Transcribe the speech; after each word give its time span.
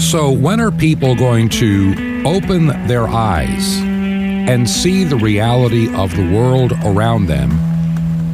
So, 0.00 0.30
when 0.30 0.60
are 0.60 0.70
people 0.70 1.14
going 1.14 1.48
to 1.50 2.22
open 2.24 2.68
their 2.86 3.06
eyes 3.06 3.78
and 3.82 4.68
see 4.68 5.04
the 5.04 5.16
reality 5.16 5.94
of 5.94 6.14
the 6.16 6.32
world 6.32 6.72
around 6.84 7.26
them 7.26 7.50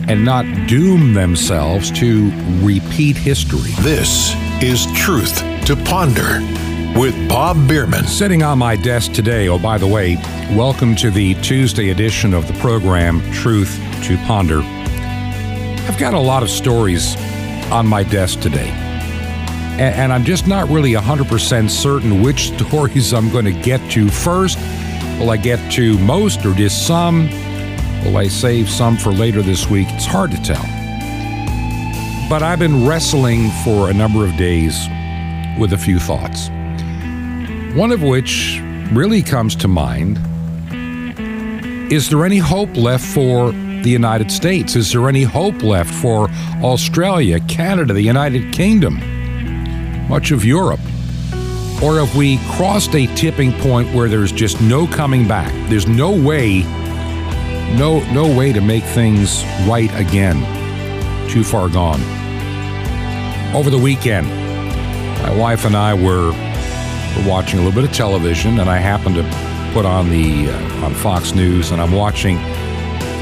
and 0.09 0.25
not 0.25 0.45
doom 0.69 1.15
themselves 1.15 1.91
to 1.93 2.31
repeat 2.65 3.17
history? 3.17 3.73
This 3.81 4.35
is 4.63 4.87
Truth 4.93 5.39
to 5.67 5.75
Ponder 5.87 6.41
with 6.97 7.17
Bob 7.29 7.57
Bierman. 7.67 8.07
Sitting 8.07 8.43
on 8.43 8.59
my 8.59 8.77
desk 8.77 9.13
today, 9.13 9.49
oh, 9.49 9.59
by 9.59 9.79
the 9.79 9.87
way, 9.87 10.17
welcome 10.55 10.95
to 10.97 11.11
the 11.11 11.35
Tuesday 11.43 11.91
edition 11.91 12.35
of 12.35 12.47
the 12.47 12.55
program 12.61 13.21
Truth 13.33 13.77
to 14.05 14.17
Ponder. 14.19 14.61
I've 14.63 15.99
got 15.99 16.15
a 16.15 16.21
lot 16.21 16.43
of 16.43 16.51
stories 16.51 17.17
on 17.73 17.87
my 17.87 18.03
desk 18.05 18.41
today. 18.41 18.82
And, 19.83 20.13
I'm 20.13 20.25
just 20.25 20.47
not 20.47 20.69
really 20.69 20.93
100% 20.93 21.69
certain 21.69 22.23
which 22.23 22.57
stories 22.57 23.13
I'm 23.13 23.31
going 23.31 23.47
to 23.47 23.63
get 23.63 23.81
to 23.91 24.09
first. 24.09 24.57
Will 25.19 25.31
I 25.31 25.37
get 25.37 25.73
to 25.73 25.99
most 25.99 26.47
or 26.47 26.55
just 26.55 26.87
some? 26.87 27.29
Will 28.05 28.17
I 28.17 28.29
save 28.29 28.71
some 28.71 28.97
for 28.97 29.11
later 29.11 29.43
this 29.43 29.69
week? 29.69 29.89
It's 29.91 30.07
hard 30.07 30.31
to 30.31 30.41
tell. 30.43 30.63
But 32.31 32.45
I've 32.45 32.61
been 32.61 32.87
wrestling 32.87 33.51
for 33.65 33.91
a 33.91 33.93
number 33.93 34.25
of 34.25 34.37
days 34.37 34.87
with 35.59 35.73
a 35.73 35.79
few 35.79 35.99
thoughts. 35.99 36.49
One 37.75 37.91
of 37.91 38.05
which 38.05 38.61
really 38.93 39.21
comes 39.21 39.57
to 39.57 39.69
mind 39.69 40.19
is 41.93 42.09
there 42.09 42.25
any 42.25 42.39
hope 42.39 42.75
left 42.77 43.05
for 43.05 43.51
the 43.51 43.91
United 43.91 44.31
States? 44.31 44.77
Is 44.77 44.93
there 44.93 45.09
any 45.09 45.25
hope 45.25 45.63
left 45.63 45.93
for 45.93 46.31
Australia, 46.63 47.41
Canada, 47.41 47.93
the 47.93 48.01
United 48.01 48.53
Kingdom, 48.53 48.99
much 50.13 50.31
of 50.31 50.45
Europe? 50.45 50.79
Or 51.83 51.97
have 51.97 52.15
we 52.15 52.37
crossed 52.51 52.95
a 52.95 53.07
tipping 53.17 53.51
point 53.61 53.95
where 53.95 54.11
there's 54.11 54.31
just 54.31 54.61
no 54.61 54.87
coming 54.87 55.27
back? 55.27 55.51
There's 55.71 55.89
no 55.89 56.11
way 56.13 56.65
no 57.79 58.01
no 58.13 58.27
way 58.37 58.53
to 58.53 58.61
make 58.61 58.85
things 58.85 59.43
right 59.67 59.91
again. 59.99 60.37
Too 61.31 61.43
far 61.43 61.71
gone. 61.71 62.03
Over 63.55 63.71
the 63.71 63.79
weekend, 63.79 64.27
my 65.23 65.35
wife 65.35 65.65
and 65.65 65.75
I 65.75 65.95
were 65.95 66.33
we're 67.17 67.27
watching 67.27 67.59
a 67.59 67.63
little 67.63 67.81
bit 67.81 67.89
of 67.89 67.97
television, 67.97 68.61
and 68.61 68.69
I 68.69 68.77
happened 68.77 69.15
to 69.15 69.23
put 69.73 69.87
on 69.87 70.11
the 70.11 70.51
uh, 70.51 70.85
on 70.85 70.93
Fox 70.93 71.35
News, 71.35 71.71
and 71.71 71.81
I'm 71.81 71.93
watching 71.93 72.37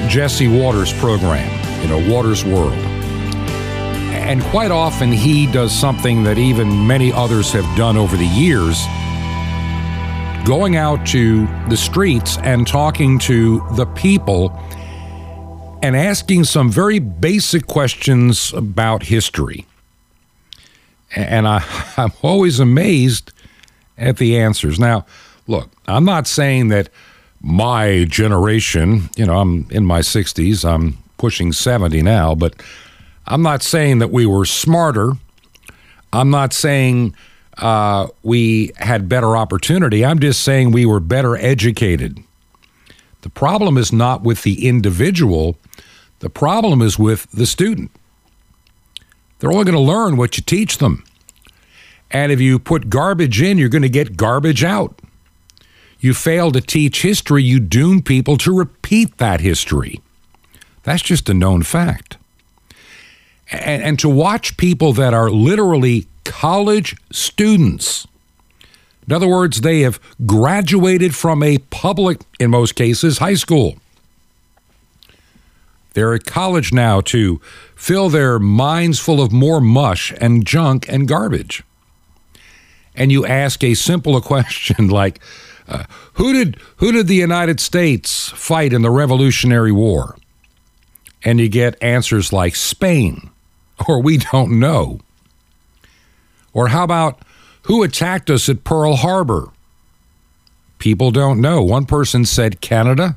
Jesse 0.08 0.48
Watters' 0.48 0.92
program, 0.94 1.48
you 1.82 1.88
know, 1.88 2.12
Watters 2.12 2.44
World. 2.44 2.89
And 4.30 4.40
quite 4.44 4.70
often 4.70 5.10
he 5.10 5.50
does 5.50 5.76
something 5.76 6.22
that 6.22 6.38
even 6.38 6.86
many 6.86 7.12
others 7.12 7.50
have 7.50 7.64
done 7.76 7.96
over 7.96 8.16
the 8.16 8.28
years 8.28 8.80
going 10.44 10.76
out 10.76 11.04
to 11.08 11.48
the 11.68 11.76
streets 11.76 12.38
and 12.38 12.64
talking 12.64 13.18
to 13.18 13.60
the 13.72 13.86
people 13.86 14.56
and 15.82 15.96
asking 15.96 16.44
some 16.44 16.70
very 16.70 17.00
basic 17.00 17.66
questions 17.66 18.52
about 18.52 19.02
history. 19.02 19.66
And 21.16 21.48
I, 21.48 21.64
I'm 21.96 22.12
always 22.22 22.60
amazed 22.60 23.32
at 23.98 24.18
the 24.18 24.38
answers. 24.38 24.78
Now, 24.78 25.06
look, 25.48 25.70
I'm 25.88 26.04
not 26.04 26.28
saying 26.28 26.68
that 26.68 26.88
my 27.40 28.04
generation, 28.04 29.10
you 29.16 29.26
know, 29.26 29.40
I'm 29.40 29.66
in 29.72 29.84
my 29.84 30.00
60s, 30.00 30.64
I'm 30.64 30.98
pushing 31.18 31.52
70 31.52 32.02
now, 32.02 32.36
but 32.36 32.54
I'm 33.26 33.42
not 33.42 33.62
saying 33.62 33.98
that 33.98 34.10
we 34.10 34.26
were 34.26 34.44
smarter. 34.44 35.12
I'm 36.12 36.30
not 36.30 36.52
saying 36.52 37.14
uh, 37.58 38.08
we 38.22 38.72
had 38.76 39.08
better 39.08 39.36
opportunity. 39.36 40.04
I'm 40.04 40.18
just 40.18 40.42
saying 40.42 40.72
we 40.72 40.86
were 40.86 41.00
better 41.00 41.36
educated. 41.36 42.18
The 43.22 43.30
problem 43.30 43.76
is 43.76 43.92
not 43.92 44.22
with 44.22 44.42
the 44.42 44.66
individual, 44.66 45.56
the 46.20 46.30
problem 46.30 46.80
is 46.82 46.98
with 46.98 47.30
the 47.32 47.46
student. 47.46 47.90
They're 49.38 49.52
only 49.52 49.64
going 49.64 49.74
to 49.74 49.80
learn 49.80 50.16
what 50.16 50.36
you 50.36 50.42
teach 50.42 50.78
them. 50.78 51.04
And 52.10 52.32
if 52.32 52.40
you 52.40 52.58
put 52.58 52.90
garbage 52.90 53.40
in, 53.40 53.58
you're 53.58 53.68
going 53.68 53.82
to 53.82 53.88
get 53.88 54.16
garbage 54.16 54.64
out. 54.64 55.00
You 55.98 56.14
fail 56.14 56.50
to 56.52 56.60
teach 56.60 57.02
history, 57.02 57.42
you 57.42 57.60
doom 57.60 58.02
people 58.02 58.36
to 58.38 58.56
repeat 58.56 59.18
that 59.18 59.40
history. 59.40 60.00
That's 60.82 61.02
just 61.02 61.28
a 61.28 61.34
known 61.34 61.62
fact. 61.62 62.16
And, 63.50 63.82
and 63.82 63.98
to 64.00 64.08
watch 64.08 64.56
people 64.56 64.92
that 64.94 65.14
are 65.14 65.30
literally 65.30 66.06
college 66.24 66.96
students, 67.10 68.06
in 69.06 69.12
other 69.12 69.28
words, 69.28 69.62
they 69.62 69.80
have 69.80 69.98
graduated 70.24 71.14
from 71.14 71.42
a 71.42 71.58
public, 71.58 72.20
in 72.38 72.50
most 72.50 72.74
cases, 72.74 73.18
high 73.18 73.34
school. 73.34 73.76
They're 75.94 76.14
at 76.14 76.24
college 76.24 76.72
now 76.72 77.00
to 77.02 77.40
fill 77.74 78.08
their 78.08 78.38
minds 78.38 79.00
full 79.00 79.20
of 79.20 79.32
more 79.32 79.60
mush 79.60 80.12
and 80.20 80.46
junk 80.46 80.86
and 80.88 81.08
garbage 81.08 81.64
and 82.94 83.10
you 83.10 83.24
ask 83.24 83.62
a 83.64 83.74
simple 83.74 84.20
question 84.20 84.88
like, 84.88 85.20
uh, 85.68 85.84
"Who 86.14 86.32
did 86.32 86.58
who 86.76 86.92
did 86.92 87.06
the 87.06 87.14
United 87.14 87.60
States 87.60 88.28
fight 88.30 88.72
in 88.72 88.82
the 88.82 88.90
Revolutionary 88.90 89.72
War?" 89.72 90.16
And 91.22 91.38
you 91.38 91.48
get 91.48 91.82
answers 91.82 92.32
like 92.32 92.56
Spain, 92.56 93.30
or 93.88 94.00
we 94.00 94.18
don't 94.18 94.58
know. 94.58 95.00
Or 96.52 96.68
how 96.68 96.84
about 96.84 97.20
who 97.62 97.82
attacked 97.82 98.30
us 98.30 98.48
at 98.48 98.64
Pearl 98.64 98.96
Harbor? 98.96 99.48
People 100.78 101.10
don't 101.10 101.40
know. 101.40 101.62
One 101.62 101.86
person 101.86 102.24
said 102.24 102.60
Canada. 102.60 103.16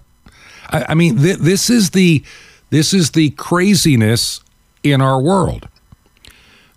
I, 0.69 0.85
I 0.89 0.93
mean, 0.93 1.17
th- 1.17 1.37
this 1.37 1.69
is 1.69 1.91
the 1.91 2.23
this 2.69 2.93
is 2.93 3.11
the 3.11 3.29
craziness 3.31 4.41
in 4.83 4.99
our 4.99 5.21
world. 5.21 5.67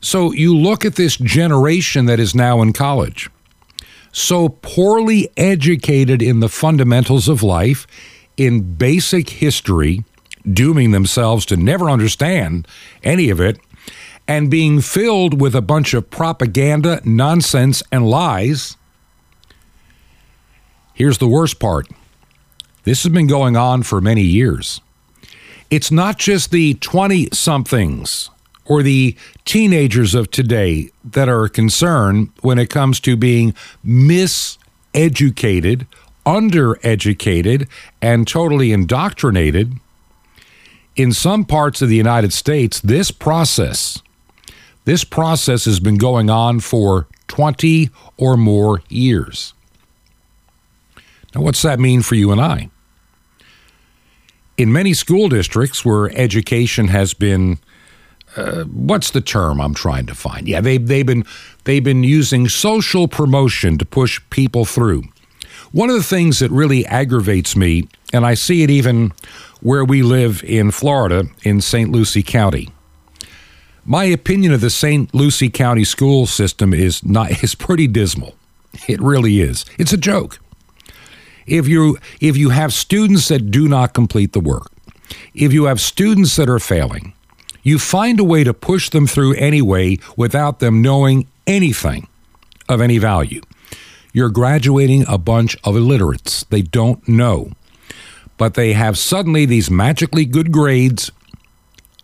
So 0.00 0.32
you 0.32 0.56
look 0.56 0.84
at 0.84 0.94
this 0.94 1.16
generation 1.16 2.06
that 2.06 2.20
is 2.20 2.34
now 2.34 2.62
in 2.62 2.72
college, 2.72 3.30
so 4.12 4.50
poorly 4.50 5.30
educated 5.36 6.22
in 6.22 6.40
the 6.40 6.48
fundamentals 6.48 7.28
of 7.28 7.42
life, 7.42 7.86
in 8.36 8.74
basic 8.74 9.30
history, 9.30 10.04
dooming 10.50 10.90
themselves 10.92 11.44
to 11.46 11.56
never 11.56 11.90
understand 11.90 12.68
any 13.02 13.30
of 13.30 13.40
it, 13.40 13.58
and 14.28 14.50
being 14.50 14.80
filled 14.80 15.40
with 15.40 15.54
a 15.54 15.62
bunch 15.62 15.94
of 15.94 16.10
propaganda, 16.10 17.00
nonsense, 17.04 17.80
and 17.92 18.08
lies. 18.08 18.76
Here's 20.94 21.18
the 21.18 21.28
worst 21.28 21.60
part 21.60 21.86
this 22.84 23.02
has 23.02 23.12
been 23.12 23.26
going 23.26 23.56
on 23.56 23.82
for 23.82 24.00
many 24.00 24.22
years. 24.22 24.80
It's 25.70 25.90
not 25.90 26.18
just 26.18 26.52
the 26.52 26.74
20 26.74 27.30
somethings 27.32 28.30
or 28.64 28.82
the 28.82 29.16
teenagers 29.44 30.14
of 30.14 30.30
today 30.30 30.90
that 31.04 31.28
are 31.28 31.48
concerned 31.48 32.30
when 32.42 32.58
it 32.58 32.70
comes 32.70 33.00
to 33.00 33.16
being 33.16 33.54
miseducated, 33.84 35.86
undereducated, 36.24 37.68
and 38.00 38.28
totally 38.28 38.72
indoctrinated. 38.72 39.72
In 40.94 41.12
some 41.12 41.44
parts 41.44 41.82
of 41.82 41.88
the 41.88 41.96
United 41.96 42.32
States, 42.32 42.78
this 42.80 43.10
process, 43.10 44.00
this 44.86 45.04
process 45.04 45.66
has 45.66 45.80
been 45.80 45.98
going 45.98 46.30
on 46.30 46.60
for 46.60 47.06
20 47.28 47.90
or 48.16 48.36
more 48.36 48.82
years. 48.88 49.52
Now, 51.34 51.42
what's 51.42 51.60
that 51.62 51.78
mean 51.78 52.02
for 52.02 52.14
you 52.14 52.32
and 52.32 52.40
I? 52.40 52.70
In 54.56 54.72
many 54.72 54.94
school 54.94 55.28
districts 55.28 55.84
where 55.84 56.10
education 56.16 56.88
has 56.88 57.12
been 57.12 57.58
uh, 58.36 58.64
what's 58.64 59.10
the 59.10 59.20
term 59.20 59.60
I'm 59.60 59.74
trying 59.74 60.06
to 60.06 60.14
find? 60.14 60.46
Yeah, 60.46 60.60
they 60.60 60.78
they've 60.78 61.06
been 61.06 61.24
they've 61.64 61.84
been 61.84 62.04
using 62.04 62.48
social 62.48 63.08
promotion 63.08 63.78
to 63.78 63.84
push 63.84 64.20
people 64.30 64.64
through. 64.64 65.04
One 65.72 65.90
of 65.90 65.96
the 65.96 66.02
things 66.02 66.38
that 66.38 66.50
really 66.50 66.86
aggravates 66.86 67.56
me, 67.56 67.88
and 68.12 68.24
I 68.24 68.34
see 68.34 68.62
it 68.62 68.70
even 68.70 69.12
where 69.60 69.84
we 69.84 70.02
live 70.02 70.44
in 70.44 70.70
Florida 70.70 71.24
in 71.42 71.60
St. 71.60 71.90
Lucie 71.90 72.22
County. 72.22 72.70
My 73.88 74.02
opinion 74.02 74.52
of 74.52 74.60
the 74.60 74.68
St. 74.68 75.14
Lucie 75.14 75.48
County 75.48 75.84
school 75.84 76.26
system 76.26 76.74
is 76.74 77.04
not 77.04 77.44
is 77.44 77.54
pretty 77.54 77.86
dismal. 77.86 78.34
It 78.88 79.00
really 79.00 79.40
is. 79.40 79.64
It's 79.78 79.92
a 79.92 79.96
joke. 79.96 80.40
If 81.46 81.68
you 81.68 81.96
if 82.20 82.36
you 82.36 82.50
have 82.50 82.72
students 82.72 83.28
that 83.28 83.52
do 83.52 83.68
not 83.68 83.94
complete 83.94 84.32
the 84.32 84.40
work, 84.40 84.72
if 85.34 85.52
you 85.52 85.66
have 85.66 85.80
students 85.80 86.34
that 86.34 86.48
are 86.48 86.58
failing, 86.58 87.14
you 87.62 87.78
find 87.78 88.18
a 88.18 88.24
way 88.24 88.42
to 88.42 88.52
push 88.52 88.90
them 88.90 89.06
through 89.06 89.34
anyway 89.34 89.98
without 90.16 90.58
them 90.58 90.82
knowing 90.82 91.28
anything 91.46 92.08
of 92.68 92.80
any 92.80 92.98
value. 92.98 93.40
You're 94.12 94.30
graduating 94.30 95.04
a 95.06 95.16
bunch 95.16 95.56
of 95.62 95.76
illiterates. 95.76 96.44
They 96.50 96.62
don't 96.62 97.06
know. 97.06 97.52
But 98.36 98.54
they 98.54 98.72
have 98.72 98.98
suddenly 98.98 99.46
these 99.46 99.70
magically 99.70 100.24
good 100.24 100.50
grades 100.50 101.12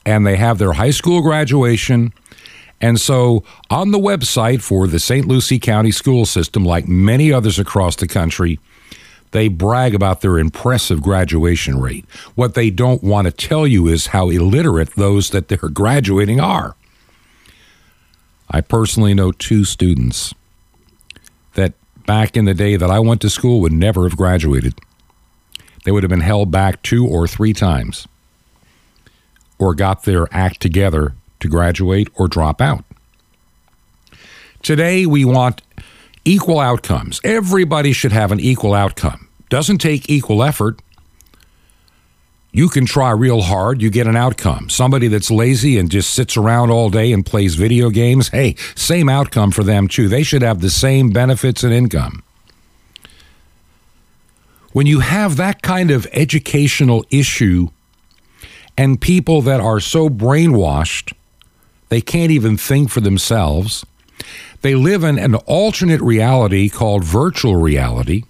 and 0.04 0.26
they 0.26 0.36
have 0.36 0.58
their 0.58 0.72
high 0.74 0.90
school 0.90 1.22
graduation 1.22 2.12
And 2.80 3.00
so, 3.00 3.44
on 3.70 3.92
the 3.92 3.98
website 3.98 4.60
for 4.60 4.88
the 4.88 4.98
St. 4.98 5.26
Lucie 5.26 5.60
County 5.60 5.92
school 5.92 6.26
system, 6.26 6.64
like 6.64 6.88
many 6.88 7.32
others 7.32 7.58
across 7.60 7.94
the 7.94 8.08
country, 8.08 8.58
they 9.30 9.48
brag 9.48 9.94
about 9.94 10.20
their 10.20 10.36
impressive 10.38 11.00
graduation 11.00 11.80
rate. 11.80 12.04
What 12.34 12.54
they 12.54 12.70
don't 12.70 13.02
want 13.02 13.26
to 13.26 13.32
tell 13.32 13.66
you 13.68 13.86
is 13.86 14.08
how 14.08 14.30
illiterate 14.30 14.90
those 14.96 15.30
that 15.30 15.48
they're 15.48 15.70
graduating 15.70 16.40
are. 16.40 16.74
I 18.50 18.60
personally 18.60 19.14
know 19.14 19.32
two 19.32 19.64
students 19.64 20.34
that 21.54 21.74
back 22.04 22.36
in 22.36 22.44
the 22.46 22.54
day 22.54 22.76
that 22.76 22.90
I 22.90 22.98
went 22.98 23.20
to 23.22 23.30
school 23.30 23.60
would 23.60 23.72
never 23.72 24.02
have 24.02 24.18
graduated. 24.18 24.74
They 25.84 25.92
would 25.92 26.02
have 26.02 26.10
been 26.10 26.20
held 26.20 26.50
back 26.50 26.82
two 26.82 27.06
or 27.06 27.26
three 27.28 27.52
times 27.54 28.06
or 29.62 29.76
got 29.76 30.02
their 30.02 30.26
act 30.34 30.60
together 30.60 31.14
to 31.38 31.46
graduate 31.46 32.08
or 32.16 32.26
drop 32.26 32.60
out. 32.60 32.84
Today, 34.60 35.06
we 35.06 35.24
want 35.24 35.62
equal 36.24 36.58
outcomes. 36.58 37.20
Everybody 37.22 37.92
should 37.92 38.10
have 38.10 38.32
an 38.32 38.40
equal 38.40 38.74
outcome. 38.74 39.28
Doesn't 39.50 39.78
take 39.78 40.10
equal 40.10 40.42
effort. 40.42 40.80
You 42.50 42.68
can 42.68 42.86
try 42.86 43.12
real 43.12 43.42
hard, 43.42 43.80
you 43.80 43.88
get 43.88 44.08
an 44.08 44.16
outcome. 44.16 44.68
Somebody 44.68 45.06
that's 45.06 45.30
lazy 45.30 45.78
and 45.78 45.88
just 45.88 46.12
sits 46.12 46.36
around 46.36 46.70
all 46.72 46.90
day 46.90 47.12
and 47.12 47.24
plays 47.24 47.54
video 47.54 47.88
games, 47.88 48.30
hey, 48.30 48.56
same 48.74 49.08
outcome 49.08 49.52
for 49.52 49.62
them 49.62 49.86
too. 49.86 50.08
They 50.08 50.24
should 50.24 50.42
have 50.42 50.60
the 50.60 50.70
same 50.70 51.10
benefits 51.10 51.62
and 51.62 51.72
income. 51.72 52.24
When 54.72 54.86
you 54.86 55.00
have 55.00 55.36
that 55.36 55.62
kind 55.62 55.92
of 55.92 56.08
educational 56.12 57.04
issue 57.10 57.68
and 58.76 59.00
people 59.00 59.42
that 59.42 59.60
are 59.60 59.80
so 59.80 60.08
brainwashed 60.08 61.12
they 61.92 62.00
can't 62.00 62.30
even 62.30 62.56
think 62.56 62.88
for 62.88 63.02
themselves. 63.02 63.84
They 64.62 64.74
live 64.74 65.04
in 65.04 65.18
an 65.18 65.34
alternate 65.34 66.00
reality 66.00 66.70
called 66.70 67.04
virtual 67.04 67.56
reality. 67.56 68.22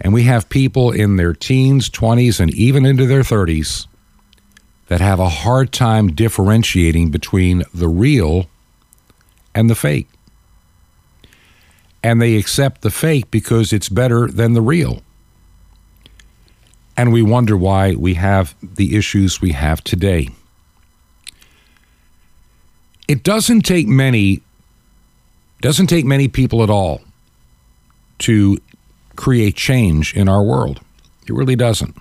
And 0.00 0.12
we 0.12 0.22
have 0.22 0.48
people 0.48 0.92
in 0.92 1.16
their 1.16 1.32
teens, 1.32 1.90
20s, 1.90 2.38
and 2.38 2.54
even 2.54 2.86
into 2.86 3.06
their 3.06 3.22
30s 3.22 3.88
that 4.86 5.00
have 5.00 5.18
a 5.18 5.28
hard 5.28 5.72
time 5.72 6.12
differentiating 6.12 7.10
between 7.10 7.64
the 7.74 7.88
real 7.88 8.46
and 9.52 9.68
the 9.68 9.74
fake. 9.74 10.06
And 12.04 12.22
they 12.22 12.36
accept 12.36 12.82
the 12.82 12.92
fake 12.92 13.32
because 13.32 13.72
it's 13.72 13.88
better 13.88 14.28
than 14.28 14.52
the 14.52 14.62
real. 14.62 15.02
And 16.98 17.12
we 17.12 17.22
wonder 17.22 17.56
why 17.56 17.94
we 17.94 18.14
have 18.14 18.56
the 18.60 18.96
issues 18.96 19.40
we 19.40 19.52
have 19.52 19.84
today. 19.84 20.28
It 23.06 23.22
doesn't 23.22 23.62
take 23.62 23.86
many 23.86 24.42
doesn't 25.60 25.86
take 25.86 26.04
many 26.04 26.28
people 26.28 26.62
at 26.62 26.70
all 26.70 27.00
to 28.18 28.58
create 29.16 29.56
change 29.56 30.14
in 30.14 30.28
our 30.28 30.42
world. 30.42 30.80
It 31.26 31.32
really 31.32 31.56
doesn't. 31.56 31.96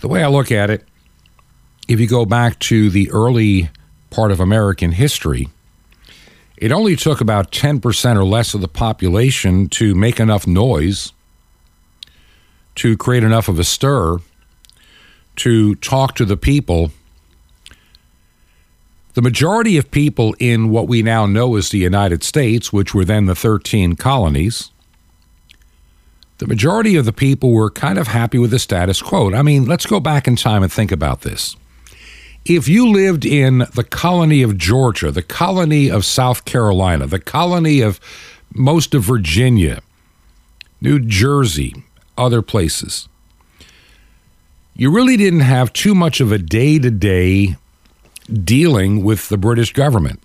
The 0.00 0.08
way 0.08 0.22
I 0.22 0.28
look 0.28 0.50
at 0.52 0.70
it, 0.70 0.84
if 1.88 2.00
you 2.00 2.08
go 2.08 2.24
back 2.24 2.58
to 2.60 2.90
the 2.90 3.10
early 3.10 3.70
part 4.10 4.30
of 4.30 4.40
American 4.40 4.92
history, 4.92 5.48
it 6.56 6.70
only 6.72 6.96
took 6.96 7.20
about 7.20 7.50
10% 7.50 8.16
or 8.16 8.24
less 8.24 8.54
of 8.54 8.60
the 8.60 8.68
population 8.68 9.68
to 9.70 9.94
make 9.94 10.20
enough 10.20 10.46
noise, 10.46 11.12
to 12.76 12.96
create 12.96 13.24
enough 13.24 13.48
of 13.48 13.58
a 13.58 13.64
stir, 13.64 14.18
to 15.36 15.74
talk 15.76 16.14
to 16.16 16.24
the 16.24 16.36
people 16.36 16.90
the 19.14 19.22
majority 19.22 19.76
of 19.76 19.90
people 19.90 20.34
in 20.38 20.70
what 20.70 20.88
we 20.88 21.02
now 21.02 21.26
know 21.26 21.56
as 21.56 21.68
the 21.68 21.78
United 21.78 22.22
States, 22.22 22.72
which 22.72 22.94
were 22.94 23.04
then 23.04 23.26
the 23.26 23.34
13 23.34 23.96
colonies, 23.96 24.70
the 26.38 26.46
majority 26.46 26.96
of 26.96 27.04
the 27.04 27.12
people 27.12 27.52
were 27.52 27.70
kind 27.70 27.98
of 27.98 28.08
happy 28.08 28.38
with 28.38 28.50
the 28.50 28.58
status 28.58 29.02
quo. 29.02 29.32
I 29.34 29.42
mean, 29.42 29.66
let's 29.66 29.86
go 29.86 30.00
back 30.00 30.26
in 30.26 30.36
time 30.36 30.62
and 30.62 30.72
think 30.72 30.90
about 30.90 31.20
this. 31.20 31.56
If 32.44 32.66
you 32.68 32.88
lived 32.88 33.24
in 33.24 33.58
the 33.74 33.84
colony 33.84 34.42
of 34.42 34.58
Georgia, 34.58 35.12
the 35.12 35.22
colony 35.22 35.90
of 35.90 36.04
South 36.04 36.44
Carolina, 36.44 37.06
the 37.06 37.20
colony 37.20 37.80
of 37.80 38.00
most 38.54 38.94
of 38.94 39.04
Virginia, 39.04 39.82
New 40.80 40.98
Jersey, 40.98 41.84
other 42.16 42.42
places, 42.42 43.08
you 44.74 44.90
really 44.90 45.16
didn't 45.16 45.40
have 45.40 45.72
too 45.72 45.94
much 45.94 46.20
of 46.20 46.32
a 46.32 46.38
day 46.38 46.78
to 46.78 46.90
day 46.90 47.56
dealing 48.32 49.04
with 49.04 49.28
the 49.28 49.36
British 49.36 49.72
government. 49.72 50.20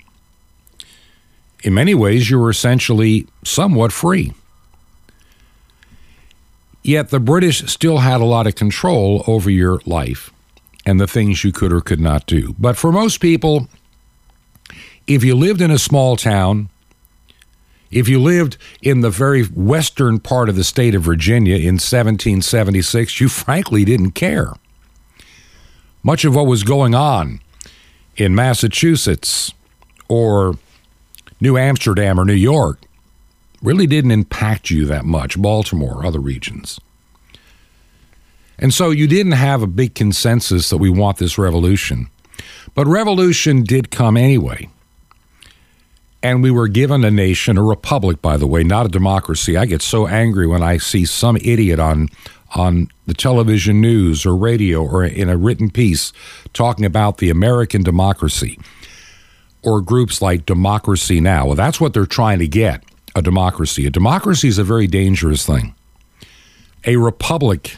In 1.63 1.73
many 1.73 1.95
ways, 1.95 2.29
you 2.29 2.39
were 2.39 2.49
essentially 2.49 3.27
somewhat 3.43 3.91
free. 3.91 4.33
Yet 6.83 7.09
the 7.09 7.19
British 7.19 7.65
still 7.65 7.97
had 7.97 8.21
a 8.21 8.25
lot 8.25 8.47
of 8.47 8.55
control 8.55 9.23
over 9.27 9.49
your 9.49 9.81
life 9.85 10.31
and 10.85 11.01
the 11.01 11.07
things 11.07 11.43
you 11.43 11.51
could 11.51 11.73
or 11.73 11.81
could 11.81 11.99
not 11.99 12.25
do. 12.25 12.55
But 12.57 12.77
for 12.77 12.93
most 12.93 13.19
people, 13.19 13.67
if 15.05 15.23
you 15.23 15.35
lived 15.35 15.59
in 15.59 15.71
a 15.71 15.77
small 15.77 16.15
town, 16.15 16.69
if 17.91 18.09
you 18.09 18.19
lived 18.19 18.57
in 18.81 19.01
the 19.01 19.09
very 19.09 19.43
western 19.43 20.19
part 20.19 20.49
of 20.49 20.55
the 20.55 20.63
state 20.63 20.95
of 20.95 21.03
Virginia 21.03 21.55
in 21.55 21.75
1776, 21.75 23.19
you 23.19 23.29
frankly 23.29 23.85
didn't 23.85 24.11
care. 24.11 24.53
Much 26.03 26.25
of 26.25 26.35
what 26.35 26.47
was 26.47 26.63
going 26.63 26.95
on 26.95 27.39
in 28.15 28.35
Massachusetts 28.35 29.53
or 30.07 30.55
New 31.39 31.57
Amsterdam 31.57 32.19
or 32.19 32.25
New 32.25 32.33
York 32.33 32.81
really 33.61 33.87
didn't 33.87 34.11
impact 34.11 34.69
you 34.69 34.85
that 34.85 35.05
much, 35.05 35.41
Baltimore, 35.41 36.05
other 36.05 36.19
regions. 36.19 36.79
And 38.59 38.73
so 38.73 38.89
you 38.89 39.07
didn't 39.07 39.33
have 39.33 39.61
a 39.61 39.67
big 39.67 39.93
consensus 39.95 40.69
that 40.69 40.77
we 40.77 40.89
want 40.89 41.17
this 41.17 41.37
revolution. 41.37 42.09
But 42.73 42.87
revolution 42.87 43.63
did 43.63 43.91
come 43.91 44.17
anyway. 44.17 44.69
And 46.23 46.41
we 46.41 46.51
were 46.51 46.67
given 46.67 47.03
a 47.03 47.11
nation, 47.11 47.57
a 47.57 47.63
republic, 47.63 48.21
by 48.21 48.37
the 48.37 48.47
way, 48.47 48.63
not 48.63 48.85
a 48.87 48.89
democracy. 48.89 49.55
I 49.55 49.65
get 49.65 49.81
so 49.81 50.07
angry 50.07 50.47
when 50.47 50.63
I 50.63 50.77
see 50.77 51.05
some 51.05 51.37
idiot 51.37 51.79
on 51.79 52.09
on 52.55 52.87
the 53.05 53.13
television 53.13 53.81
news 53.81 54.25
or 54.25 54.35
radio 54.35 54.81
or 54.81 55.03
in 55.03 55.29
a 55.29 55.35
written 55.35 55.69
piece 55.69 56.13
talking 56.53 56.85
about 56.85 57.17
the 57.17 57.29
American 57.29 57.83
democracy 57.83 58.57
or 59.63 59.81
groups 59.81 60.21
like 60.21 60.45
Democracy 60.45 61.19
Now. 61.19 61.47
Well, 61.47 61.55
that's 61.55 61.81
what 61.81 61.93
they're 61.93 62.05
trying 62.05 62.39
to 62.39 62.47
get 62.47 62.83
a 63.15 63.21
democracy. 63.21 63.85
A 63.85 63.89
democracy 63.89 64.47
is 64.47 64.57
a 64.57 64.63
very 64.63 64.87
dangerous 64.87 65.45
thing. 65.45 65.75
A 66.85 66.95
republic 66.95 67.77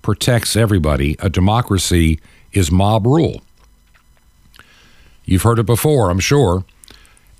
protects 0.00 0.56
everybody, 0.56 1.16
a 1.18 1.28
democracy 1.28 2.20
is 2.52 2.70
mob 2.70 3.06
rule. 3.06 3.42
You've 5.24 5.42
heard 5.42 5.58
it 5.58 5.66
before, 5.66 6.10
I'm 6.10 6.20
sure. 6.20 6.64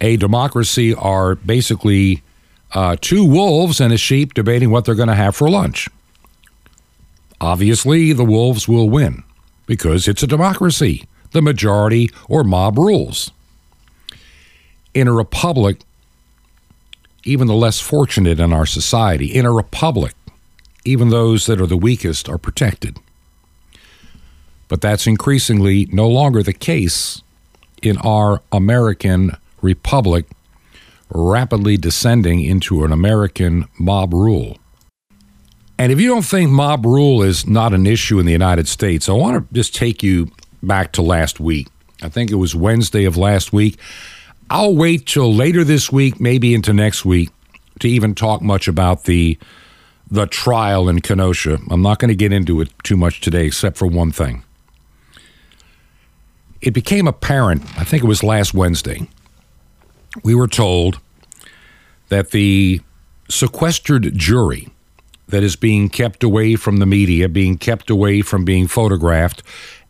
A 0.01 0.17
democracy 0.17 0.95
are 0.95 1.35
basically 1.37 2.23
uh, 2.73 2.97
two 3.01 3.25
wolves 3.25 3.81
and 3.81 3.93
a 3.93 3.97
sheep 3.97 4.35
debating 4.35 4.71
what 4.71 4.85
they're 4.85 4.95
going 4.95 5.09
to 5.09 5.15
have 5.15 5.37
for 5.37 5.49
lunch. 5.49 5.89
Obviously, 7.41 8.13
the 8.13 8.25
wolves 8.25 8.69
will 8.69 8.89
win 8.89 9.23
because 9.67 10.09
it's 10.09 10.23
a 10.23 10.27
democracy. 10.27 11.05
The 11.33 11.43
majority 11.43 12.11
or 12.29 12.45
mob 12.45 12.79
rules. 12.79 13.31
In 14.95 15.09
a 15.09 15.13
republic, 15.13 15.81
even 17.25 17.47
the 17.47 17.55
less 17.55 17.81
fortunate 17.81 18.41
in 18.41 18.53
our 18.53 18.65
society, 18.65 19.35
in 19.35 19.45
a 19.45 19.53
republic, 19.53 20.15
even 20.85 21.11
those 21.11 21.47
that 21.47 21.61
are 21.61 21.67
the 21.67 21.77
weakest 21.77 22.29
are 22.29 22.39
protected. 22.39 22.99
But 24.69 24.81
that's 24.81 25.07
increasingly 25.07 25.87
no 25.93 26.09
longer 26.09 26.43
the 26.43 26.53
case 26.53 27.23
in 27.83 27.99
our 27.99 28.41
American 28.53 29.37
republic, 29.63 30.27
rapidly 31.11 31.77
descending 31.77 32.41
into 32.41 32.85
an 32.85 32.93
American 32.93 33.67
mob 33.79 34.13
rule. 34.13 34.59
And 35.79 35.93
if 35.93 36.01
you 36.01 36.09
don't 36.09 36.25
think 36.25 36.51
mob 36.51 36.87
rule 36.87 37.23
is 37.23 37.47
not 37.47 37.75
an 37.75 37.87
issue 37.87 38.19
in 38.19 38.27
the 38.27 38.33
United 38.33 38.67
States, 38.67 39.09
I 39.09 39.13
want 39.13 39.37
to 39.37 39.55
just 39.55 39.75
take 39.75 40.03
you 40.03 40.31
back 40.63 40.93
to 40.93 41.03
last 41.03 41.39
week. 41.39 41.69
I 42.03 42.09
think 42.09 42.31
it 42.31 42.37
was 42.37 42.55
Wednesday 42.55 43.05
of 43.05 43.17
last 43.17 43.53
week. 43.53 43.79
I'll 44.49 44.75
wait 44.75 45.07
till 45.07 45.33
later 45.33 45.65
this 45.65 45.91
week, 45.91 46.21
maybe 46.21 46.55
into 46.55 46.73
next 46.73 47.05
week, 47.05 47.31
to 47.81 47.89
even 47.89 48.15
talk 48.15 48.43
much 48.43 48.69
about 48.69 49.05
the 49.05 49.39
the 50.09 50.27
trial 50.27 50.89
in 50.89 51.01
Kenosha. 51.01 51.59
I'm 51.69 51.83
not 51.83 51.99
going 51.99 52.11
to 52.11 52.15
get 52.15 52.33
into 52.33 52.61
it 52.61 52.71
too 52.85 52.97
much 52.97 53.21
today, 53.21 53.47
except 53.47 53.77
for 53.77 53.87
one 53.87 54.13
thing. 54.13 54.45
It 56.61 56.71
became 56.71 57.09
apparent, 57.09 57.63
I 57.77 57.83
think 57.83 58.05
it 58.05 58.07
was 58.07 58.23
last 58.23 58.55
Wednesday, 58.55 59.09
we 60.23 60.35
were 60.35 60.49
told 60.49 61.01
that 62.09 62.31
the 62.31 62.81
sequestered 63.29 64.17
jury 64.17 64.69
that 65.29 65.43
is 65.43 65.57
being 65.57 65.89
kept 65.89 66.23
away 66.23 66.55
from 66.57 66.77
the 66.77 66.87
media, 66.87 67.29
being 67.29 67.59
kept 67.59 67.91
away 67.91 68.23
from 68.23 68.45
being 68.45 68.69
photographed, 68.69 69.43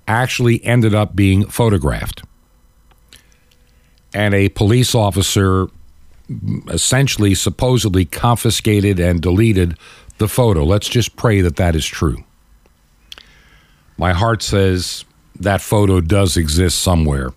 actually 0.08 0.64
ended 0.64 0.94
up 0.94 1.14
being 1.14 1.44
photographed. 1.46 2.22
And 4.14 4.34
a 4.34 4.48
police 4.50 4.94
officer 4.94 5.66
essentially 6.68 7.34
supposedly 7.34 8.04
confiscated 8.04 8.98
and 8.98 9.20
deleted 9.20 9.76
the 10.18 10.28
photo. 10.28 10.64
Let's 10.64 10.88
just 10.88 11.16
pray 11.16 11.40
that 11.42 11.56
that 11.56 11.76
is 11.76 11.86
true. 11.86 12.24
My 13.98 14.12
heart 14.12 14.42
says 14.42 15.04
that 15.38 15.60
photo 15.60 16.00
does 16.00 16.36
exist 16.36 16.78
somewhere. 16.82 17.32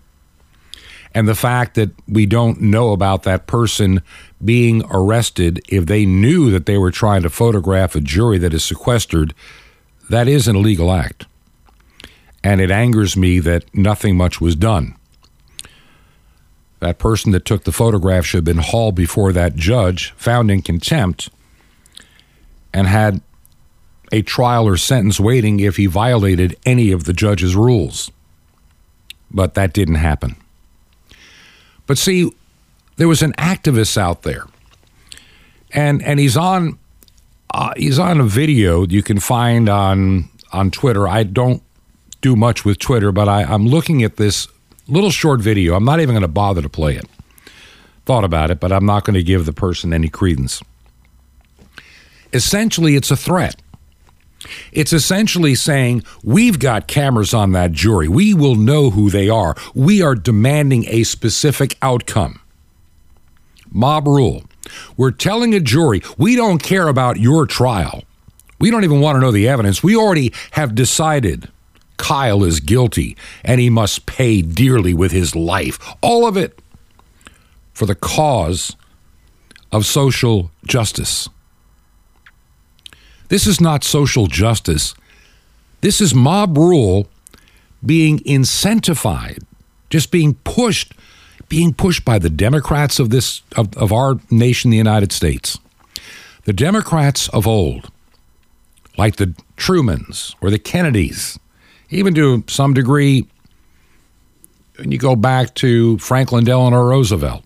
And 1.14 1.26
the 1.26 1.34
fact 1.34 1.74
that 1.74 1.90
we 2.08 2.24
don't 2.24 2.60
know 2.60 2.92
about 2.92 3.24
that 3.24 3.46
person 3.46 4.02
being 4.44 4.84
arrested, 4.90 5.60
if 5.68 5.86
they 5.86 6.06
knew 6.06 6.50
that 6.50 6.66
they 6.66 6.78
were 6.78 6.92
trying 6.92 7.22
to 7.22 7.30
photograph 7.30 7.94
a 7.94 8.00
jury 8.00 8.38
that 8.38 8.54
is 8.54 8.64
sequestered, 8.64 9.34
that 10.08 10.28
is 10.28 10.46
an 10.46 10.56
illegal 10.56 10.92
act. 10.92 11.26
And 12.42 12.60
it 12.60 12.70
angers 12.70 13.16
me 13.16 13.38
that 13.40 13.64
nothing 13.74 14.16
much 14.16 14.40
was 14.40 14.54
done. 14.54 14.96
That 16.78 16.98
person 16.98 17.32
that 17.32 17.44
took 17.44 17.64
the 17.64 17.72
photograph 17.72 18.24
should 18.24 18.38
have 18.38 18.44
been 18.44 18.58
hauled 18.58 18.94
before 18.94 19.32
that 19.32 19.56
judge, 19.56 20.12
found 20.16 20.50
in 20.50 20.62
contempt, 20.62 21.28
and 22.72 22.86
had 22.86 23.20
a 24.12 24.22
trial 24.22 24.66
or 24.66 24.76
sentence 24.76 25.20
waiting 25.20 25.60
if 25.60 25.76
he 25.76 25.86
violated 25.86 26.56
any 26.64 26.90
of 26.90 27.04
the 27.04 27.12
judge's 27.12 27.54
rules. 27.54 28.10
But 29.30 29.54
that 29.54 29.72
didn't 29.72 29.96
happen. 29.96 30.36
But 31.90 31.98
see, 31.98 32.30
there 32.98 33.08
was 33.08 33.20
an 33.20 33.32
activist 33.32 33.98
out 33.98 34.22
there, 34.22 34.44
and 35.72 36.00
and 36.04 36.20
he's 36.20 36.36
on 36.36 36.78
uh, 37.52 37.72
he's 37.76 37.98
on 37.98 38.20
a 38.20 38.22
video 38.22 38.86
you 38.86 39.02
can 39.02 39.18
find 39.18 39.68
on 39.68 40.28
on 40.52 40.70
Twitter. 40.70 41.08
I 41.08 41.24
don't 41.24 41.64
do 42.20 42.36
much 42.36 42.64
with 42.64 42.78
Twitter, 42.78 43.10
but 43.10 43.28
I, 43.28 43.42
I'm 43.42 43.66
looking 43.66 44.04
at 44.04 44.18
this 44.18 44.46
little 44.86 45.10
short 45.10 45.40
video. 45.40 45.74
I'm 45.74 45.84
not 45.84 45.98
even 45.98 46.12
going 46.12 46.22
to 46.22 46.28
bother 46.28 46.62
to 46.62 46.68
play 46.68 46.94
it. 46.94 47.06
Thought 48.06 48.22
about 48.22 48.52
it, 48.52 48.60
but 48.60 48.70
I'm 48.70 48.86
not 48.86 49.04
going 49.04 49.14
to 49.14 49.24
give 49.24 49.44
the 49.44 49.52
person 49.52 49.92
any 49.92 50.08
credence. 50.08 50.62
Essentially, 52.32 52.94
it's 52.94 53.10
a 53.10 53.16
threat. 53.16 53.56
It's 54.72 54.92
essentially 54.92 55.54
saying, 55.54 56.04
We've 56.22 56.58
got 56.58 56.86
cameras 56.86 57.34
on 57.34 57.52
that 57.52 57.72
jury. 57.72 58.08
We 58.08 58.34
will 58.34 58.56
know 58.56 58.90
who 58.90 59.10
they 59.10 59.28
are. 59.28 59.54
We 59.74 60.02
are 60.02 60.14
demanding 60.14 60.86
a 60.88 61.04
specific 61.04 61.76
outcome. 61.82 62.40
Mob 63.70 64.06
rule. 64.06 64.44
We're 64.96 65.10
telling 65.10 65.54
a 65.54 65.60
jury, 65.60 66.02
we 66.16 66.36
don't 66.36 66.62
care 66.62 66.88
about 66.88 67.18
your 67.18 67.46
trial. 67.46 68.04
We 68.58 68.70
don't 68.70 68.84
even 68.84 69.00
want 69.00 69.16
to 69.16 69.20
know 69.20 69.32
the 69.32 69.48
evidence. 69.48 69.82
We 69.82 69.96
already 69.96 70.32
have 70.52 70.74
decided 70.74 71.48
Kyle 71.96 72.44
is 72.44 72.60
guilty 72.60 73.16
and 73.44 73.60
he 73.60 73.70
must 73.70 74.06
pay 74.06 74.42
dearly 74.42 74.94
with 74.94 75.12
his 75.12 75.34
life. 75.34 75.78
All 76.02 76.26
of 76.26 76.36
it 76.36 76.60
for 77.72 77.86
the 77.86 77.94
cause 77.94 78.76
of 79.72 79.86
social 79.86 80.50
justice. 80.66 81.28
This 83.30 83.46
is 83.46 83.60
not 83.60 83.84
social 83.84 84.26
justice. 84.26 84.94
This 85.80 86.00
is 86.00 86.14
mob 86.14 86.58
rule 86.58 87.08
being 87.86 88.18
incentivized, 88.20 89.44
just 89.88 90.10
being 90.10 90.34
pushed, 90.44 90.92
being 91.48 91.72
pushed 91.72 92.04
by 92.04 92.18
the 92.18 92.28
Democrats 92.28 92.98
of 92.98 93.10
this 93.10 93.42
of, 93.56 93.74
of 93.78 93.92
our 93.92 94.16
nation, 94.30 94.70
the 94.72 94.76
United 94.76 95.12
States. 95.12 95.58
The 96.44 96.52
Democrats 96.52 97.28
of 97.28 97.46
old, 97.46 97.90
like 98.98 99.16
the 99.16 99.32
Trumans 99.56 100.34
or 100.40 100.50
the 100.50 100.58
Kennedys, 100.58 101.38
even 101.88 102.14
to 102.16 102.42
some 102.48 102.74
degree, 102.74 103.28
when 104.76 104.90
you 104.90 104.98
go 104.98 105.14
back 105.14 105.54
to 105.56 105.98
Franklin 105.98 106.44
Delano 106.44 106.82
Roosevelt, 106.82 107.44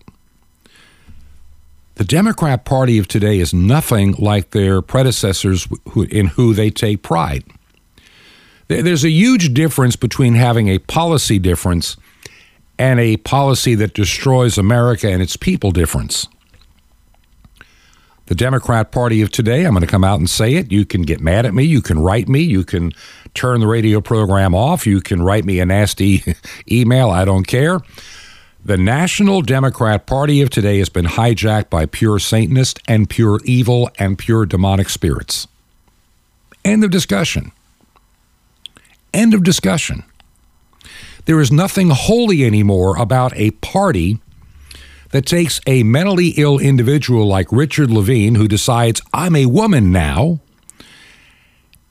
the 1.95 2.03
Democrat 2.03 2.65
Party 2.65 2.97
of 2.97 3.07
today 3.07 3.39
is 3.39 3.53
nothing 3.53 4.13
like 4.13 4.51
their 4.51 4.81
predecessors 4.81 5.67
who, 5.89 6.03
in 6.03 6.27
who 6.27 6.53
they 6.53 6.69
take 6.69 7.01
pride. 7.01 7.43
There's 8.67 9.03
a 9.05 9.09
huge 9.09 9.53
difference 9.53 9.95
between 9.95 10.33
having 10.35 10.67
a 10.67 10.79
policy 10.79 11.39
difference 11.39 11.97
and 12.77 12.99
a 12.99 13.17
policy 13.17 13.75
that 13.75 13.93
destroys 13.93 14.57
America 14.57 15.09
and 15.09 15.21
its 15.21 15.37
people 15.37 15.71
difference. 15.71 16.27
The 18.25 18.35
Democrat 18.35 18.91
Party 18.91 19.21
of 19.21 19.29
today, 19.29 19.65
I'm 19.65 19.73
going 19.73 19.81
to 19.81 19.87
come 19.87 20.03
out 20.03 20.17
and 20.17 20.29
say 20.29 20.55
it. 20.55 20.71
You 20.71 20.83
can 20.83 21.03
get 21.03 21.21
mad 21.21 21.45
at 21.45 21.53
me. 21.53 21.63
You 21.63 21.81
can 21.81 21.99
write 21.99 22.27
me. 22.27 22.41
You 22.41 22.63
can 22.63 22.91
turn 23.35 23.59
the 23.59 23.67
radio 23.67 24.01
program 24.01 24.55
off. 24.55 24.87
You 24.87 24.99
can 24.99 25.21
write 25.21 25.45
me 25.45 25.59
a 25.59 25.65
nasty 25.65 26.23
email. 26.71 27.11
I 27.11 27.23
don't 27.23 27.45
care. 27.45 27.79
The 28.65 28.77
National 28.77 29.43
Democrat 29.43 30.07
Party 30.07 30.41
of 30.41 30.49
today 30.49 30.79
has 30.79 30.89
been 30.89 31.05
hijacked 31.05 31.69
by 31.69 31.85
pure 31.85 32.17
Satanist 32.17 32.79
and 32.87 33.07
pure 33.07 33.39
evil 33.43 33.91
and 33.99 34.17
pure 34.17 34.47
demonic 34.47 34.89
spirits. 34.89 35.47
End 36.63 36.83
of 36.83 36.89
discussion. 36.89 37.51
End 39.13 39.35
of 39.35 39.43
discussion. 39.43 40.03
There 41.25 41.39
is 41.39 41.51
nothing 41.51 41.91
holy 41.91 42.43
anymore 42.43 42.97
about 42.97 43.37
a 43.37 43.51
party 43.51 44.19
that 45.11 45.27
takes 45.27 45.61
a 45.67 45.83
mentally 45.83 46.29
ill 46.29 46.57
individual 46.57 47.27
like 47.27 47.51
Richard 47.51 47.91
Levine, 47.91 48.33
who 48.33 48.47
decides, 48.47 48.99
I'm 49.13 49.35
a 49.35 49.45
woman 49.45 49.91
now, 49.91 50.39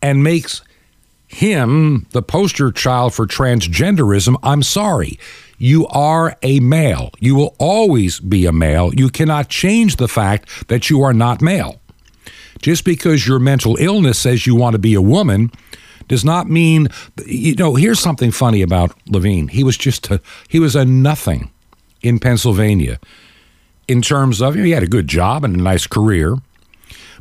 and 0.02 0.24
makes 0.24 0.60
him 1.28 2.08
the 2.10 2.22
poster 2.22 2.72
child 2.72 3.14
for 3.14 3.28
transgenderism. 3.28 4.36
I'm 4.42 4.64
sorry. 4.64 5.20
You 5.58 5.86
are 5.88 6.36
a 6.42 6.60
male. 6.60 7.10
You 7.20 7.34
will 7.34 7.56
always 7.58 8.20
be 8.20 8.46
a 8.46 8.52
male. 8.52 8.94
You 8.94 9.08
cannot 9.08 9.48
change 9.48 9.96
the 9.96 10.08
fact 10.08 10.68
that 10.68 10.90
you 10.90 11.02
are 11.02 11.12
not 11.12 11.40
male. 11.40 11.80
Just 12.60 12.84
because 12.84 13.26
your 13.26 13.38
mental 13.38 13.76
illness 13.76 14.18
says 14.18 14.46
you 14.46 14.54
want 14.54 14.74
to 14.74 14.78
be 14.78 14.94
a 14.94 15.02
woman 15.02 15.50
does 16.08 16.24
not 16.24 16.48
mean 16.48 16.88
you 17.26 17.54
know 17.54 17.74
here's 17.74 18.00
something 18.00 18.30
funny 18.30 18.62
about 18.62 18.96
Levine. 19.06 19.48
He 19.48 19.64
was 19.64 19.76
just 19.76 20.10
a, 20.10 20.20
he 20.48 20.58
was 20.58 20.76
a 20.76 20.84
nothing 20.84 21.50
in 22.02 22.18
Pennsylvania 22.18 22.98
in 23.88 24.02
terms 24.02 24.40
of 24.40 24.54
he 24.54 24.70
had 24.70 24.82
a 24.82 24.88
good 24.88 25.08
job 25.08 25.44
and 25.44 25.56
a 25.56 25.62
nice 25.62 25.86
career. 25.86 26.36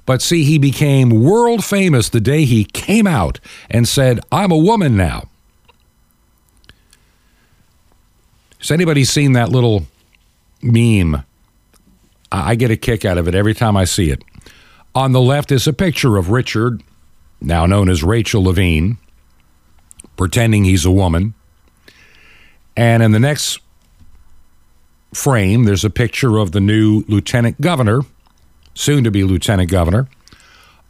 But 0.05 0.21
see, 0.21 0.43
he 0.43 0.57
became 0.57 1.23
world 1.23 1.63
famous 1.63 2.09
the 2.09 2.19
day 2.19 2.43
he 2.43 2.65
came 2.65 3.07
out 3.07 3.39
and 3.69 3.87
said, 3.87 4.19
I'm 4.31 4.51
a 4.51 4.57
woman 4.57 4.97
now. 4.97 5.29
Has 8.63 8.72
anybody 8.72 9.03
seen 9.03 9.34
that 9.34 9.50
little 9.50 9.86
meme? 10.62 11.25
I 12.32 12.55
get 12.55 12.72
a 12.72 12.77
kick 12.77 13.03
out 13.03 13.17
of 13.17 13.27
it 13.27 13.36
every 13.36 13.53
time 13.53 13.75
I 13.75 13.84
see 13.84 14.10
it. 14.10 14.24
On 14.96 15.12
the 15.12 15.20
left 15.20 15.51
is 15.51 15.67
a 15.67 15.74
picture 15.74 16.15
of 16.15 16.29
Richard, 16.29 16.82
now 17.41 17.65
known 17.65 17.89
as 17.89 18.05
Rachel 18.05 18.41
Levine, 18.41 18.98
pretending 20.15 20.63
he's 20.63 20.86
a 20.86 20.91
woman. 20.91 21.34
And 22.77 23.03
in 23.03 23.12
the 23.12 23.20
next 23.20 23.60
frame, 25.13 25.65
there's 25.65 25.84
a 25.84 25.89
picture 25.89 26.38
of 26.38 26.53
the 26.53 26.62
new 26.62 27.03
lieutenant 27.10 27.60
governor, 27.60 28.00
soon 28.75 29.03
to 29.03 29.12
be 29.12 29.25
lieutenant 29.25 29.72
governor, 29.72 30.08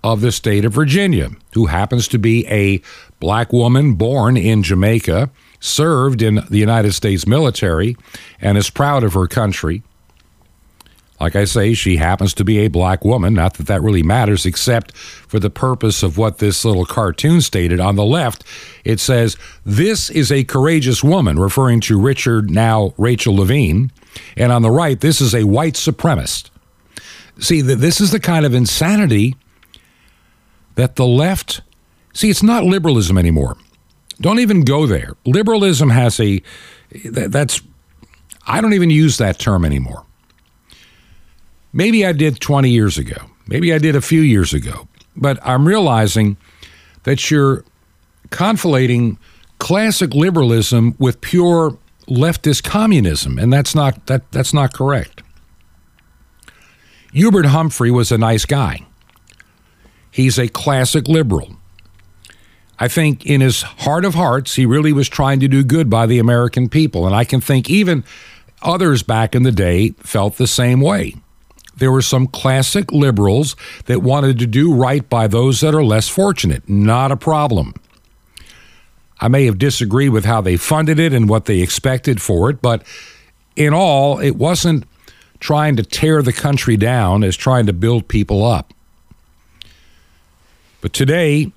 of 0.04 0.22
the 0.22 0.32
state 0.32 0.64
of 0.64 0.74
Virginia, 0.74 1.32
who 1.56 1.66
happens 1.66 2.08
to 2.10 2.20
be 2.20 2.46
a 2.46 2.84
black 3.20 3.52
woman 3.52 3.96
born 3.96 4.38
in 4.38 4.62
Jamaica 4.62 5.32
served 5.64 6.22
in 6.22 6.44
the 6.50 6.58
United 6.58 6.92
States 6.92 7.26
military 7.26 7.96
and 8.42 8.58
is 8.58 8.70
proud 8.70 9.02
of 9.02 9.14
her 9.14 9.28
country. 9.28 9.82
Like 11.22 11.38
I 11.38 11.46
say, 11.46 11.74
she 11.74 11.96
happens 11.96 12.34
to 12.34 12.44
be 12.44 12.60
a 12.60 12.68
black 12.68 13.06
woman. 13.06 13.34
Not 13.36 13.54
that 13.54 13.68
that 13.68 13.82
really 13.82 14.04
matters, 14.04 14.46
except 14.46 14.94
for 14.98 15.40
the 15.40 15.50
purpose 15.50 16.04
of 16.04 16.18
what 16.18 16.40
this 16.40 16.66
little 16.66 16.86
cartoon 16.86 17.40
stated. 17.40 17.80
On 17.80 17.96
the 17.96 18.04
left, 18.04 18.44
it 18.84 19.00
says, 19.00 19.38
This 19.66 20.10
is 20.10 20.34
a 20.34 20.44
courageous 20.44 21.02
woman, 21.02 21.40
referring 21.40 21.80
to 21.82 21.98
Richard, 21.98 22.52
now 22.52 22.94
Rachel 22.98 23.38
Levine. 23.38 23.90
And 24.36 24.52
on 24.52 24.64
the 24.64 24.72
right, 24.72 25.00
this 25.00 25.22
is 25.22 25.34
a 25.34 25.46
white 25.46 25.76
supremacist. 25.76 26.50
See, 27.40 27.62
this 27.62 28.02
is 28.02 28.12
the 28.12 28.20
kind 28.20 28.46
of 28.46 28.54
insanity 28.54 29.38
that 30.76 30.98
the 30.98 31.08
left. 31.08 31.62
See, 32.14 32.30
it's 32.30 32.44
not 32.44 32.66
liberalism 32.66 33.18
anymore. 33.18 33.56
Don't 34.22 34.40
even 34.40 34.64
go 34.64 34.86
there. 34.86 35.14
Liberalism 35.26 35.90
has 35.90 36.20
a 36.20 36.42
that's 37.06 37.62
I 38.46 38.62
don't 38.62 38.74
even 38.74 38.90
use 38.90 39.18
that 39.18 39.40
term 39.40 39.66
anymore. 39.66 40.06
Maybe 41.72 42.06
I 42.06 42.12
did 42.12 42.40
20 42.40 42.70
years 42.70 42.98
ago. 42.98 43.16
Maybe 43.48 43.74
I 43.74 43.78
did 43.78 43.96
a 43.96 44.02
few 44.02 44.22
years 44.22 44.54
ago. 44.54 44.88
But 45.16 45.40
I'm 45.44 45.68
realizing 45.68 46.38
that 47.04 47.32
you're 47.32 47.64
conflating 48.30 49.18
classic 49.60 50.14
liberalism 50.14 50.96
with 51.00 51.22
pure 51.22 51.78
leftist 52.08 52.64
communism, 52.64 53.38
and 53.40 53.52
that's 53.52 53.74
not 53.76 54.08
that 54.08 54.32
that's 54.32 54.54
not 54.54 54.74
correct. 54.74 55.24
Hubert 57.12 57.46
Humphrey 57.46 57.92
was 57.92 58.12
a 58.12 58.18
nice 58.18 58.46
guy. 58.46 58.86
He's 60.10 60.38
a 60.38 60.48
classic 60.48 61.08
liberal. 61.08 61.56
I 62.84 62.90
think 62.90 63.26
in 63.26 63.40
his 63.40 63.62
heart 63.62 64.04
of 64.04 64.14
hearts, 64.14 64.56
he 64.56 64.66
really 64.66 64.92
was 64.92 65.08
trying 65.08 65.40
to 65.40 65.48
do 65.48 65.64
good 65.64 65.90
by 65.90 66.06
the 66.06 66.20
American 66.20 66.68
people. 66.68 67.06
And 67.06 67.16
I 67.16 67.24
can 67.24 67.40
think 67.40 67.70
even 67.70 68.04
others 68.62 69.04
back 69.04 69.36
in 69.36 69.44
the 69.44 69.54
day 69.54 69.92
felt 70.00 70.36
the 70.36 70.48
same 70.48 70.82
way. 70.82 71.16
There 71.78 71.94
were 71.94 72.02
some 72.02 72.28
classic 72.28 72.92
liberals 72.92 73.56
that 73.86 74.02
wanted 74.02 74.38
to 74.40 74.48
do 74.48 74.74
right 74.74 75.10
by 75.10 75.28
those 75.28 75.62
that 75.62 75.74
are 75.74 75.82
less 75.82 76.10
fortunate. 76.10 76.68
Not 76.68 77.10
a 77.10 77.16
problem. 77.16 77.74
I 79.18 79.30
may 79.30 79.46
have 79.46 79.58
disagreed 79.58 80.10
with 80.10 80.26
how 80.26 80.42
they 80.42 80.58
funded 80.58 81.00
it 81.00 81.14
and 81.14 81.30
what 81.30 81.46
they 81.46 81.62
expected 81.62 82.22
for 82.22 82.50
it, 82.50 82.62
but 82.62 82.86
in 83.56 83.74
all, 83.74 84.20
it 84.20 84.36
wasn't 84.36 84.84
trying 85.40 85.78
to 85.78 85.84
tear 85.84 86.22
the 86.22 86.34
country 86.34 86.76
down 86.76 87.24
as 87.24 87.38
trying 87.38 87.66
to 87.68 87.74
build 87.74 88.10
people 88.10 88.46
up. 88.46 88.74
But 90.82 90.92
today, 90.92 91.54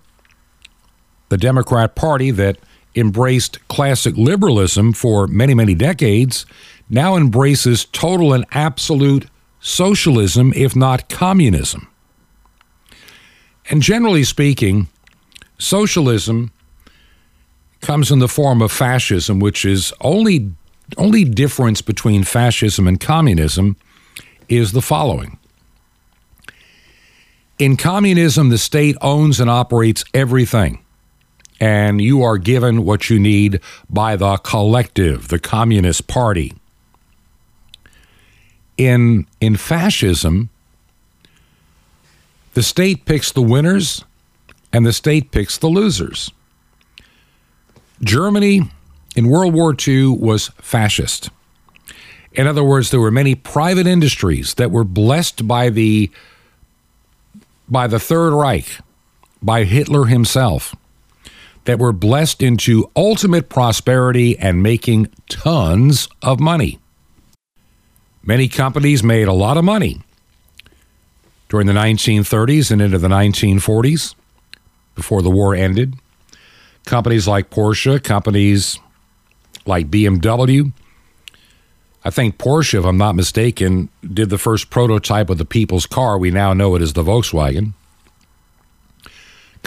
the 1.28 1.37
Democrat 1.37 1.95
Party 1.95 2.30
that 2.33 2.59
embraced 2.95 3.66
classic 3.68 4.16
liberalism 4.16 4.92
for 4.92 5.26
many, 5.26 5.54
many 5.54 5.75
decades 5.75 6.47
now 6.88 7.16
embraces 7.16 7.85
total 7.85 8.33
and 8.33 8.45
absolute 8.52 9.26
socialism, 9.61 10.52
if 10.54 10.75
not 10.76 11.09
communism. 11.09 11.88
And 13.68 13.83
generally 13.83 14.25
speaking, 14.25 14.88
socialism 15.59 16.52
comes 17.80 18.11
in 18.11 18.21
the 18.21 18.28
form 18.28 18.62
of 18.62 18.73
fascism, 18.73 19.40
which 19.40 19.64
is 19.64 19.92
only 20.00 20.52
only 20.97 21.25
difference 21.25 21.83
between 21.83 22.23
fascism 22.23 22.87
and 22.87 23.00
communism 23.00 23.76
is 24.49 24.71
the 24.71 24.83
following. 24.83 25.37
In 27.59 27.76
communism, 27.76 28.50
the 28.50 28.59
state 28.59 28.97
owns 29.00 29.40
and 29.40 29.50
operates 29.50 30.04
everything, 30.14 30.85
and 31.60 32.00
you 32.00 32.22
are 32.22 32.38
given 32.38 32.84
what 32.84 33.08
you 33.08 33.18
need 33.18 33.60
by 33.88 34.16
the 34.16 34.36
collective, 34.38 35.28
the 35.28 35.38
Communist 35.38 36.06
Party 36.06 36.52
in 38.76 39.26
in 39.40 39.56
fascism, 39.56 40.50
the 42.54 42.62
state 42.62 43.04
picks 43.04 43.32
the 43.32 43.42
winners 43.42 44.04
and 44.72 44.84
the 44.84 44.92
state 44.92 45.30
picks 45.30 45.58
the 45.58 45.68
losers. 45.68 46.30
Germany 48.02 48.62
in 49.14 49.28
World 49.28 49.54
War 49.54 49.75
II 49.86 50.08
was 50.08 50.48
fascist. 50.60 51.30
In 52.32 52.46
other 52.46 52.62
words, 52.62 52.90
there 52.90 53.00
were 53.00 53.10
many 53.10 53.34
private 53.34 53.86
industries 53.86 54.54
that 54.54 54.70
were 54.70 54.84
blessed 54.84 55.48
by 55.48 55.70
the 55.70 56.10
by 57.68 57.86
the 57.86 57.98
Third 57.98 58.32
Reich, 58.32 58.78
by 59.42 59.64
Hitler 59.64 60.04
himself, 60.04 60.76
that 61.66 61.78
were 61.78 61.92
blessed 61.92 62.42
into 62.42 62.90
ultimate 62.96 63.49
prosperity 63.49 64.38
and 64.38 64.62
making 64.62 65.08
tons 65.28 66.08
of 66.23 66.40
money. 66.40 66.78
Many 68.23 68.49
companies 68.49 69.02
made 69.02 69.28
a 69.28 69.32
lot 69.32 69.56
of 69.56 69.64
money 69.64 70.00
during 71.49 71.66
the 71.66 71.73
1930s 71.73 72.70
and 72.70 72.80
into 72.80 72.99
the 72.99 73.08
1940s 73.08 74.14
before 74.94 75.23
the 75.23 75.30
war 75.30 75.54
ended. 75.54 75.94
Companies 76.85 77.28
like 77.28 77.50
Porsche, 77.50 78.02
companies 78.02 78.78
like 79.64 79.90
BMW. 79.90 80.73
I 82.04 82.11
think 82.11 82.38
Porsche, 82.38 82.78
if 82.78 82.85
I'm 82.85 82.96
not 82.96 83.16
mistaken, 83.16 83.88
did 84.02 84.30
the 84.30 84.38
first 84.38 84.70
prototype 84.70 85.30
of 85.30 85.38
the 85.38 85.44
people's 85.44 85.87
car. 85.87 86.16
We 86.16 86.30
now 86.30 86.52
know 86.52 86.76
it 86.76 86.82
as 86.82 86.92
the 86.92 87.02
Volkswagen. 87.02 87.75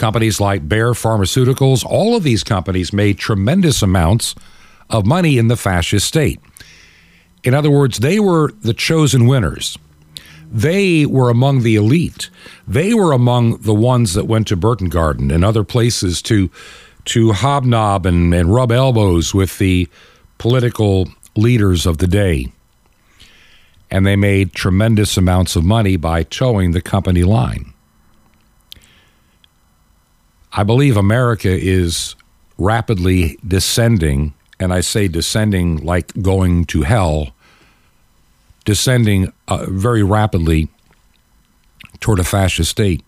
Companies 0.00 0.40
like 0.40 0.66
Bayer 0.66 0.94
Pharmaceuticals, 0.94 1.84
all 1.84 2.16
of 2.16 2.22
these 2.22 2.42
companies 2.42 2.90
made 2.90 3.18
tremendous 3.18 3.82
amounts 3.82 4.34
of 4.88 5.04
money 5.04 5.36
in 5.36 5.48
the 5.48 5.58
fascist 5.58 6.06
state. 6.06 6.40
In 7.44 7.52
other 7.52 7.70
words, 7.70 7.98
they 7.98 8.18
were 8.18 8.50
the 8.62 8.72
chosen 8.72 9.26
winners. 9.26 9.76
They 10.50 11.04
were 11.04 11.28
among 11.28 11.64
the 11.64 11.76
elite. 11.76 12.30
They 12.66 12.94
were 12.94 13.12
among 13.12 13.58
the 13.58 13.74
ones 13.74 14.14
that 14.14 14.24
went 14.24 14.48
to 14.48 14.56
Berchtesgaden 14.56 15.30
and 15.30 15.44
other 15.44 15.64
places 15.64 16.22
to 16.22 16.50
to 17.04 17.32
hobnob 17.32 18.06
and, 18.06 18.32
and 18.32 18.54
rub 18.54 18.72
elbows 18.72 19.34
with 19.34 19.58
the 19.58 19.86
political 20.38 21.10
leaders 21.36 21.84
of 21.84 21.98
the 21.98 22.06
day. 22.06 22.50
And 23.90 24.06
they 24.06 24.16
made 24.16 24.54
tremendous 24.54 25.18
amounts 25.18 25.56
of 25.56 25.64
money 25.64 25.98
by 25.98 26.22
toeing 26.22 26.70
the 26.70 26.80
company 26.80 27.22
line. 27.22 27.74
I 30.52 30.64
believe 30.64 30.96
America 30.96 31.50
is 31.50 32.16
rapidly 32.58 33.38
descending 33.46 34.34
and 34.60 34.72
I 34.72 34.82
say 34.82 35.08
descending 35.08 35.78
like 35.78 36.12
going 36.20 36.66
to 36.66 36.82
hell, 36.82 37.30
descending 38.64 39.32
uh, 39.48 39.66
very 39.68 40.02
rapidly 40.02 40.68
toward 42.00 42.18
a 42.18 42.24
fascist 42.24 42.70
state. 42.70 43.02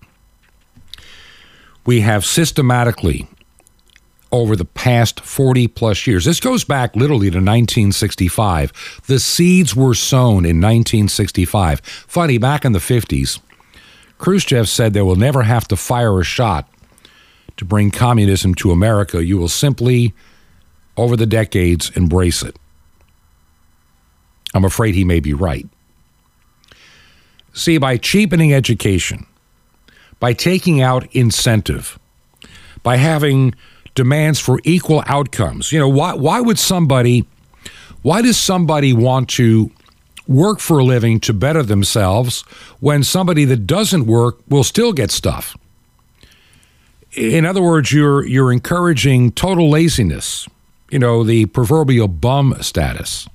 We 1.85 2.01
have 2.01 2.25
systematically, 2.25 3.29
over 4.31 4.57
the 4.57 4.65
past 4.65 5.21
40 5.21 5.69
plus 5.69 6.07
years, 6.07 6.25
this 6.25 6.41
goes 6.41 6.65
back 6.65 6.97
literally 6.97 7.27
to 7.27 7.37
1965. 7.37 9.03
The 9.07 9.19
seeds 9.19 9.77
were 9.77 9.95
sown 9.95 10.47
in 10.47 10.61
1965. 10.61 11.81
Funny, 11.81 12.39
back 12.39 12.65
in 12.65 12.73
the 12.73 12.79
50s, 12.79 13.41
Khrushchev 14.17 14.69
said 14.69 14.95
they 14.95 15.03
will 15.03 15.17
never 15.17 15.43
have 15.43 15.69
to 15.69 15.77
fire 15.77 16.19
a 16.19 16.25
shot 16.25 16.72
to 17.57 17.65
bring 17.65 17.91
communism 17.91 18.55
to 18.57 18.71
America. 18.71 19.25
You 19.25 19.39
will 19.39 19.49
simply 19.49 20.15
over 20.97 21.17
the 21.17 21.27
decades 21.27 21.91
embrace 21.97 22.43
it. 22.43 22.57
I'm 24.55 24.65
afraid 24.65 24.95
he 24.95 25.05
may 25.05 25.21
be 25.21 25.33
right. 25.33 25.67
See, 27.55 27.79
by 27.79 27.97
cheapening 27.97 28.53
education, 28.53 29.27
by 30.21 30.33
taking 30.33 30.81
out 30.81 31.07
incentive, 31.15 31.99
by 32.83 32.97
having 32.97 33.55
demands 33.95 34.39
for 34.39 34.61
equal 34.65 35.03
outcomes, 35.07 35.73
you 35.73 35.79
know, 35.79 35.89
why, 35.89 36.15
why 36.15 36.41
would 36.41 36.59
somebody, 36.59 37.27
why 38.03 38.23
does 38.23 38.39
somebody 38.39 38.93
want 38.93 39.29
to 39.31 39.71
work 40.29 40.61
for 40.61 40.79
a 40.79 40.85
living 40.85 41.21
to 41.21 41.33
better 41.33 41.63
themselves 41.63 42.43
when 42.81 43.03
somebody 43.03 43.45
that 43.45 43.67
doesn't 43.67 44.07
work 44.07 44.39
will 44.49 44.65
still 44.65 44.93
get 44.93 45.11
stuff? 45.11 45.57
In 47.15 47.45
other 47.45 47.63
words, 47.63 47.93
you're, 47.93 48.25
you're 48.25 48.53
encouraging 48.53 49.33
total 49.33 49.69
laziness 49.69 50.49
you 50.93 50.99
know, 50.99 51.25
the 51.25 51.47
proverbial 51.47 52.07
bum 52.07 52.55
status. 52.61 53.27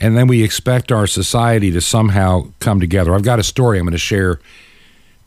And 0.00 0.16
then 0.16 0.26
we 0.26 0.42
expect 0.42 0.90
our 0.90 1.06
society 1.06 1.70
to 1.70 1.80
somehow 1.80 2.48
come 2.58 2.80
together. 2.80 3.14
I've 3.14 3.22
got 3.22 3.38
a 3.38 3.44
story 3.44 3.78
I'm 3.78 3.84
going 3.84 3.92
to 3.92 3.98
share 3.98 4.40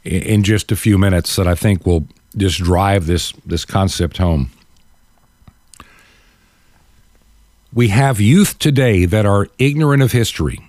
in 0.04 0.44
just 0.44 0.70
a 0.70 0.76
few 0.76 0.98
minutes 0.98 1.38
that 1.38 1.48
I 1.48 1.56
think 1.56 1.86
will 1.86 2.06
just 2.36 2.60
drive 2.60 3.06
this, 3.06 3.32
this 3.46 3.64
concept 3.64 4.18
home. 4.18 4.52
We 7.74 7.88
have 7.88 8.20
youth 8.20 8.60
today 8.60 9.06
that 9.06 9.26
are 9.26 9.48
ignorant 9.58 10.04
of 10.04 10.12
history. 10.12 10.60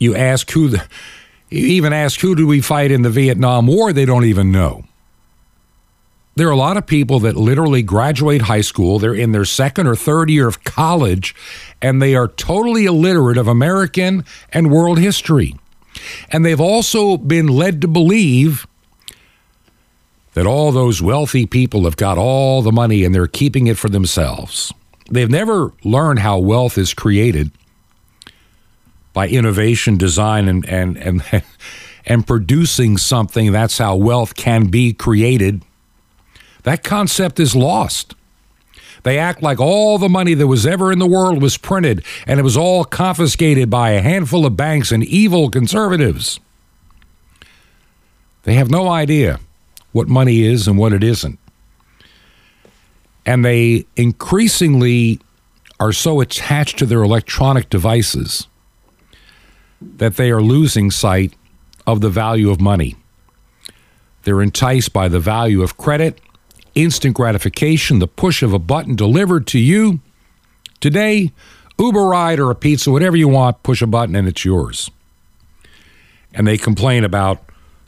You 0.00 0.16
ask 0.16 0.50
who 0.50 0.70
the, 0.70 0.84
you 1.54 1.66
even 1.68 1.92
ask 1.92 2.20
who 2.20 2.34
do 2.34 2.46
we 2.46 2.60
fight 2.60 2.90
in 2.90 3.02
the 3.02 3.10
Vietnam 3.10 3.66
War, 3.66 3.92
they 3.92 4.04
don't 4.04 4.24
even 4.24 4.52
know 4.52 4.84
there 6.36 6.48
are 6.48 6.52
a 6.52 6.56
lot 6.56 6.76
of 6.76 6.86
people 6.86 7.20
that 7.20 7.36
literally 7.36 7.82
graduate 7.82 8.42
high 8.42 8.60
school, 8.60 8.98
they're 8.98 9.14
in 9.14 9.32
their 9.32 9.44
second 9.44 9.86
or 9.86 9.94
third 9.94 10.30
year 10.30 10.48
of 10.48 10.64
college, 10.64 11.34
and 11.80 12.02
they 12.02 12.14
are 12.14 12.28
totally 12.28 12.86
illiterate 12.86 13.38
of 13.38 13.46
American 13.46 14.24
and 14.52 14.70
world 14.70 14.98
history. 14.98 15.54
And 16.30 16.44
they've 16.44 16.60
also 16.60 17.16
been 17.16 17.46
led 17.46 17.80
to 17.82 17.88
believe 17.88 18.66
that 20.34 20.46
all 20.46 20.72
those 20.72 21.00
wealthy 21.00 21.46
people 21.46 21.84
have 21.84 21.96
got 21.96 22.18
all 22.18 22.62
the 22.62 22.72
money 22.72 23.04
and 23.04 23.14
they're 23.14 23.28
keeping 23.28 23.68
it 23.68 23.78
for 23.78 23.88
themselves. 23.88 24.72
They've 25.08 25.30
never 25.30 25.72
learned 25.84 26.18
how 26.18 26.38
wealth 26.38 26.76
is 26.76 26.94
created 26.94 27.52
by 29.14 29.28
innovation, 29.28 29.96
design, 29.96 30.48
and, 30.48 30.68
and, 30.68 30.98
and, 30.98 31.22
and 32.04 32.26
producing 32.26 32.98
something. 32.98 33.50
That's 33.52 33.78
how 33.78 33.96
wealth 33.96 34.34
can 34.34 34.66
be 34.66 34.92
created 34.92 35.62
that 36.64 36.82
concept 36.82 37.38
is 37.38 37.54
lost. 37.54 38.14
They 39.04 39.18
act 39.18 39.42
like 39.42 39.60
all 39.60 39.98
the 39.98 40.08
money 40.08 40.32
that 40.34 40.46
was 40.46 40.66
ever 40.66 40.90
in 40.90 40.98
the 40.98 41.06
world 41.06 41.40
was 41.40 41.58
printed 41.58 42.02
and 42.26 42.40
it 42.40 42.42
was 42.42 42.56
all 42.56 42.84
confiscated 42.84 43.70
by 43.70 43.90
a 43.90 44.00
handful 44.00 44.44
of 44.44 44.56
banks 44.56 44.90
and 44.90 45.04
evil 45.04 45.50
conservatives. 45.50 46.40
They 48.42 48.54
have 48.54 48.70
no 48.70 48.88
idea 48.88 49.40
what 49.92 50.08
money 50.08 50.42
is 50.42 50.66
and 50.66 50.78
what 50.78 50.92
it 50.92 51.04
isn't. 51.04 51.38
And 53.26 53.44
they 53.44 53.86
increasingly 53.94 55.20
are 55.78 55.92
so 55.92 56.20
attached 56.20 56.78
to 56.78 56.86
their 56.86 57.02
electronic 57.02 57.68
devices 57.68 58.48
that 59.96 60.16
they 60.16 60.30
are 60.30 60.42
losing 60.42 60.90
sight 60.90 61.34
of 61.86 62.00
the 62.00 62.10
value 62.10 62.50
of 62.50 62.60
money. 62.60 62.96
They're 64.22 64.42
enticed 64.42 64.92
by 64.92 65.08
the 65.08 65.20
value 65.20 65.62
of 65.62 65.76
credit, 65.76 66.20
instant 66.74 67.14
gratification, 67.14 67.98
the 67.98 68.08
push 68.08 68.42
of 68.42 68.52
a 68.52 68.58
button 68.58 68.96
delivered 68.96 69.46
to 69.48 69.58
you. 69.58 70.00
Today, 70.80 71.32
Uber 71.78 72.04
ride 72.04 72.40
or 72.40 72.50
a 72.50 72.54
pizza, 72.54 72.90
whatever 72.90 73.16
you 73.16 73.28
want, 73.28 73.62
push 73.62 73.82
a 73.82 73.86
button 73.86 74.16
and 74.16 74.28
it's 74.28 74.44
yours. 74.44 74.90
And 76.32 76.46
they 76.46 76.58
complain 76.58 77.04
about 77.04 77.42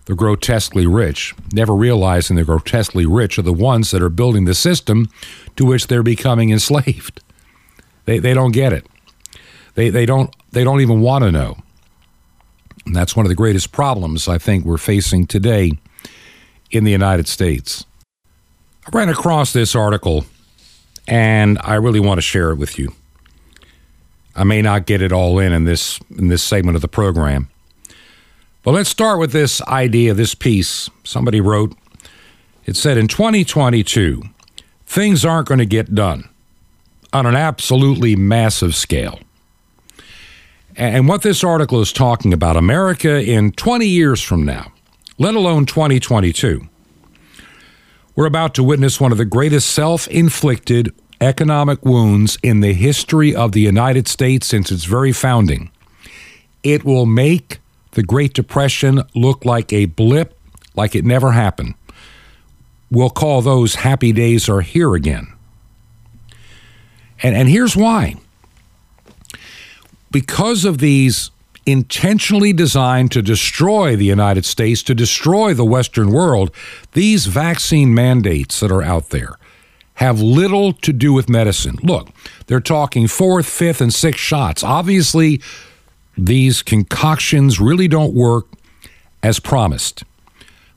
the 0.07 0.15
grotesquely 0.15 0.87
rich, 0.87 1.35
never 1.53 1.75
realizing 1.75 2.37
the 2.37 2.45
grotesquely 2.45 3.07
rich 3.07 3.39
are 3.39 3.43
the 3.43 3.53
ones 3.53 3.91
that 3.91 4.03
are 4.03 4.09
building 4.09 4.45
the 4.45 4.55
system 4.55 5.09
to 5.57 5.65
which 5.65 5.89
they're 5.89 6.03
becoming 6.03 6.51
enslaved. 6.51 7.21
They, 8.05 8.19
they 8.21 8.35
don't 8.35 8.53
get 8.53 8.73
it. 8.73 8.87
They, 9.75 9.91
they, 9.91 10.07
don't, 10.07 10.35
they 10.53 10.63
don't 10.63 10.81
even 10.81 11.01
want 11.01 11.25
to 11.25 11.33
know. 11.33 11.59
And 12.87 12.95
that's 12.95 13.17
one 13.17 13.27
of 13.27 13.29
the 13.29 13.35
greatest 13.35 13.73
problems 13.73 14.29
I 14.29 14.39
think 14.39 14.65
we're 14.65 14.79
facing 14.79 15.27
today 15.27 15.73
in 16.71 16.85
the 16.85 16.93
United 16.93 17.29
States. 17.29 17.85
I 18.87 18.97
ran 18.97 19.09
across 19.09 19.53
this 19.53 19.75
article 19.75 20.25
and 21.09 21.59
I 21.63 21.75
really 21.75 22.01
want 22.01 22.19
to 22.19 22.23
share 22.23 22.51
it 22.51 22.57
with 22.57 22.79
you. 22.79 22.95
I 24.35 24.45
may 24.45 24.63
not 24.63 24.87
get 24.87 25.03
it 25.03 25.13
all 25.13 25.39
in 25.39 25.53
in 25.53 25.65
this 25.65 25.99
in 26.17 26.29
this 26.29 26.43
segment 26.43 26.77
of 26.77 26.83
the 26.83 26.89
program. 26.89 27.49
But 28.63 28.73
let's 28.73 28.91
start 28.91 29.19
with 29.19 29.33
this 29.33 29.63
idea, 29.63 30.13
this 30.13 30.35
piece 30.35 30.91
somebody 31.05 31.41
wrote. 31.41 31.75
It 32.65 32.77
said 32.77 32.99
in 32.99 33.07
2022, 33.07 34.23
things 34.87 35.25
aren't 35.25 35.49
going 35.49 35.59
to 35.59 35.67
get 35.67 35.95
done 35.95 36.29
on 37.13 37.27
an 37.27 37.37
absolutely 37.37 38.17
massive 38.17 38.75
scale. 38.75 39.21
And 40.77 41.09
what 41.09 41.23
this 41.23 41.43
article 41.43 41.81
is 41.81 41.91
talking 41.93 42.35
about, 42.35 42.57
America 42.57 43.23
in 43.23 43.53
20 43.53 43.87
years 43.87 44.21
from 44.21 44.45
now, 44.45 44.73
let 45.17 45.35
alone 45.35 45.65
2022, 45.65 46.69
we're 48.15 48.27
about 48.27 48.55
to 48.55 48.63
witness 48.63 49.01
one 49.01 49.11
of 49.11 49.17
the 49.17 49.25
greatest 49.25 49.71
self 49.71 50.07
inflicted 50.09 50.95
economic 51.21 51.83
wounds 51.85 52.37
in 52.43 52.61
the 52.61 52.75
history 52.75 53.35
of 53.35 53.53
the 53.53 53.61
United 53.61 54.07
States 54.07 54.47
since 54.47 54.71
its 54.71 54.85
very 54.85 55.13
founding. 55.13 55.71
It 56.63 56.85
will 56.85 57.07
make 57.07 57.59
the 57.93 58.03
Great 58.03 58.35
Depression 58.35 59.03
look 59.15 59.47
like 59.47 59.73
a 59.73 59.87
blip, 59.87 60.39
like 60.75 60.95
it 60.95 61.07
never 61.07 61.33
happened. 61.33 61.75
We'll 62.91 63.11
call 63.11 63.41
those 63.41 63.77
happy 63.77 64.13
days 64.13 64.47
are 64.51 64.61
here 64.61 64.95
again. 64.95 65.33
And, 67.23 67.35
and 67.35 67.49
here's 67.49 67.75
why 67.75 68.17
because 70.17 70.65
of 70.65 70.79
these 70.79 71.31
intentionally 71.67 72.51
designed 72.51 73.13
to 73.13 73.21
destroy 73.21 73.95
the 73.95 74.07
United 74.07 74.47
States, 74.47 74.83
to 74.83 74.95
destroy 74.95 75.53
the 75.53 75.63
Western 75.63 76.11
world, 76.11 76.51
these 76.93 77.27
vaccine 77.27 77.93
mandates 77.93 78.59
that 78.61 78.73
are 78.73 78.83
out 78.83 79.11
there 79.11 79.35
have 79.97 80.19
little 80.19 80.73
to 80.73 80.91
do 80.91 81.13
with 81.13 81.29
medicine. 81.29 81.77
Look, 81.83 82.09
they're 82.47 82.61
talking 82.61 83.09
fourth, 83.09 83.45
fifth, 83.45 83.83
and 83.83 83.93
sixth 83.93 84.23
shots. 84.23 84.65
Obviously, 84.65 85.43
these 86.17 86.63
concoctions 86.63 87.61
really 87.61 87.87
don't 87.87 88.15
work 88.15 88.47
as 89.23 89.39
promised. 89.39 90.03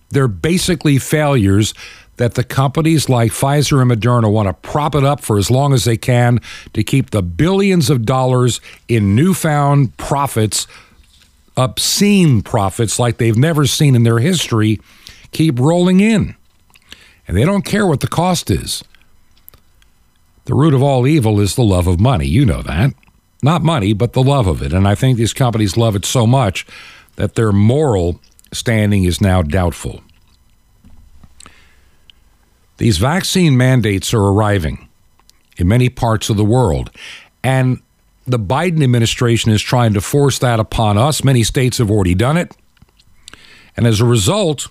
They're 0.10 0.28
basically 0.28 0.98
failures 0.98 1.74
that 2.20 2.34
the 2.34 2.44
companies 2.44 3.08
like 3.08 3.32
Pfizer 3.32 3.82
and 3.82 3.90
Moderna 3.90 4.30
want 4.30 4.50
to 4.50 4.54
prop 4.54 4.94
it 4.94 5.06
up 5.06 5.22
for 5.22 5.38
as 5.38 5.50
long 5.50 5.74
as 5.74 5.86
they 5.86 5.96
can 5.96 6.42
to 6.74 6.84
keep 6.84 7.12
the 7.12 7.22
billions 7.22 7.90
of 7.90 8.06
dollars 8.06 8.60
in 8.90 9.16
newfound 9.16 9.96
profits, 9.96 10.68
obscene 11.56 12.42
profits 12.42 13.00
like 13.00 13.18
they've 13.20 13.38
never 13.38 13.66
seen 13.66 13.96
in 13.96 14.04
their 14.04 14.20
history, 14.20 14.82
keep 15.32 15.58
rolling 15.58 16.02
in. 16.02 16.36
And 17.26 17.38
they 17.38 17.46
don't 17.46 17.64
care 17.64 17.88
what 17.88 18.02
the 18.02 18.08
cost 18.08 18.52
is. 18.52 18.84
The 20.44 20.56
root 20.56 20.74
of 20.74 20.84
all 20.84 21.08
evil 21.08 21.40
is 21.40 21.56
the 21.56 21.64
love 21.64 21.88
of 21.88 22.02
money. 22.02 22.28
You 22.28 22.46
know 22.46 22.62
that. 22.64 22.94
Not 23.42 23.64
money, 23.64 23.94
but 23.94 24.12
the 24.12 24.24
love 24.24 24.46
of 24.46 24.62
it. 24.62 24.74
And 24.74 24.86
I 24.86 24.94
think 24.94 25.18
these 25.18 25.34
companies 25.34 25.78
love 25.78 25.96
it 25.96 26.04
so 26.04 26.28
much 26.28 26.68
that 27.16 27.36
their 27.36 27.54
moral 27.54 28.20
standing 28.52 29.06
is 29.06 29.22
now 29.22 29.42
doubtful. 29.42 30.04
These 32.80 32.98
vaccine 32.98 33.58
mandates 33.58 34.14
are 34.14 34.22
arriving 34.22 34.88
in 35.58 35.68
many 35.68 35.90
parts 35.90 36.30
of 36.30 36.38
the 36.38 36.46
world. 36.46 36.90
And 37.44 37.82
the 38.26 38.40
Biden 38.40 38.82
administration 38.82 39.52
is 39.52 39.62
trying 39.62 39.94
to 39.94 40.02
force 40.02 40.40
that 40.40 40.62
upon 40.62 40.98
us. 40.98 41.22
Many 41.22 41.44
states 41.44 41.80
have 41.80 41.92
already 41.92 42.16
done 42.16 42.38
it. 42.38 42.56
And 43.76 43.86
as 43.86 44.00
a 44.00 44.06
result, 44.06 44.70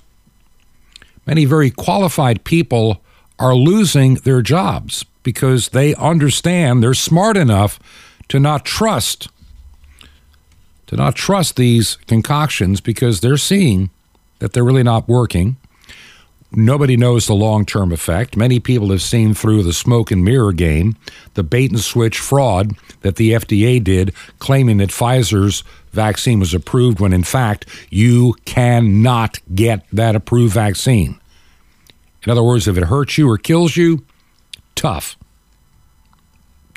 many 1.26 1.44
very 1.44 1.70
qualified 1.70 2.44
people 2.44 3.02
are 3.38 3.54
losing 3.54 4.14
their 4.14 4.40
jobs 4.40 5.04
because 5.22 5.68
they 5.68 5.94
understand 5.96 6.82
they're 6.82 6.94
smart 6.94 7.36
enough 7.36 7.78
to 8.28 8.40
not 8.40 8.64
trust 8.64 9.28
to 10.86 10.96
not 10.96 11.14
trust 11.14 11.56
these 11.56 11.96
concoctions 12.06 12.80
because 12.80 13.20
they're 13.20 13.36
seeing 13.36 13.90
that 14.38 14.54
they're 14.54 14.64
really 14.64 14.82
not 14.82 15.06
working 15.06 15.58
Nobody 16.50 16.96
knows 16.96 17.26
the 17.26 17.34
long 17.34 17.66
term 17.66 17.92
effect. 17.92 18.37
Many 18.37 18.58
people 18.58 18.90
have 18.90 19.02
seen 19.02 19.34
through 19.34 19.62
the 19.62 19.72
smoke 19.74 20.11
and 20.11 20.24
mirror 20.24 20.52
game, 20.52 20.96
the 21.34 21.42
bait 21.42 21.70
and 21.70 21.80
switch 21.80 22.18
fraud 22.18 22.72
that 23.02 23.16
the 23.16 23.32
FDA 23.32 23.82
did, 23.82 24.14
claiming 24.38 24.78
that 24.78 24.88
Pfizer's 24.88 25.62
vaccine 25.92 26.40
was 26.40 26.54
approved 26.54 27.00
when 27.00 27.12
in 27.12 27.22
fact 27.22 27.66
you 27.90 28.34
cannot 28.46 29.40
get 29.54 29.84
that 29.92 30.16
approved 30.16 30.54
vaccine. 30.54 31.20
In 32.24 32.32
other 32.32 32.42
words, 32.42 32.66
if 32.66 32.76
it 32.76 32.84
hurts 32.84 33.18
you 33.18 33.28
or 33.28 33.37
kills 33.37 33.76
you, 33.76 34.04
tough. 34.74 35.16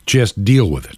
Just 0.06 0.44
deal 0.44 0.70
with 0.70 0.90
it. 0.90 0.98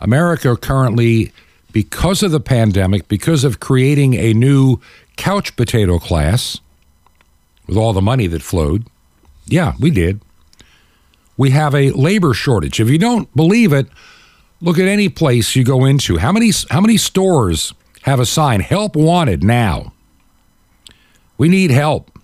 America 0.00 0.54
currently, 0.56 1.32
because 1.72 2.22
of 2.22 2.30
the 2.30 2.40
pandemic, 2.40 3.08
because 3.08 3.42
of 3.42 3.58
creating 3.58 4.14
a 4.14 4.34
new 4.34 4.80
couch 5.16 5.56
potato 5.56 5.98
class 5.98 6.60
with 7.66 7.76
all 7.76 7.92
the 7.92 8.02
money 8.02 8.26
that 8.26 8.42
flowed. 8.42 8.86
Yeah, 9.46 9.74
we 9.78 9.90
did. 9.90 10.20
We 11.36 11.50
have 11.50 11.74
a 11.74 11.90
labor 11.90 12.34
shortage. 12.34 12.80
If 12.80 12.88
you 12.88 12.98
don't 12.98 13.34
believe 13.34 13.72
it, 13.72 13.88
look 14.60 14.78
at 14.78 14.86
any 14.86 15.08
place 15.08 15.56
you 15.56 15.64
go 15.64 15.84
into. 15.84 16.18
How 16.18 16.32
many 16.32 16.52
how 16.70 16.80
many 16.80 16.96
stores 16.96 17.74
have 18.02 18.20
a 18.20 18.26
sign 18.26 18.60
help 18.60 18.94
wanted 18.94 19.42
now? 19.42 19.92
We 21.36 21.48
need 21.48 21.70
help. 21.70 22.16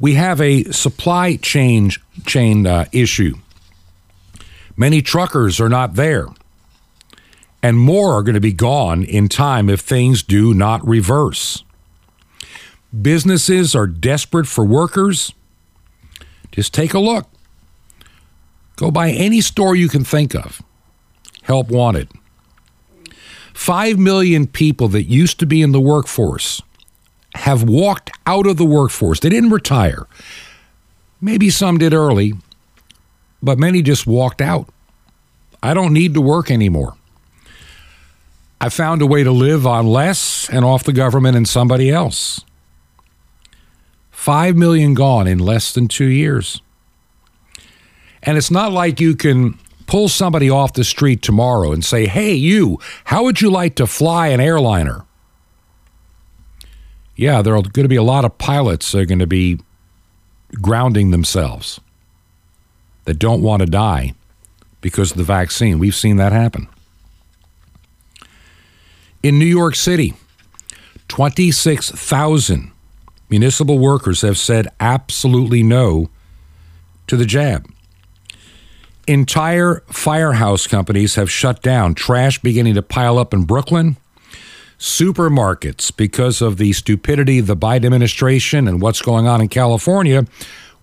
We 0.00 0.14
have 0.14 0.40
a 0.40 0.64
supply 0.64 1.36
chain 1.36 1.90
chain 2.26 2.66
uh, 2.66 2.86
issue. 2.92 3.36
Many 4.76 5.00
truckers 5.00 5.60
are 5.60 5.70
not 5.70 5.94
there 5.94 6.28
and 7.62 7.78
more 7.78 8.12
are 8.12 8.22
going 8.22 8.34
to 8.34 8.40
be 8.40 8.52
gone 8.52 9.02
in 9.02 9.28
time 9.28 9.68
if 9.68 9.80
things 9.80 10.22
do 10.22 10.54
not 10.54 10.86
reverse. 10.86 11.64
Businesses 13.02 13.74
are 13.74 13.86
desperate 13.86 14.46
for 14.46 14.64
workers. 14.64 15.32
Just 16.52 16.72
take 16.72 16.94
a 16.94 16.98
look. 16.98 17.28
Go 18.76 18.90
by 18.90 19.10
any 19.10 19.40
store 19.40 19.74
you 19.74 19.88
can 19.88 20.04
think 20.04 20.34
of. 20.34 20.62
Help 21.42 21.68
wanted. 21.68 22.08
Five 23.54 23.98
million 23.98 24.46
people 24.46 24.88
that 24.88 25.04
used 25.04 25.38
to 25.40 25.46
be 25.46 25.62
in 25.62 25.72
the 25.72 25.80
workforce 25.80 26.62
have 27.36 27.62
walked 27.62 28.10
out 28.26 28.46
of 28.46 28.56
the 28.56 28.64
workforce. 28.64 29.20
They 29.20 29.28
didn't 29.28 29.50
retire. 29.50 30.06
Maybe 31.20 31.50
some 31.50 31.78
did 31.78 31.94
early, 31.94 32.34
but 33.42 33.58
many 33.58 33.82
just 33.82 34.06
walked 34.06 34.40
out. 34.40 34.68
I 35.62 35.74
don't 35.74 35.92
need 35.92 36.14
to 36.14 36.20
work 36.20 36.50
anymore. 36.50 36.96
I 38.60 38.68
found 38.68 39.02
a 39.02 39.06
way 39.06 39.22
to 39.22 39.32
live 39.32 39.66
on 39.66 39.86
less 39.86 40.48
and 40.48 40.64
off 40.64 40.84
the 40.84 40.92
government 40.92 41.36
and 41.36 41.48
somebody 41.48 41.90
else. 41.90 42.40
Five 44.10 44.56
million 44.56 44.94
gone 44.94 45.26
in 45.26 45.38
less 45.38 45.72
than 45.72 45.88
two 45.88 46.06
years. 46.06 46.60
And 48.22 48.36
it's 48.36 48.50
not 48.50 48.72
like 48.72 49.00
you 49.00 49.14
can 49.14 49.58
pull 49.86 50.08
somebody 50.08 50.50
off 50.50 50.72
the 50.72 50.84
street 50.84 51.22
tomorrow 51.22 51.70
and 51.70 51.84
say, 51.84 52.06
hey, 52.06 52.32
you, 52.32 52.78
how 53.04 53.22
would 53.24 53.40
you 53.40 53.50
like 53.50 53.76
to 53.76 53.86
fly 53.86 54.28
an 54.28 54.40
airliner? 54.40 55.04
Yeah, 57.14 57.40
there 57.40 57.54
are 57.54 57.62
going 57.62 57.84
to 57.84 57.88
be 57.88 57.96
a 57.96 58.02
lot 58.02 58.24
of 58.24 58.36
pilots 58.36 58.92
that 58.92 59.00
are 59.00 59.06
going 59.06 59.20
to 59.20 59.26
be 59.26 59.60
grounding 60.60 61.10
themselves 61.10 61.80
that 63.04 63.18
don't 63.18 63.42
want 63.42 63.60
to 63.60 63.66
die 63.66 64.14
because 64.80 65.12
of 65.12 65.16
the 65.16 65.24
vaccine. 65.24 65.78
We've 65.78 65.94
seen 65.94 66.16
that 66.16 66.32
happen. 66.32 66.68
In 69.26 69.40
New 69.40 69.44
York 69.44 69.74
City, 69.74 70.14
26,000 71.08 72.70
municipal 73.28 73.76
workers 73.76 74.20
have 74.20 74.38
said 74.38 74.68
absolutely 74.78 75.64
no 75.64 76.10
to 77.08 77.16
the 77.16 77.26
jab. 77.26 77.68
Entire 79.08 79.82
firehouse 79.88 80.68
companies 80.68 81.16
have 81.16 81.28
shut 81.28 81.60
down, 81.60 81.96
trash 81.96 82.38
beginning 82.38 82.74
to 82.76 82.82
pile 82.82 83.18
up 83.18 83.34
in 83.34 83.42
Brooklyn. 83.42 83.96
supermarkets 84.78 85.90
because 85.96 86.40
of 86.40 86.56
the 86.56 86.72
stupidity 86.72 87.40
of 87.40 87.48
the 87.48 87.56
Biden 87.56 87.86
administration 87.86 88.68
and 88.68 88.80
what's 88.80 89.02
going 89.02 89.26
on 89.26 89.40
in 89.40 89.48
California 89.48 90.24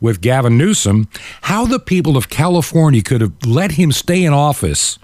with 0.01 0.19
Gavin 0.19 0.57
Newsom, 0.57 1.07
how 1.43 1.65
the 1.65 1.79
people 1.79 2.17
of 2.17 2.27
California 2.27 3.01
could 3.01 3.21
have 3.21 3.31
let 3.45 3.71
him 3.71 3.93
stay 3.93 4.25
in 4.25 4.33
office 4.33 4.99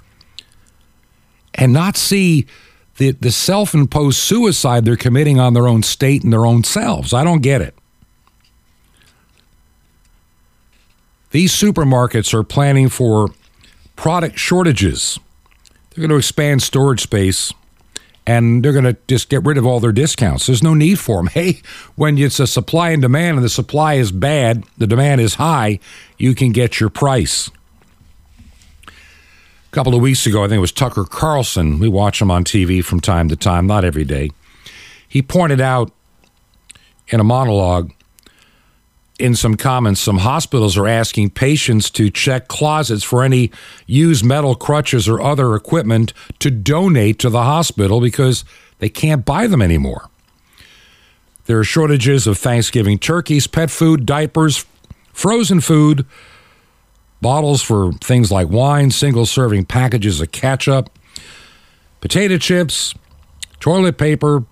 and 1.53 1.71
not 1.71 1.95
see 1.95 2.45
the, 2.99 3.11
the 3.11 3.31
self 3.31 3.73
imposed 3.73 4.19
suicide 4.19 4.83
they're 4.83 4.97
committing 4.97 5.39
on 5.39 5.53
their 5.53 5.67
own 5.67 5.83
state 5.83 6.21
and 6.23 6.33
their 6.33 6.45
own 6.45 6.65
selves. 6.65 7.13
I 7.13 7.23
don't 7.23 7.41
get 7.41 7.61
it. 7.61 7.73
These 11.31 11.53
supermarkets 11.53 12.33
are 12.33 12.43
planning 12.43 12.89
for 12.89 13.29
product 13.95 14.37
shortages. 14.37 15.17
They're 15.89 16.01
going 16.01 16.09
to 16.09 16.17
expand 16.17 16.61
storage 16.61 17.01
space 17.01 17.53
and 18.27 18.63
they're 18.63 18.73
going 18.73 18.83
to 18.83 18.97
just 19.07 19.29
get 19.29 19.45
rid 19.45 19.57
of 19.57 19.65
all 19.65 19.79
their 19.79 19.93
discounts. 19.93 20.47
There's 20.47 20.61
no 20.61 20.73
need 20.73 20.99
for 20.99 21.17
them. 21.17 21.27
Hey, 21.33 21.61
when 21.95 22.17
it's 22.17 22.41
a 22.41 22.47
supply 22.47 22.89
and 22.89 23.01
demand 23.01 23.37
and 23.37 23.45
the 23.45 23.49
supply 23.49 23.93
is 23.93 24.11
bad, 24.11 24.65
the 24.77 24.87
demand 24.87 25.21
is 25.21 25.35
high, 25.35 25.79
you 26.17 26.35
can 26.35 26.51
get 26.51 26.81
your 26.81 26.89
price. 26.89 27.49
A 29.69 29.75
couple 29.75 29.93
of 29.93 30.01
weeks 30.01 30.25
ago, 30.25 30.43
I 30.43 30.47
think 30.47 30.57
it 30.57 30.61
was 30.61 30.71
Tucker 30.71 31.03
Carlson. 31.03 31.77
We 31.77 31.87
watch 31.87 32.19
him 32.19 32.31
on 32.31 32.43
TV 32.43 32.83
from 32.83 32.99
time 32.99 33.29
to 33.29 33.35
time, 33.35 33.67
not 33.67 33.85
every 33.85 34.03
day. 34.03 34.31
He 35.07 35.21
pointed 35.21 35.61
out 35.61 35.91
in 37.09 37.19
a 37.19 37.23
monologue 37.23 37.91
in 39.19 39.35
some 39.35 39.55
comments, 39.55 39.99
some 39.99 40.19
hospitals 40.19 40.77
are 40.77 40.87
asking 40.87 41.31
patients 41.31 41.91
to 41.91 42.09
check 42.09 42.47
closets 42.47 43.03
for 43.03 43.21
any 43.21 43.51
used 43.85 44.23
metal 44.23 44.55
crutches 44.55 45.09
or 45.09 45.21
other 45.21 45.55
equipment 45.55 46.13
to 46.39 46.49
donate 46.49 47.19
to 47.19 47.29
the 47.29 47.43
hospital 47.43 47.99
because 47.99 48.45
they 48.79 48.87
can't 48.87 49.25
buy 49.25 49.45
them 49.45 49.61
anymore. 49.61 50.09
There 51.45 51.59
are 51.59 51.65
shortages 51.65 52.27
of 52.27 52.37
Thanksgiving 52.37 52.97
turkeys, 52.97 53.45
pet 53.45 53.69
food, 53.69 54.05
diapers, 54.05 54.65
frozen 55.11 55.59
food, 55.59 56.05
bottles 57.21 57.61
for 57.61 57.91
things 57.93 58.31
like 58.31 58.49
wine, 58.49 58.91
single 58.91 59.25
serving 59.25 59.65
packages 59.65 60.21
of 60.21 60.31
ketchup, 60.31 60.89
potato 62.01 62.37
chips, 62.37 62.93
toilet 63.59 63.97
paper, 63.97 64.45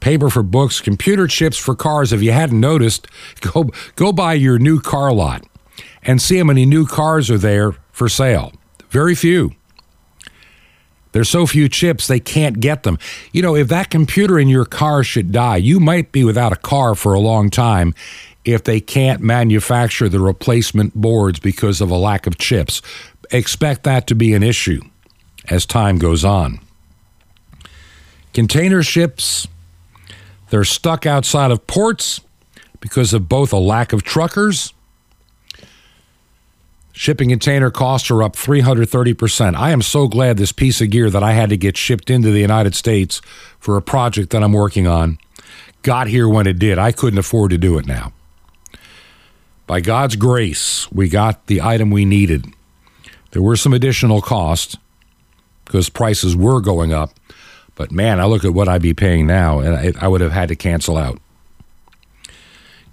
paper 0.00 0.28
for 0.28 0.42
books, 0.42 0.80
computer 0.80 1.26
chips 1.26 1.56
for 1.56 1.74
cars. 1.74 2.12
If 2.12 2.22
you 2.22 2.32
hadn't 2.32 2.60
noticed, 2.60 3.06
go 3.40 3.70
go 3.96 4.12
by 4.12 4.34
your 4.34 4.58
new 4.58 4.80
car 4.80 5.12
lot 5.12 5.46
and 6.02 6.20
see 6.20 6.38
how 6.38 6.44
many 6.44 6.66
new 6.66 6.86
cars 6.86 7.30
are 7.30 7.38
there 7.38 7.72
for 7.92 8.08
sale. 8.08 8.52
Very 8.90 9.14
few. 9.14 9.52
There's 11.12 11.28
so 11.28 11.46
few 11.46 11.68
chips 11.68 12.06
they 12.06 12.20
can't 12.20 12.58
get 12.58 12.84
them. 12.84 12.98
You 13.32 13.42
know, 13.42 13.54
if 13.54 13.68
that 13.68 13.90
computer 13.90 14.38
in 14.38 14.48
your 14.48 14.64
car 14.64 15.04
should 15.04 15.30
die, 15.30 15.58
you 15.58 15.78
might 15.78 16.10
be 16.10 16.24
without 16.24 16.52
a 16.52 16.56
car 16.56 16.94
for 16.94 17.12
a 17.12 17.20
long 17.20 17.50
time 17.50 17.94
if 18.44 18.64
they 18.64 18.80
can't 18.80 19.20
manufacture 19.20 20.08
the 20.08 20.20
replacement 20.20 20.94
boards 20.94 21.38
because 21.38 21.80
of 21.80 21.90
a 21.90 21.96
lack 21.96 22.26
of 22.26 22.38
chips. 22.38 22.82
Expect 23.30 23.84
that 23.84 24.06
to 24.08 24.14
be 24.14 24.34
an 24.34 24.42
issue 24.42 24.82
as 25.48 25.66
time 25.66 25.98
goes 25.98 26.24
on. 26.24 26.60
Container 28.34 28.82
ships, 28.82 29.46
they're 30.50 30.64
stuck 30.64 31.06
outside 31.06 31.50
of 31.50 31.66
ports 31.66 32.20
because 32.80 33.12
of 33.12 33.28
both 33.28 33.52
a 33.52 33.58
lack 33.58 33.92
of 33.92 34.02
truckers. 34.02 34.72
Shipping 36.92 37.30
container 37.30 37.70
costs 37.70 38.10
are 38.10 38.22
up 38.22 38.34
330%. 38.34 39.54
I 39.54 39.70
am 39.70 39.80
so 39.80 40.08
glad 40.08 40.36
this 40.36 40.52
piece 40.52 40.80
of 40.80 40.90
gear 40.90 41.08
that 41.08 41.22
I 41.22 41.32
had 41.32 41.48
to 41.50 41.56
get 41.56 41.76
shipped 41.76 42.10
into 42.10 42.30
the 42.30 42.40
United 42.40 42.74
States 42.74 43.22
for 43.58 43.76
a 43.76 43.82
project 43.82 44.30
that 44.30 44.42
I'm 44.42 44.52
working 44.52 44.86
on 44.86 45.18
got 45.82 46.08
here 46.08 46.28
when 46.28 46.46
it 46.46 46.58
did. 46.58 46.78
I 46.78 46.92
couldn't 46.92 47.18
afford 47.18 47.50
to 47.50 47.58
do 47.58 47.78
it 47.78 47.86
now. 47.86 48.12
By 49.72 49.80
God's 49.80 50.16
grace, 50.16 50.86
we 50.92 51.08
got 51.08 51.46
the 51.46 51.62
item 51.62 51.90
we 51.90 52.04
needed. 52.04 52.44
There 53.30 53.40
were 53.40 53.56
some 53.56 53.72
additional 53.72 54.20
costs 54.20 54.76
because 55.64 55.88
prices 55.88 56.36
were 56.36 56.60
going 56.60 56.92
up. 56.92 57.14
But 57.74 57.90
man, 57.90 58.20
I 58.20 58.26
look 58.26 58.44
at 58.44 58.52
what 58.52 58.68
I'd 58.68 58.82
be 58.82 58.92
paying 58.92 59.26
now, 59.26 59.60
and 59.60 59.74
I, 59.74 60.04
I 60.04 60.08
would 60.08 60.20
have 60.20 60.30
had 60.32 60.50
to 60.50 60.56
cancel 60.56 60.98
out. 60.98 61.18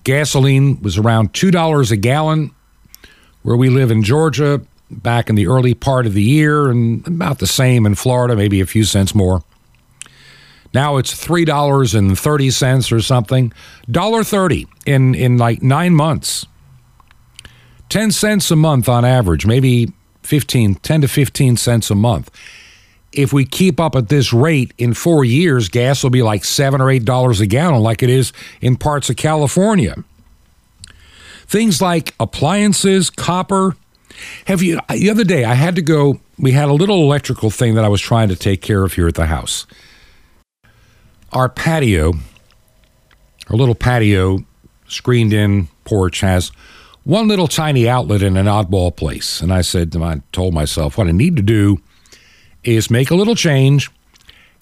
Gasoline 0.05 0.81
was 0.81 0.97
around 0.97 1.33
$2 1.33 1.91
a 1.91 1.97
gallon 1.97 2.55
where 3.41 3.57
we 3.57 3.67
live 3.69 3.91
in 3.91 4.01
Georgia 4.01 4.61
back 4.89 5.29
in 5.29 5.35
the 5.35 5.47
early 5.47 5.73
part 5.73 6.05
of 6.05 6.13
the 6.13 6.23
year, 6.23 6.69
and 6.69 7.05
about 7.05 7.39
the 7.39 7.47
same 7.47 7.85
in 7.85 7.95
Florida, 7.95 8.37
maybe 8.37 8.61
a 8.61 8.65
few 8.65 8.85
cents 8.85 9.13
more. 9.13 9.43
Now 10.73 10.95
it's 10.95 11.13
three 11.13 11.43
dollars 11.43 11.93
and 11.93 12.17
thirty 12.17 12.49
cents 12.51 12.89
or 12.89 13.01
something, 13.01 13.51
dollar 13.91 14.23
thirty 14.23 14.65
in 14.85 15.13
in 15.13 15.37
like 15.37 15.61
nine 15.61 15.93
months. 15.93 16.45
10 17.89 18.11
cents 18.11 18.51
a 18.51 18.55
month 18.55 18.87
on 18.87 19.03
average, 19.03 19.45
maybe 19.45 19.91
15, 20.23 20.75
10 20.75 21.01
to 21.01 21.07
15 21.07 21.57
cents 21.57 21.89
a 21.89 21.95
month. 21.95 22.31
If 23.11 23.33
we 23.33 23.45
keep 23.45 23.79
up 23.79 23.95
at 23.95 24.09
this 24.09 24.31
rate 24.31 24.71
in 24.77 24.93
four 24.93 25.25
years, 25.25 25.67
gas 25.67 26.03
will 26.03 26.11
be 26.11 26.21
like 26.21 26.45
seven 26.45 26.79
or 26.79 26.91
eight 26.91 27.05
dollars 27.05 27.41
a 27.41 27.47
gallon, 27.47 27.81
like 27.81 28.03
it 28.03 28.09
is 28.09 28.31
in 28.61 28.75
parts 28.75 29.09
of 29.09 29.15
California. 29.15 30.03
Things 31.47 31.81
like 31.81 32.13
appliances, 32.19 33.09
copper. 33.09 33.75
Have 34.45 34.61
you, 34.61 34.79
the 34.89 35.09
other 35.09 35.23
day, 35.23 35.43
I 35.43 35.55
had 35.55 35.75
to 35.77 35.81
go, 35.81 36.19
we 36.37 36.51
had 36.51 36.69
a 36.69 36.73
little 36.73 37.01
electrical 37.01 37.49
thing 37.49 37.73
that 37.73 37.83
I 37.83 37.87
was 37.87 38.01
trying 38.01 38.29
to 38.29 38.35
take 38.35 38.61
care 38.61 38.83
of 38.83 38.93
here 38.93 39.07
at 39.07 39.15
the 39.15 39.25
house. 39.25 39.65
Our 41.31 41.49
patio, 41.49 42.13
our 43.49 43.55
little 43.55 43.73
patio 43.73 44.45
screened 44.87 45.33
in 45.33 45.69
porch 45.85 46.21
has 46.21 46.51
one 47.03 47.27
little 47.27 47.47
tiny 47.47 47.87
outlet 47.87 48.21
in 48.21 48.37
an 48.37 48.45
oddball 48.45 48.95
place. 48.95 49.41
And 49.41 49.53
I 49.53 49.61
said, 49.61 49.95
I 49.95 50.21
told 50.31 50.53
myself, 50.53 50.97
what 50.97 51.07
I 51.07 51.11
need 51.11 51.35
to 51.37 51.41
do 51.41 51.79
is 52.63 52.89
make 52.89 53.09
a 53.09 53.15
little 53.15 53.35
change 53.35 53.89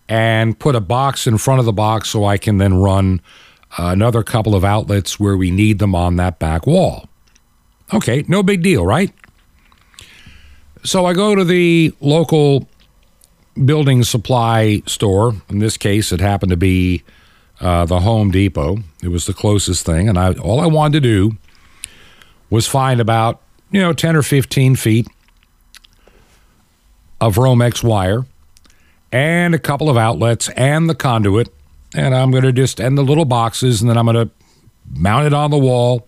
and 0.07 0.57
put 0.57 0.75
a 0.75 0.79
box 0.79 1.27
in 1.27 1.37
front 1.37 1.59
of 1.59 1.65
the 1.65 1.73
box 1.73 2.09
so 2.09 2.25
I 2.25 2.37
can 2.37 2.57
then 2.57 2.75
run 2.75 3.21
another 3.77 4.23
couple 4.23 4.55
of 4.55 4.63
outlets 4.63 5.19
where 5.19 5.35
we 5.35 5.51
need 5.51 5.79
them 5.79 5.95
on 5.95 6.15
that 6.17 6.39
back 6.39 6.65
wall. 6.65 7.09
Okay, 7.93 8.23
no 8.27 8.43
big 8.43 8.63
deal, 8.63 8.85
right? 8.85 9.11
So 10.83 11.05
I 11.05 11.13
go 11.13 11.35
to 11.35 11.43
the 11.43 11.93
local 11.99 12.67
building 13.65 14.03
supply 14.03 14.81
store. 14.85 15.33
In 15.49 15.59
this 15.59 15.77
case, 15.77 16.11
it 16.11 16.21
happened 16.21 16.51
to 16.51 16.57
be 16.57 17.03
uh, 17.59 17.85
the 17.85 18.01
Home 18.01 18.31
Depot. 18.31 18.77
It 19.03 19.09
was 19.09 19.25
the 19.25 19.33
closest 19.33 19.85
thing, 19.85 20.07
and 20.07 20.17
I 20.17 20.33
all 20.33 20.59
I 20.61 20.67
wanted 20.67 21.01
to 21.01 21.01
do 21.01 21.37
was 22.49 22.67
find 22.67 22.99
about, 22.99 23.41
you 23.71 23.81
know, 23.81 23.93
10 23.93 24.15
or 24.15 24.21
15 24.21 24.75
feet 24.75 25.07
of 27.19 27.35
Romex 27.35 27.83
wire 27.83 28.25
and 29.11 29.55
a 29.55 29.59
couple 29.59 29.89
of 29.89 29.97
outlets 29.97 30.49
and 30.49 30.89
the 30.89 30.95
conduit. 30.95 31.49
And 31.95 32.13
I'm 32.13 32.31
going 32.31 32.43
to 32.43 32.51
just, 32.51 32.79
and 32.79 32.97
the 32.97 33.03
little 33.03 33.25
boxes, 33.25 33.81
and 33.81 33.89
then 33.89 33.97
I'm 33.97 34.05
going 34.05 34.27
to 34.27 34.33
mount 34.93 35.25
it 35.25 35.33
on 35.33 35.51
the 35.51 35.57
wall 35.57 36.07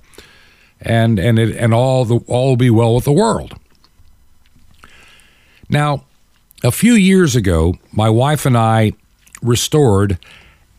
and, 0.81 1.19
and, 1.19 1.39
it, 1.39 1.55
and 1.57 1.73
all, 1.73 2.05
the, 2.05 2.19
all 2.27 2.49
will 2.49 2.57
be 2.57 2.69
well 2.69 2.95
with 2.95 3.05
the 3.05 3.11
world. 3.11 3.57
Now, 5.69 6.05
a 6.63 6.71
few 6.71 6.93
years 6.93 7.35
ago, 7.35 7.75
my 7.91 8.09
wife 8.09 8.45
and 8.45 8.57
I 8.57 8.93
restored 9.41 10.19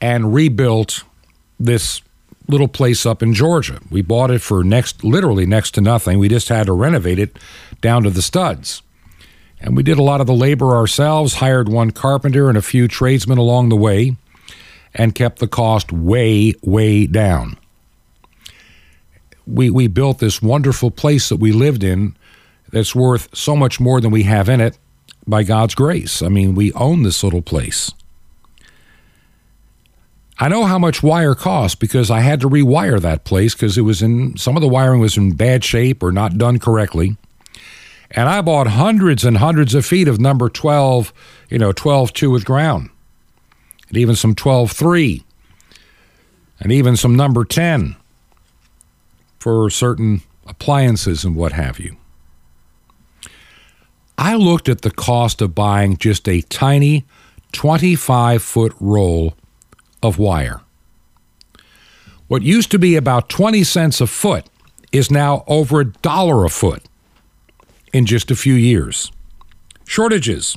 and 0.00 0.34
rebuilt 0.34 1.04
this 1.58 2.02
little 2.50 2.68
place 2.68 3.06
up 3.06 3.22
in 3.22 3.34
Georgia. 3.34 3.80
We 3.90 4.02
bought 4.02 4.30
it 4.30 4.40
for 4.40 4.62
next, 4.62 5.02
literally 5.02 5.46
next 5.46 5.72
to 5.72 5.80
nothing. 5.80 6.18
We 6.18 6.28
just 6.28 6.48
had 6.48 6.66
to 6.66 6.72
renovate 6.72 7.18
it 7.18 7.38
down 7.80 8.02
to 8.02 8.10
the 8.10 8.22
studs. 8.22 8.82
And 9.60 9.76
we 9.76 9.82
did 9.82 9.98
a 9.98 10.02
lot 10.02 10.20
of 10.20 10.26
the 10.26 10.34
labor 10.34 10.74
ourselves, 10.74 11.34
hired 11.34 11.68
one 11.68 11.90
carpenter 11.90 12.48
and 12.48 12.56
a 12.56 12.62
few 12.62 12.88
tradesmen 12.88 13.38
along 13.38 13.68
the 13.68 13.76
way, 13.76 14.16
and 14.94 15.14
kept 15.14 15.38
the 15.38 15.48
cost 15.48 15.92
way, 15.92 16.54
way 16.62 17.06
down. 17.06 17.56
We, 19.46 19.70
we 19.70 19.86
built 19.86 20.18
this 20.18 20.40
wonderful 20.40 20.90
place 20.90 21.28
that 21.28 21.36
we 21.36 21.52
lived 21.52 21.84
in 21.84 22.16
that's 22.72 22.94
worth 22.94 23.34
so 23.36 23.56
much 23.56 23.80
more 23.80 24.00
than 24.00 24.10
we 24.10 24.22
have 24.22 24.48
in 24.48 24.60
it 24.60 24.78
by 25.26 25.42
God's 25.42 25.74
grace. 25.74 26.22
I 26.22 26.28
mean, 26.28 26.54
we 26.54 26.72
own 26.72 27.02
this 27.02 27.22
little 27.22 27.42
place. 27.42 27.92
I 30.42 30.48
know 30.48 30.64
how 30.64 30.78
much 30.78 31.02
wire 31.02 31.34
costs 31.34 31.74
because 31.74 32.10
I 32.10 32.20
had 32.20 32.40
to 32.40 32.48
rewire 32.48 32.98
that 32.98 33.24
place 33.24 33.54
because 33.54 33.76
it 33.76 33.82
was 33.82 34.00
in 34.00 34.38
some 34.38 34.56
of 34.56 34.62
the 34.62 34.68
wiring 34.68 34.98
was 34.98 35.18
in 35.18 35.32
bad 35.32 35.62
shape 35.62 36.02
or 36.02 36.10
not 36.10 36.38
done 36.38 36.58
correctly. 36.58 37.18
And 38.10 38.26
I 38.26 38.40
bought 38.40 38.66
hundreds 38.68 39.22
and 39.22 39.36
hundreds 39.36 39.74
of 39.74 39.84
feet 39.84 40.08
of 40.08 40.18
number 40.18 40.48
12, 40.48 41.12
you 41.50 41.58
know, 41.58 41.72
12 41.72 42.14
2 42.14 42.30
with 42.30 42.46
ground. 42.46 42.88
And 43.88 43.98
even 43.98 44.16
some 44.16 44.34
12 44.34 44.72
3. 44.72 45.22
And 46.58 46.72
even 46.72 46.96
some 46.96 47.14
number 47.14 47.44
10 47.44 47.96
for 49.38 49.68
certain 49.68 50.22
appliances 50.46 51.22
and 51.22 51.36
what 51.36 51.52
have 51.52 51.78
you. 51.78 51.98
I 54.16 54.36
looked 54.36 54.70
at 54.70 54.80
the 54.80 54.90
cost 54.90 55.42
of 55.42 55.54
buying 55.54 55.98
just 55.98 56.26
a 56.28 56.40
tiny 56.42 57.04
25 57.52 58.42
foot 58.42 58.74
roll 58.80 59.34
of 60.02 60.18
wire. 60.18 60.60
What 62.28 62.42
used 62.42 62.70
to 62.70 62.78
be 62.78 62.96
about 62.96 63.28
20 63.28 63.64
cents 63.64 64.00
a 64.00 64.06
foot 64.06 64.46
is 64.92 65.10
now 65.10 65.44
over 65.46 65.80
a 65.80 65.92
dollar 65.92 66.44
a 66.44 66.48
foot 66.48 66.84
in 67.92 68.06
just 68.06 68.30
a 68.30 68.36
few 68.36 68.54
years. 68.54 69.10
Shortages. 69.84 70.56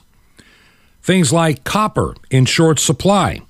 Things 1.02 1.34
like 1.34 1.64
copper 1.64 2.16
in 2.30 2.46
short 2.46 2.80
supply, 2.80 3.42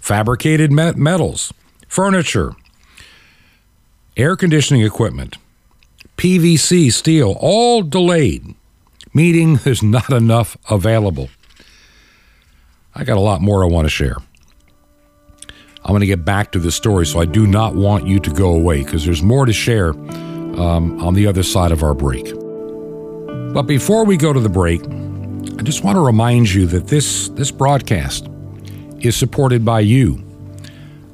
fabricated 0.00 0.72
metals, 0.72 1.52
furniture, 1.88 2.54
air 4.16 4.36
conditioning 4.36 4.82
equipment, 4.82 5.36
PVC, 6.16 6.92
steel, 6.92 7.36
all 7.40 7.82
delayed, 7.82 8.54
meaning 9.12 9.56
there's 9.56 9.82
not 9.96 10.10
enough 10.10 10.56
available. 10.70 11.28
I 12.94 13.04
got 13.04 13.16
a 13.16 13.20
lot 13.20 13.42
more 13.42 13.64
I 13.64 13.66
want 13.66 13.86
to 13.86 13.90
share. 13.90 14.16
I'm 15.84 15.90
going 15.90 16.00
to 16.00 16.06
get 16.06 16.24
back 16.24 16.50
to 16.52 16.58
the 16.58 16.72
story, 16.72 17.04
so 17.04 17.20
I 17.20 17.26
do 17.26 17.46
not 17.46 17.74
want 17.74 18.06
you 18.06 18.18
to 18.18 18.30
go 18.30 18.54
away 18.54 18.82
because 18.82 19.04
there's 19.04 19.22
more 19.22 19.44
to 19.44 19.52
share 19.52 19.90
um, 19.90 20.98
on 21.02 21.12
the 21.12 21.26
other 21.26 21.42
side 21.42 21.72
of 21.72 21.82
our 21.82 21.92
break. 21.92 22.32
But 23.52 23.64
before 23.64 24.06
we 24.06 24.16
go 24.16 24.32
to 24.32 24.40
the 24.40 24.48
break, 24.48 24.82
I 25.58 25.62
just 25.62 25.84
want 25.84 25.96
to 25.96 26.00
remind 26.00 26.52
you 26.52 26.66
that 26.68 26.86
this, 26.86 27.28
this 27.30 27.50
broadcast 27.50 28.28
is 29.00 29.14
supported 29.14 29.62
by 29.62 29.80
you. 29.80 30.24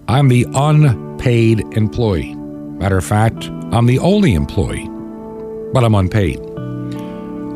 I'm 0.06 0.28
the 0.28 0.46
unpaid 0.54 1.60
employee. 1.72 2.34
Matter 2.34 2.96
of 2.96 3.04
fact, 3.04 3.48
I'm 3.72 3.86
the 3.86 3.98
only 3.98 4.34
employee, 4.34 4.88
but 5.72 5.82
I'm 5.82 5.96
unpaid. 5.96 6.38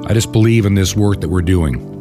I 0.07 0.15
just 0.15 0.33
believe 0.33 0.67
in 0.67 0.75
this 0.75 0.97
work 0.97 1.21
that 1.21 1.29
we're 1.29 1.43
doing. 1.43 1.94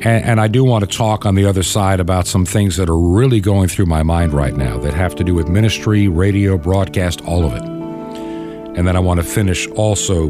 And, 0.00 0.24
and, 0.24 0.40
I 0.40 0.48
do 0.48 0.62
want 0.62 0.88
to 0.88 0.96
talk 0.96 1.24
on 1.24 1.36
the 1.36 1.46
other 1.46 1.62
side 1.62 2.00
about 2.00 2.26
some 2.26 2.44
things 2.44 2.76
that 2.76 2.90
are 2.90 2.98
really 2.98 3.40
going 3.40 3.68
through 3.68 3.86
my 3.86 4.02
mind 4.02 4.34
right 4.34 4.54
now 4.54 4.78
that 4.78 4.92
have 4.92 5.14
to 5.16 5.24
do 5.24 5.34
with 5.34 5.48
ministry, 5.48 6.06
radio, 6.06 6.58
broadcast, 6.58 7.22
all 7.22 7.46
of 7.46 7.54
it. 7.54 7.62
And 7.62 8.86
then 8.86 8.94
I 8.94 9.00
want 9.00 9.20
to 9.20 9.26
finish 9.26 9.66
also 9.68 10.28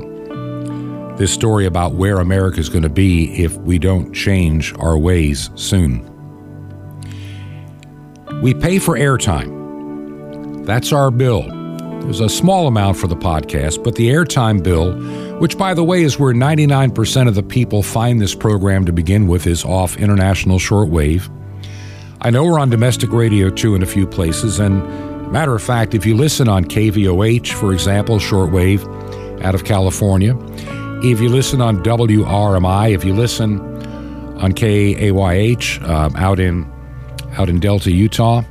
this 1.17 1.33
story 1.33 1.67
about 1.67 1.95
where 1.95 2.19
America 2.19 2.61
is 2.61 2.69
going 2.69 2.85
to 2.85 2.89
be 2.89 3.43
if 3.43 3.57
we 3.59 3.79
don't 3.79 4.13
change 4.13 4.73
our 4.79 4.97
ways 4.97 5.51
soon. 5.57 6.13
We 8.41 8.55
pay 8.55 8.79
for 8.79 8.97
airtime. 8.97 10.65
That's 10.65 10.93
our 10.93 11.11
bill. 11.11 11.66
There's 12.03 12.21
a 12.21 12.29
small 12.29 12.69
amount 12.69 12.97
for 12.97 13.09
the 13.09 13.17
podcast, 13.17 13.83
but 13.83 13.97
the 13.97 14.09
airtime 14.09 14.63
bill, 14.63 14.93
which 15.39 15.59
by 15.59 15.75
the 15.75 15.83
way 15.83 16.03
is 16.03 16.19
where 16.19 16.33
99% 16.33 17.29
of 17.29 17.35
the 17.35 17.43
people 17.43 17.83
find 17.83 18.21
this 18.21 18.35
program 18.35 18.85
to 18.85 18.93
begin 18.93 19.27
with, 19.27 19.47
is 19.47 19.65
off 19.65 19.97
international 19.97 20.59
shortwave. 20.59 21.29
I 22.21 22.31
know 22.31 22.45
we're 22.45 22.61
on 22.61 22.71
domestic 22.71 23.13
radio 23.13 23.51
too 23.51 23.75
in 23.75 23.83
a 23.83 23.87
few 23.87 24.07
places, 24.07 24.61
and 24.61 24.83
matter 25.33 25.55
of 25.55 25.63
fact, 25.63 25.95
if 25.95 26.07
you 26.07 26.17
listen 26.17 26.49
on 26.49 26.65
KVOH, 26.65 27.53
for 27.53 27.73
example, 27.73 28.19
shortwave 28.19 28.85
out 29.43 29.55
of 29.55 29.65
California, 29.65 30.37
if 31.03 31.21
you 31.21 31.29
listen 31.29 31.61
on 31.61 31.83
WRMI, 31.83 32.95
if 32.95 33.05
you 33.05 33.15
listen 33.15 33.61
on 34.39 34.53
KAYH 34.53 35.83
um, 35.89 36.17
out 36.17 36.41
in 36.41 36.71
out 37.33 37.49
in 37.49 37.61
Delta, 37.61 37.91
Utah, 37.91 38.43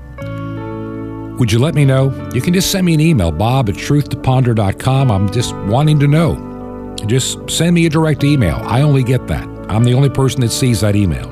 would 1.40 1.52
you 1.52 1.60
let 1.60 1.76
me 1.76 1.86
know? 1.86 2.12
You 2.34 2.42
can 2.42 2.54
just 2.54 2.72
send 2.72 2.86
me 2.86 2.94
an 2.94 3.02
email, 3.02 3.32
bob 3.32 3.70
at 3.70 3.76
truthtoponder.com. 3.76 5.12
I'm 5.12 5.32
just 5.32 5.56
wanting 5.68 6.00
to 6.00 6.08
know. 6.08 6.96
Just 7.06 7.50
send 7.50 7.76
me 7.76 7.86
a 7.86 7.90
direct 7.90 8.24
email. 8.24 8.62
I 8.64 8.82
only 8.82 9.04
get 9.04 9.28
that. 9.28 9.48
I'm 9.70 9.84
the 9.84 9.94
only 9.94 10.10
person 10.10 10.42
that 10.42 10.52
sees 10.52 10.82
that 10.82 10.96
email. 10.96 11.32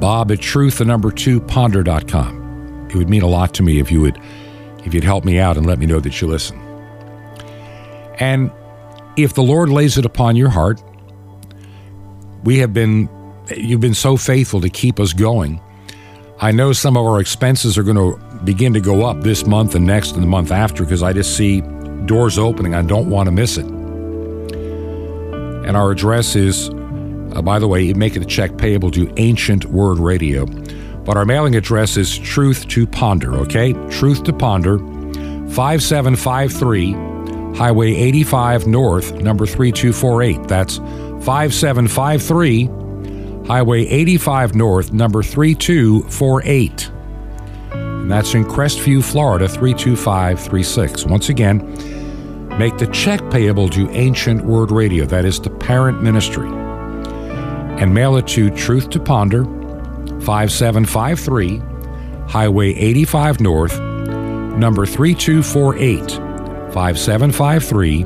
Bob 0.00 0.30
at 0.30 0.40
truth, 0.40 0.78
the 0.78 0.84
number 0.84 1.10
two, 1.10 1.40
ponder.com. 1.40 2.88
It 2.90 2.96
would 2.96 3.08
mean 3.08 3.22
a 3.22 3.26
lot 3.28 3.52
to 3.54 3.62
me 3.62 3.80
if 3.80 3.90
you 3.90 4.00
would 4.00 4.18
if 4.84 4.94
you'd 4.94 5.04
help 5.04 5.24
me 5.24 5.38
out 5.38 5.56
and 5.56 5.66
let 5.66 5.78
me 5.78 5.86
know 5.86 6.00
that 6.00 6.20
you 6.20 6.28
listen. 6.28 6.58
And 8.18 8.50
if 9.16 9.34
the 9.34 9.42
Lord 9.42 9.68
lays 9.68 9.98
it 9.98 10.04
upon 10.04 10.36
your 10.36 10.48
heart, 10.48 10.82
we 12.44 12.58
have 12.58 12.72
been, 12.72 13.08
you've 13.54 13.80
been 13.80 13.94
so 13.94 14.16
faithful 14.16 14.60
to 14.60 14.70
keep 14.70 14.98
us 14.98 15.12
going. 15.12 15.60
I 16.40 16.52
know 16.52 16.72
some 16.72 16.96
of 16.96 17.04
our 17.04 17.20
expenses 17.20 17.76
are 17.76 17.82
going 17.82 17.96
to 17.96 18.16
begin 18.44 18.72
to 18.74 18.80
go 18.80 19.04
up 19.04 19.22
this 19.22 19.44
month 19.46 19.74
and 19.74 19.84
next 19.84 20.12
and 20.12 20.22
the 20.22 20.28
month 20.28 20.52
after 20.52 20.84
because 20.84 21.02
I 21.02 21.12
just 21.12 21.36
see 21.36 21.62
doors 22.06 22.38
opening. 22.38 22.74
I 22.74 22.82
don't 22.82 23.10
want 23.10 23.26
to 23.26 23.32
miss 23.32 23.58
it. 23.58 23.66
And 25.66 25.76
our 25.76 25.90
address 25.90 26.36
is, 26.36 26.70
uh, 26.70 27.42
by 27.42 27.58
the 27.58 27.66
way, 27.66 27.92
make 27.92 28.14
it 28.14 28.22
a 28.22 28.26
check 28.26 28.56
payable 28.56 28.92
to 28.92 29.12
Ancient 29.16 29.64
Word 29.66 29.98
Radio. 29.98 30.46
But 30.46 31.16
our 31.16 31.24
mailing 31.24 31.56
address 31.56 31.96
is 31.96 32.16
Truth 32.16 32.68
to 32.68 32.86
Ponder, 32.86 33.34
okay? 33.38 33.72
Truth 33.90 34.22
to 34.24 34.32
Ponder, 34.32 34.78
5753 35.50 37.08
Highway 37.58 37.92
85 37.92 38.68
North, 38.68 39.14
number 39.14 39.44
3248. 39.44 40.46
That's 40.46 40.76
5753, 41.24 42.68
Highway 43.48 43.86
85 43.86 44.54
North, 44.54 44.92
number 44.92 45.22
3248. 45.22 46.90
And 47.72 48.10
that's 48.10 48.34
in 48.34 48.44
Crestview, 48.44 49.02
Florida, 49.02 49.48
32536. 49.48 51.06
Once 51.06 51.30
again, 51.30 51.58
make 52.58 52.76
the 52.76 52.86
check 52.88 53.22
payable 53.30 53.70
to 53.70 53.88
Ancient 53.92 54.44
Word 54.44 54.70
Radio, 54.70 55.06
that 55.06 55.24
is 55.24 55.40
the 55.40 55.48
parent 55.48 56.02
ministry, 56.02 56.46
and 56.46 57.94
mail 57.94 58.18
it 58.18 58.26
to 58.28 58.50
Truth 58.50 58.90
to 58.90 59.00
Ponder, 59.00 59.44
5753, 60.20 61.62
Highway 62.28 62.74
85 62.74 63.40
North, 63.40 63.80
number 63.80 64.84
3248. 64.84 66.10
5753, 66.74 68.02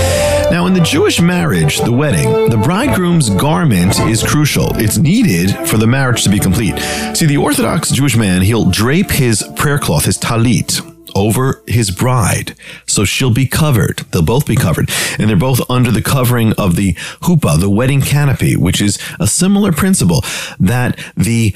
Now, 0.51 0.65
in 0.65 0.73
the 0.73 0.81
Jewish 0.81 1.21
marriage, 1.21 1.77
the 1.79 1.91
wedding, 1.91 2.49
the 2.49 2.57
bridegroom's 2.57 3.29
garment 3.29 3.99
is 3.99 4.23
crucial. 4.23 4.75
It's 4.77 4.97
needed 4.97 5.55
for 5.67 5.77
the 5.77 5.85
marriage 5.85 6.23
to 6.23 6.29
be 6.29 6.39
complete. 6.39 6.75
See, 7.15 7.27
the 7.27 7.37
Orthodox 7.37 7.91
Jewish 7.91 8.17
man, 8.17 8.41
he'll 8.41 8.69
drape 8.69 9.11
his 9.11 9.43
prayer 9.55 9.77
cloth, 9.77 10.05
his 10.05 10.17
talit, 10.17 10.81
over 11.15 11.61
his 11.67 11.91
bride. 11.91 12.55
So 12.87 13.05
she'll 13.05 13.33
be 13.33 13.45
covered. 13.45 13.99
They'll 14.11 14.23
both 14.23 14.47
be 14.47 14.55
covered. 14.55 14.89
And 15.19 15.29
they're 15.29 15.37
both 15.37 15.61
under 15.69 15.91
the 15.91 16.01
covering 16.01 16.53
of 16.53 16.75
the 16.75 16.93
huppah, 17.21 17.59
the 17.59 17.69
wedding 17.69 18.01
canopy, 18.01 18.55
which 18.55 18.81
is 18.81 18.97
a 19.19 19.27
similar 19.27 19.71
principle 19.71 20.23
that 20.59 20.99
the 21.15 21.55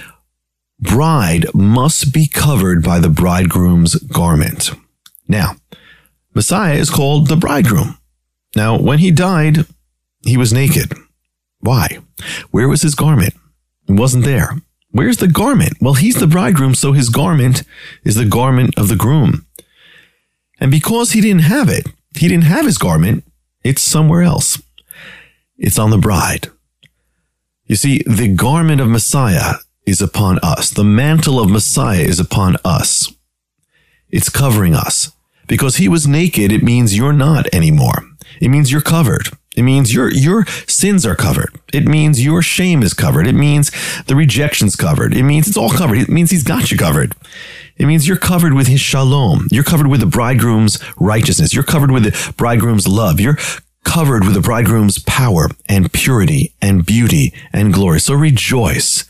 bride 0.80 1.48
must 1.56 2.14
be 2.14 2.28
covered 2.28 2.84
by 2.84 3.00
the 3.00 3.10
bridegroom's 3.10 3.96
garment. 3.96 4.70
Now, 5.28 5.56
Messiah 6.36 6.76
is 6.76 6.92
called 6.92 7.28
the 7.28 7.38
bridegroom. 7.38 7.98
Now, 8.56 8.78
when 8.78 9.00
he 9.00 9.12
died, 9.12 9.66
he 10.26 10.38
was 10.38 10.54
naked. 10.54 10.94
Why? 11.60 12.00
Where 12.52 12.68
was 12.68 12.82
his 12.82 12.96
garment? 12.96 13.34
It 13.88 13.94
wasn't 13.94 14.26
there. 14.26 14.58
Where's 14.92 15.18
the 15.18 15.28
garment? 15.28 15.78
Well, 15.82 15.96
he's 15.96 16.20
the 16.20 16.28
bridegroom, 16.28 16.76
so 16.76 16.92
his 16.92 17.10
garment 17.10 17.64
is 18.04 18.16
the 18.16 18.26
garment 18.26 18.78
of 18.78 18.90
the 18.90 18.96
groom. 18.96 19.48
And 20.60 20.70
because 20.70 21.12
he 21.12 21.22
didn't 21.22 21.42
have 21.42 21.68
it, 21.68 21.88
he 22.16 22.28
didn't 22.28 22.46
have 22.46 22.66
his 22.66 22.78
garment, 22.78 23.24
it's 23.64 23.82
somewhere 23.82 24.22
else. 24.22 24.62
It's 25.58 25.80
on 25.80 25.90
the 25.90 25.98
bride. 25.98 26.50
You 27.66 27.76
see, 27.76 28.04
the 28.06 28.28
garment 28.28 28.82
of 28.82 28.88
Messiah 28.88 29.56
is 29.86 30.02
upon 30.02 30.38
us. 30.40 30.70
The 30.70 30.84
mantle 30.84 31.40
of 31.40 31.50
Messiah 31.50 32.02
is 32.02 32.20
upon 32.20 32.58
us. 32.64 33.12
It's 34.10 34.30
covering 34.30 34.76
us. 34.76 35.12
Because 35.48 35.78
he 35.78 35.90
was 35.90 36.08
naked, 36.08 36.52
it 36.52 36.64
means 36.64 36.96
you're 36.96 37.14
not 37.14 37.54
anymore. 37.54 38.04
It 38.42 38.50
means 38.50 38.72
you're 38.72 38.82
covered. 38.82 39.30
It 39.56 39.64
means 39.64 39.94
your 39.94 40.12
your 40.12 40.46
sins 40.68 41.06
are 41.06 41.16
covered. 41.16 41.60
It 41.72 41.86
means 41.86 42.24
your 42.24 42.42
shame 42.42 42.82
is 42.82 42.94
covered. 42.94 43.28
It 43.28 43.36
means 43.36 43.72
the 44.06 44.16
rejection's 44.16 44.76
covered. 44.76 45.16
It 45.16 45.24
means 45.24 45.48
it's 45.48 45.58
all 45.58 45.70
covered. 45.70 46.00
It 46.00 46.10
means 46.10 46.32
he's 46.32 46.44
got 46.44 46.72
you 46.72 46.78
covered. 46.78 47.14
It 47.78 47.86
means 47.86 48.08
you're 48.08 48.18
covered 48.18 48.54
with 48.54 48.68
his 48.68 48.82
shalom. 48.82 49.48
You're 49.52 49.64
covered 49.64 49.88
with 49.88 50.00
the 50.00 50.06
bridegroom's 50.06 50.80
righteousness. 50.98 51.54
You're 51.54 51.64
covered 51.64 51.92
with 51.92 52.04
the 52.04 52.34
bridegroom's 52.34 52.88
love. 52.88 53.20
You're 53.20 53.38
covered 53.84 54.26
with 54.26 54.34
the 54.34 54.42
bridegroom's 54.42 55.00
power 55.00 55.50
and 55.68 55.92
purity 55.92 56.54
and 56.62 56.86
beauty 56.86 57.34
and 57.52 57.74
glory. 57.74 58.00
So 58.00 58.14
rejoice 58.14 59.06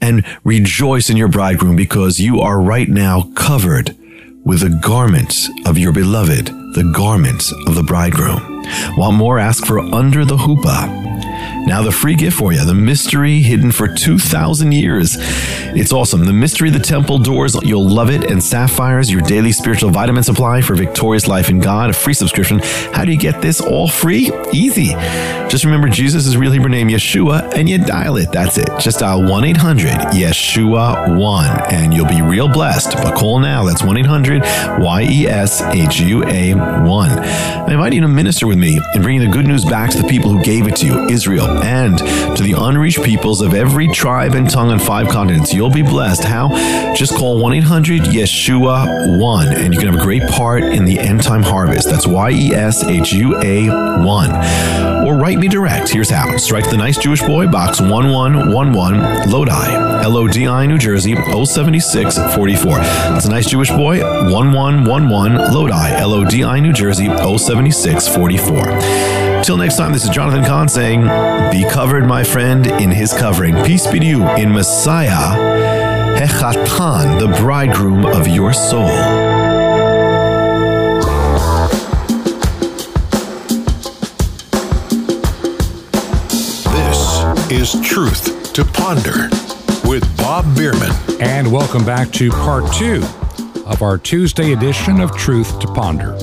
and 0.00 0.24
rejoice 0.44 1.08
in 1.08 1.16
your 1.16 1.28
bridegroom 1.28 1.76
because 1.76 2.20
you 2.20 2.40
are 2.40 2.60
right 2.60 2.88
now 2.88 3.30
covered 3.34 3.96
with 4.44 4.60
the 4.60 4.78
garments 4.82 5.48
of 5.66 5.78
your 5.78 5.92
beloved, 5.92 6.46
the 6.74 6.92
garments 6.94 7.50
of 7.66 7.74
the 7.74 7.82
bridegroom. 7.82 8.62
Want 8.96 9.16
more? 9.16 9.38
Ask 9.38 9.64
for 9.64 9.78
under 9.80 10.24
the 10.24 10.36
chuppah. 10.36 11.33
Now, 11.66 11.82
the 11.82 11.92
free 11.92 12.14
gift 12.14 12.36
for 12.36 12.52
you, 12.52 12.62
the 12.62 12.74
mystery 12.74 13.40
hidden 13.40 13.72
for 13.72 13.88
2,000 13.88 14.72
years. 14.72 15.16
It's 15.18 15.92
awesome. 15.92 16.26
The 16.26 16.32
mystery 16.32 16.68
of 16.68 16.74
the 16.74 16.80
temple 16.80 17.18
doors, 17.18 17.56
you'll 17.62 17.88
love 17.88 18.10
it. 18.10 18.30
And 18.30 18.42
sapphires, 18.42 19.10
your 19.10 19.22
daily 19.22 19.50
spiritual 19.50 19.88
vitamin 19.88 20.22
supply 20.22 20.60
for 20.60 20.74
victorious 20.74 21.26
life 21.26 21.48
in 21.48 21.60
God, 21.60 21.88
a 21.88 21.92
free 21.94 22.12
subscription. 22.12 22.60
How 22.92 23.06
do 23.06 23.12
you 23.12 23.18
get 23.18 23.40
this 23.40 23.62
all 23.62 23.88
free? 23.88 24.30
Easy. 24.52 24.88
Just 25.48 25.64
remember 25.64 25.88
Jesus' 25.88 26.26
is 26.26 26.36
real 26.36 26.52
Hebrew 26.52 26.68
name, 26.68 26.88
Yeshua, 26.88 27.54
and 27.54 27.66
you 27.66 27.78
dial 27.78 28.18
it. 28.18 28.30
That's 28.30 28.58
it. 28.58 28.68
Just 28.78 29.00
dial 29.00 29.26
1 29.26 29.44
800 29.44 29.86
Yeshua 30.12 31.18
1, 31.18 31.72
and 31.72 31.94
you'll 31.94 32.08
be 32.08 32.20
real 32.20 32.48
blessed. 32.48 32.92
But 32.96 33.14
call 33.14 33.40
now. 33.40 33.64
That's 33.64 33.82
1 33.82 33.96
800 33.96 34.42
Y 34.80 35.06
E 35.10 35.26
S 35.26 35.62
H 35.62 36.00
U 36.00 36.24
A 36.24 36.54
1. 36.54 37.10
I 37.10 37.72
invite 37.72 37.94
you 37.94 38.02
to 38.02 38.08
minister 38.08 38.46
with 38.46 38.58
me 38.58 38.80
in 38.94 39.02
bringing 39.02 39.22
the 39.22 39.34
good 39.34 39.46
news 39.46 39.64
back 39.64 39.90
to 39.90 40.02
the 40.02 40.08
people 40.08 40.30
who 40.30 40.42
gave 40.42 40.66
it 40.66 40.76
to 40.76 40.86
you, 40.86 41.08
Israel 41.08 41.53
and 41.62 41.98
to 42.36 42.42
the 42.42 42.54
unreached 42.56 43.02
peoples 43.02 43.40
of 43.40 43.54
every 43.54 43.88
tribe 43.88 44.34
and 44.34 44.50
tongue 44.50 44.70
on 44.70 44.78
five 44.78 45.08
continents. 45.08 45.52
You'll 45.52 45.70
be 45.70 45.82
blessed. 45.82 46.24
How? 46.24 46.48
Just 46.94 47.14
call 47.14 47.40
1 47.40 47.54
800 47.54 48.02
Yeshua 48.02 49.18
1 49.18 49.48
and 49.48 49.72
you 49.72 49.80
can 49.80 49.92
have 49.92 50.00
a 50.00 50.04
great 50.04 50.22
part 50.28 50.62
in 50.62 50.84
the 50.84 50.98
end 50.98 51.22
time 51.22 51.42
harvest. 51.42 51.88
That's 51.88 52.06
Y 52.06 52.30
E 52.30 52.52
S 52.52 52.84
H 52.84 53.12
U 53.12 53.40
A 53.42 53.68
1. 53.68 55.06
Or 55.06 55.18
write 55.18 55.38
me 55.38 55.48
direct. 55.48 55.90
Here's 55.90 56.10
how. 56.10 56.36
Strike 56.36 56.68
the 56.70 56.76
nice 56.76 56.98
Jewish 56.98 57.20
boy, 57.20 57.46
box 57.46 57.80
1111, 57.80 59.30
Lodi, 59.30 60.04
L 60.04 60.16
O 60.16 60.28
D 60.28 60.46
I, 60.46 60.66
New 60.66 60.78
Jersey, 60.78 61.14
07644. 61.14 62.78
That's 62.78 63.26
a 63.26 63.30
nice 63.30 63.48
Jewish 63.48 63.70
boy, 63.70 64.02
1111, 64.02 65.52
Lodi, 65.52 65.72
L 65.72 66.14
O 66.14 66.24
D 66.24 66.44
I, 66.44 66.60
New 66.60 66.72
Jersey, 66.72 67.06
07644. 67.06 69.33
Till 69.44 69.58
next 69.58 69.76
time, 69.76 69.92
this 69.92 70.04
is 70.04 70.08
Jonathan 70.08 70.42
Cahn 70.42 70.70
saying, 70.70 71.02
Be 71.52 71.68
covered, 71.68 72.06
my 72.06 72.24
friend, 72.24 72.66
in 72.66 72.90
his 72.90 73.12
covering. 73.12 73.54
Peace 73.62 73.86
be 73.86 74.00
to 74.00 74.06
you 74.06 74.26
in 74.36 74.50
Messiah, 74.50 75.36
Hechatan, 76.18 77.20
the 77.20 77.26
bridegroom 77.36 78.06
of 78.06 78.26
your 78.26 78.54
soul. 78.54 78.86
This 86.72 87.74
is 87.74 87.86
Truth 87.86 88.54
to 88.54 88.64
Ponder 88.64 89.28
with 89.86 90.16
Bob 90.16 90.46
Bierman. 90.56 90.90
And 91.20 91.52
welcome 91.52 91.84
back 91.84 92.10
to 92.12 92.30
part 92.30 92.72
two 92.72 93.02
of 93.66 93.82
our 93.82 93.98
Tuesday 93.98 94.54
edition 94.54 95.02
of 95.02 95.14
Truth 95.14 95.58
to 95.58 95.66
Ponder. 95.66 96.16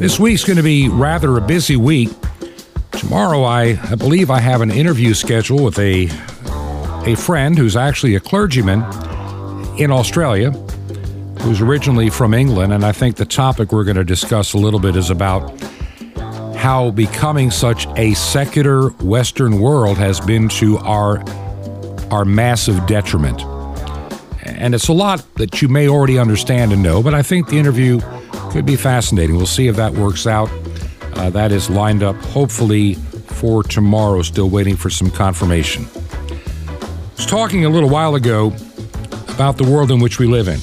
This 0.00 0.18
week's 0.18 0.44
going 0.44 0.56
to 0.56 0.62
be 0.62 0.88
rather 0.88 1.36
a 1.36 1.42
busy 1.42 1.76
week. 1.76 2.08
Tomorrow, 2.90 3.42
I, 3.42 3.78
I 3.82 3.96
believe 3.96 4.30
I 4.30 4.40
have 4.40 4.62
an 4.62 4.70
interview 4.70 5.12
scheduled 5.12 5.62
with 5.62 5.78
a, 5.78 6.04
a 7.04 7.14
friend 7.16 7.58
who's 7.58 7.76
actually 7.76 8.14
a 8.14 8.20
clergyman 8.20 8.80
in 9.78 9.90
Australia, 9.90 10.52
who's 11.42 11.60
originally 11.60 12.08
from 12.08 12.32
England. 12.32 12.72
And 12.72 12.82
I 12.82 12.92
think 12.92 13.16
the 13.16 13.26
topic 13.26 13.72
we're 13.72 13.84
going 13.84 13.98
to 13.98 14.04
discuss 14.04 14.54
a 14.54 14.56
little 14.56 14.80
bit 14.80 14.96
is 14.96 15.10
about 15.10 15.50
how 16.56 16.92
becoming 16.92 17.50
such 17.50 17.86
a 17.98 18.14
secular 18.14 18.88
Western 19.02 19.60
world 19.60 19.98
has 19.98 20.18
been 20.18 20.48
to 20.48 20.78
our, 20.78 21.22
our 22.10 22.24
massive 22.24 22.86
detriment. 22.86 23.42
And 24.46 24.74
it's 24.74 24.88
a 24.88 24.94
lot 24.94 25.22
that 25.34 25.60
you 25.60 25.68
may 25.68 25.90
already 25.90 26.18
understand 26.18 26.72
and 26.72 26.82
know, 26.82 27.02
but 27.02 27.12
I 27.12 27.20
think 27.20 27.48
the 27.48 27.58
interview 27.58 28.00
could 28.50 28.66
be 28.66 28.76
fascinating. 28.76 29.36
We'll 29.36 29.46
see 29.46 29.68
if 29.68 29.76
that 29.76 29.92
works 29.92 30.26
out. 30.26 30.50
Uh, 31.14 31.30
that 31.30 31.52
is 31.52 31.70
lined 31.70 32.02
up 32.02 32.16
hopefully 32.16 32.94
for 32.94 33.62
tomorrow, 33.62 34.22
still 34.22 34.50
waiting 34.50 34.76
for 34.76 34.90
some 34.90 35.10
confirmation. 35.10 35.86
I 35.94 37.12
was 37.16 37.26
talking 37.26 37.64
a 37.64 37.68
little 37.68 37.88
while 37.88 38.14
ago 38.14 38.52
about 39.28 39.56
the 39.56 39.64
world 39.64 39.90
in 39.90 40.00
which 40.00 40.18
we 40.18 40.26
live 40.26 40.48
in. 40.48 40.58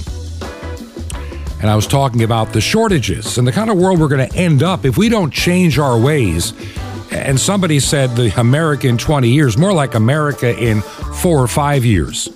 And 1.61 1.71
I 1.71 1.75
was 1.75 1.87
talking 1.87 2.23
about 2.23 2.53
the 2.53 2.61
shortages 2.61 3.37
and 3.37 3.47
the 3.47 3.51
kind 3.51 3.69
of 3.69 3.77
world 3.77 3.99
we're 3.99 4.09
going 4.09 4.29
to 4.29 4.35
end 4.35 4.61
up 4.61 4.85
if 4.85 4.97
we 4.97 5.09
don't 5.09 5.31
change 5.31 5.79
our 5.79 5.99
ways. 5.99 6.53
And 7.11 7.39
somebody 7.39 7.79
said 7.79 8.15
the 8.15 8.37
America 8.39 8.87
in 8.87 8.97
20 8.97 9.29
years, 9.29 9.57
more 9.57 9.73
like 9.73 9.95
America 9.95 10.55
in 10.55 10.81
four 10.81 11.41
or 11.41 11.47
five 11.47 11.85
years. 11.85 12.29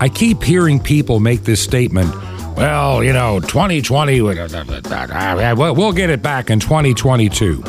I 0.00 0.10
keep 0.12 0.42
hearing 0.42 0.80
people 0.80 1.20
make 1.20 1.44
this 1.44 1.62
statement 1.62 2.14
well, 2.56 3.02
you 3.02 3.12
know, 3.12 3.40
2020, 3.40 4.20
ah, 4.20 5.54
we'll 5.56 5.92
get 5.92 6.10
it 6.10 6.22
back 6.22 6.50
in 6.50 6.60
2022. 6.60 7.62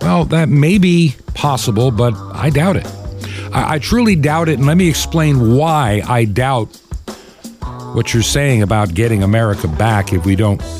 Well, 0.00 0.24
that 0.26 0.48
may 0.48 0.78
be 0.78 1.16
possible, 1.34 1.90
but 1.90 2.14
I 2.14 2.50
doubt 2.50 2.76
it. 2.76 2.86
I, 3.52 3.74
I, 3.74 3.78
truly 3.78 4.16
doubt 4.16 4.48
it, 4.48 4.58
and 4.58 4.66
let 4.66 4.76
me 4.76 4.88
explain 4.88 5.56
why 5.56 6.02
I 6.06 6.24
doubt 6.24 6.66
what 7.94 8.12
you're 8.12 8.22
saying 8.22 8.62
about 8.62 8.94
getting 8.94 9.22
America 9.22 9.66
back 9.66 10.12
if 10.12 10.24
we 10.24 10.36
don't. 10.36 10.62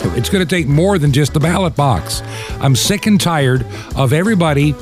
It's 0.00 0.30
going 0.30 0.46
to 0.46 0.48
take 0.48 0.68
more 0.68 0.96
than 0.96 1.12
just 1.12 1.34
the 1.34 1.40
ballot 1.40 1.74
box. 1.74 2.22
I'm 2.60 2.76
sick 2.76 3.06
and 3.06 3.20
tired 3.20 3.66
of 3.96 4.12
everybody 4.12 4.74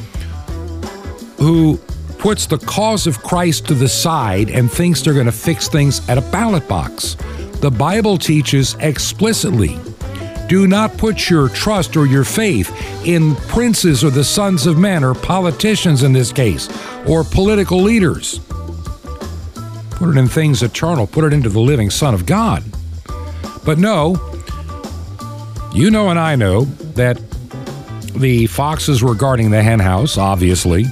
who 1.38 1.80
puts 2.18 2.46
the 2.46 2.58
cause 2.58 3.06
of 3.06 3.22
Christ 3.22 3.66
to 3.68 3.74
the 3.74 3.88
side 3.88 4.50
and 4.50 4.70
thinks 4.70 5.02
they're 5.02 5.14
going 5.14 5.26
to 5.26 5.32
fix 5.32 5.68
things 5.68 6.06
at 6.08 6.18
a 6.18 6.22
ballot 6.22 6.66
box. 6.68 7.16
The 7.60 7.70
Bible 7.70 8.18
teaches 8.18 8.74
explicitly 8.80 9.78
do 10.48 10.68
not 10.68 10.96
put 10.96 11.28
your 11.28 11.48
trust 11.48 11.96
or 11.96 12.06
your 12.06 12.22
faith 12.22 12.70
in 13.04 13.34
princes 13.34 14.04
or 14.04 14.10
the 14.10 14.22
sons 14.22 14.66
of 14.66 14.78
men 14.78 15.02
or 15.02 15.12
politicians 15.14 16.04
in 16.04 16.12
this 16.12 16.32
case 16.32 16.68
or 17.06 17.24
political 17.24 17.80
leaders. 17.80 18.38
Put 19.90 20.10
it 20.10 20.16
in 20.16 20.28
things 20.28 20.62
eternal, 20.62 21.06
put 21.06 21.24
it 21.24 21.32
into 21.32 21.48
the 21.48 21.58
living 21.58 21.90
Son 21.90 22.14
of 22.14 22.26
God. 22.26 22.62
But 23.64 23.78
no, 23.78 24.16
you 25.74 25.90
know 25.90 26.10
and 26.10 26.18
I 26.18 26.36
know 26.36 26.66
that 26.94 27.20
the 28.14 28.46
foxes 28.46 29.02
were 29.02 29.14
guarding 29.14 29.50
the 29.50 29.62
henhouse, 29.62 30.16
obviously. 30.16 30.84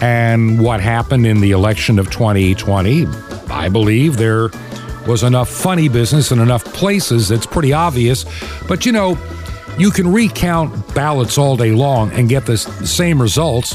And 0.00 0.60
what 0.60 0.80
happened 0.80 1.26
in 1.26 1.40
the 1.40 1.50
election 1.50 1.98
of 1.98 2.10
2020, 2.10 3.06
I 3.50 3.68
believe 3.68 4.16
there 4.16 4.50
was 5.06 5.22
enough 5.22 5.48
funny 5.48 5.88
business 5.88 6.30
in 6.30 6.38
enough 6.38 6.64
places 6.64 7.30
it's 7.30 7.46
pretty 7.46 7.72
obvious. 7.72 8.24
But 8.68 8.86
you 8.86 8.92
know, 8.92 9.18
you 9.78 9.90
can 9.90 10.12
recount 10.12 10.94
ballots 10.94 11.38
all 11.38 11.56
day 11.56 11.72
long 11.72 12.10
and 12.12 12.28
get 12.28 12.46
the 12.46 12.58
same 12.58 13.20
results. 13.20 13.74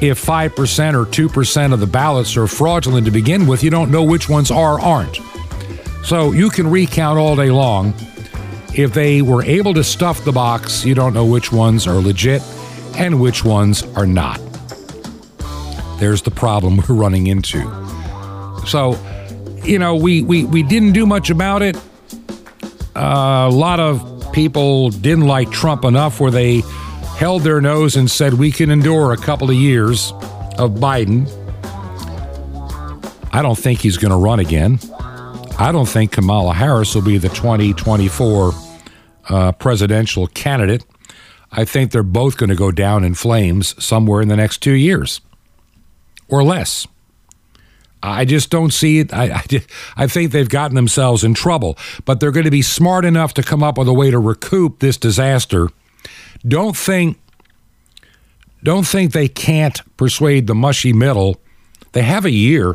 If 0.00 0.24
5% 0.24 0.94
or 0.94 1.04
2% 1.04 1.72
of 1.72 1.80
the 1.80 1.86
ballots 1.86 2.36
are 2.36 2.46
fraudulent 2.46 3.04
to 3.06 3.12
begin 3.12 3.46
with, 3.46 3.62
you 3.62 3.70
don't 3.70 3.90
know 3.90 4.02
which 4.02 4.28
ones 4.28 4.50
are 4.50 4.74
or 4.74 4.80
aren't. 4.80 5.20
So 6.02 6.32
you 6.32 6.50
can 6.50 6.70
recount 6.70 7.18
all 7.18 7.36
day 7.36 7.50
long. 7.50 7.94
If 8.74 8.94
they 8.94 9.20
were 9.20 9.42
able 9.42 9.74
to 9.74 9.84
stuff 9.84 10.24
the 10.24 10.32
box, 10.32 10.84
you 10.84 10.94
don't 10.94 11.12
know 11.12 11.26
which 11.26 11.52
ones 11.52 11.86
are 11.86 12.00
legit 12.00 12.42
and 12.96 13.20
which 13.20 13.44
ones 13.44 13.82
are 13.94 14.06
not. 14.06 14.49
Problem 16.40 16.82
we're 16.88 16.94
running 16.94 17.26
into. 17.26 17.60
So, 18.66 18.98
you 19.62 19.78
know, 19.78 19.94
we, 19.94 20.22
we, 20.22 20.44
we 20.44 20.62
didn't 20.62 20.92
do 20.92 21.04
much 21.04 21.28
about 21.28 21.60
it. 21.60 21.76
Uh, 22.96 23.46
a 23.46 23.54
lot 23.54 23.78
of 23.78 24.32
people 24.32 24.88
didn't 24.88 25.26
like 25.26 25.50
Trump 25.50 25.84
enough 25.84 26.18
where 26.18 26.30
they 26.30 26.62
held 27.18 27.42
their 27.42 27.60
nose 27.60 27.94
and 27.94 28.10
said, 28.10 28.34
we 28.34 28.50
can 28.50 28.70
endure 28.70 29.12
a 29.12 29.18
couple 29.18 29.50
of 29.50 29.56
years 29.56 30.12
of 30.56 30.76
Biden. 30.76 31.28
I 33.34 33.42
don't 33.42 33.58
think 33.58 33.80
he's 33.80 33.98
going 33.98 34.10
to 34.10 34.16
run 34.16 34.40
again. 34.40 34.78
I 35.58 35.72
don't 35.72 35.88
think 35.88 36.12
Kamala 36.12 36.54
Harris 36.54 36.94
will 36.94 37.02
be 37.02 37.18
the 37.18 37.28
2024 37.28 38.52
uh, 39.28 39.52
presidential 39.52 40.26
candidate. 40.28 40.86
I 41.52 41.66
think 41.66 41.92
they're 41.92 42.02
both 42.02 42.38
going 42.38 42.48
to 42.48 42.56
go 42.56 42.70
down 42.70 43.04
in 43.04 43.12
flames 43.12 43.74
somewhere 43.84 44.22
in 44.22 44.28
the 44.28 44.36
next 44.36 44.62
two 44.62 44.72
years 44.72 45.20
or 46.30 46.42
less. 46.42 46.86
I 48.02 48.24
just 48.24 48.50
don't 48.50 48.72
see 48.72 49.00
it. 49.00 49.12
I, 49.12 49.24
I, 49.24 49.44
I, 49.96 50.06
think 50.06 50.32
they've 50.32 50.48
gotten 50.48 50.74
themselves 50.74 51.22
in 51.22 51.34
trouble, 51.34 51.76
but 52.06 52.18
they're 52.18 52.30
going 52.30 52.44
to 52.44 52.50
be 52.50 52.62
smart 52.62 53.04
enough 53.04 53.34
to 53.34 53.42
come 53.42 53.62
up 53.62 53.76
with 53.76 53.88
a 53.88 53.92
way 53.92 54.10
to 54.10 54.18
recoup 54.18 54.78
this 54.78 54.96
disaster. 54.96 55.68
Don't 56.46 56.76
think, 56.76 57.18
don't 58.62 58.86
think 58.86 59.12
they 59.12 59.28
can't 59.28 59.80
persuade 59.98 60.46
the 60.46 60.54
mushy 60.54 60.94
middle. 60.94 61.40
They 61.92 62.02
have 62.02 62.24
a 62.24 62.30
year. 62.30 62.74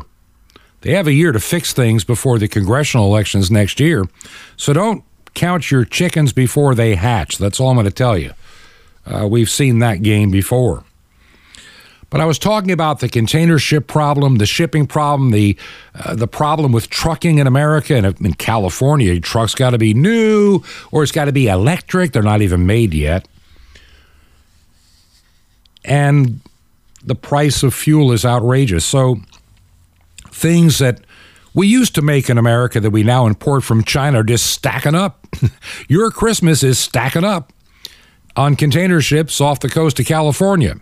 They 0.82 0.92
have 0.92 1.08
a 1.08 1.12
year 1.12 1.32
to 1.32 1.40
fix 1.40 1.72
things 1.72 2.04
before 2.04 2.38
the 2.38 2.46
congressional 2.46 3.06
elections 3.06 3.50
next 3.50 3.80
year. 3.80 4.04
So 4.56 4.72
don't 4.72 5.02
count 5.34 5.72
your 5.72 5.84
chickens 5.84 6.32
before 6.32 6.76
they 6.76 6.94
hatch. 6.94 7.38
That's 7.38 7.58
all 7.58 7.70
I'm 7.70 7.76
going 7.76 7.86
to 7.86 7.90
tell 7.90 8.16
you. 8.16 8.32
Uh, 9.04 9.26
we've 9.28 9.50
seen 9.50 9.80
that 9.80 10.02
game 10.02 10.30
before. 10.30 10.84
But 12.08 12.20
I 12.20 12.24
was 12.24 12.38
talking 12.38 12.70
about 12.70 13.00
the 13.00 13.08
container 13.08 13.58
ship 13.58 13.88
problem, 13.88 14.36
the 14.36 14.46
shipping 14.46 14.86
problem, 14.86 15.32
the 15.32 15.56
uh, 15.94 16.14
the 16.14 16.28
problem 16.28 16.70
with 16.70 16.88
trucking 16.88 17.38
in 17.38 17.46
America 17.46 17.96
and 17.96 18.06
in 18.20 18.34
California. 18.34 19.18
Trucks 19.20 19.54
got 19.54 19.70
to 19.70 19.78
be 19.78 19.92
new 19.92 20.62
or 20.92 21.02
it's 21.02 21.12
got 21.12 21.24
to 21.24 21.32
be 21.32 21.48
electric. 21.48 22.12
They're 22.12 22.22
not 22.22 22.42
even 22.42 22.64
made 22.66 22.94
yet. 22.94 23.26
And 25.84 26.40
the 27.04 27.14
price 27.14 27.62
of 27.62 27.74
fuel 27.74 28.12
is 28.12 28.24
outrageous. 28.24 28.84
So 28.84 29.20
things 30.30 30.78
that 30.78 31.00
we 31.54 31.66
used 31.66 31.94
to 31.94 32.02
make 32.02 32.28
in 32.28 32.38
America 32.38 32.80
that 32.80 32.90
we 32.90 33.02
now 33.02 33.26
import 33.26 33.64
from 33.64 33.82
China 33.82 34.20
are 34.20 34.24
just 34.24 34.46
stacking 34.46 34.94
up. 34.94 35.26
Your 35.88 36.10
Christmas 36.10 36.62
is 36.62 36.78
stacking 36.78 37.24
up 37.24 37.52
on 38.36 38.54
container 38.54 39.00
ships 39.00 39.40
off 39.40 39.60
the 39.60 39.68
coast 39.68 39.98
of 39.98 40.06
California. 40.06 40.78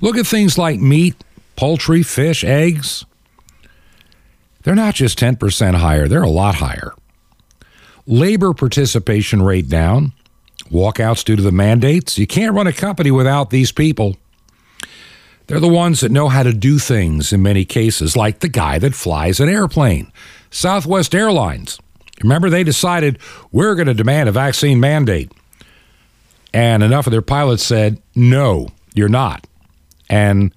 Look 0.00 0.16
at 0.16 0.26
things 0.26 0.56
like 0.56 0.80
meat, 0.80 1.16
poultry, 1.56 2.02
fish, 2.02 2.44
eggs. 2.44 3.04
They're 4.62 4.74
not 4.74 4.94
just 4.94 5.18
10% 5.18 5.74
higher, 5.74 6.08
they're 6.08 6.22
a 6.22 6.28
lot 6.28 6.56
higher. 6.56 6.92
Labor 8.06 8.54
participation 8.54 9.42
rate 9.42 9.68
down, 9.68 10.12
walkouts 10.70 11.24
due 11.24 11.36
to 11.36 11.42
the 11.42 11.52
mandates. 11.52 12.18
You 12.18 12.26
can't 12.26 12.54
run 12.54 12.66
a 12.66 12.72
company 12.72 13.10
without 13.10 13.50
these 13.50 13.72
people. 13.72 14.16
They're 15.46 15.60
the 15.60 15.68
ones 15.68 16.00
that 16.00 16.12
know 16.12 16.28
how 16.28 16.42
to 16.42 16.52
do 16.52 16.78
things 16.78 17.32
in 17.32 17.42
many 17.42 17.64
cases, 17.64 18.14
like 18.16 18.40
the 18.40 18.48
guy 18.48 18.78
that 18.78 18.94
flies 18.94 19.40
an 19.40 19.48
airplane. 19.48 20.12
Southwest 20.50 21.14
Airlines. 21.14 21.78
Remember, 22.22 22.50
they 22.50 22.64
decided 22.64 23.18
we're 23.50 23.74
going 23.74 23.86
to 23.86 23.94
demand 23.94 24.28
a 24.28 24.32
vaccine 24.32 24.78
mandate. 24.78 25.32
And 26.52 26.82
enough 26.82 27.06
of 27.06 27.12
their 27.12 27.22
pilots 27.22 27.62
said, 27.62 28.02
no, 28.14 28.68
you're 28.94 29.08
not. 29.08 29.46
And 30.08 30.54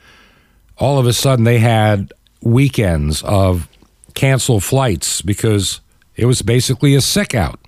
all 0.77 0.97
of 0.97 1.05
a 1.05 1.13
sudden, 1.13 1.45
they 1.45 1.59
had 1.59 2.11
weekends 2.41 3.21
of 3.23 3.67
canceled 4.13 4.63
flights 4.63 5.21
because 5.21 5.81
it 6.15 6.25
was 6.25 6.41
basically 6.41 6.95
a 6.95 7.01
sick 7.01 7.35
out. 7.35 7.59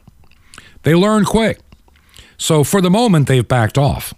They 0.83 0.95
learned 0.95 1.27
quick. 1.27 1.59
So 2.37 2.63
for 2.63 2.81
the 2.81 2.89
moment, 2.89 3.27
they've 3.27 3.47
backed 3.47 3.77
off. 3.77 4.13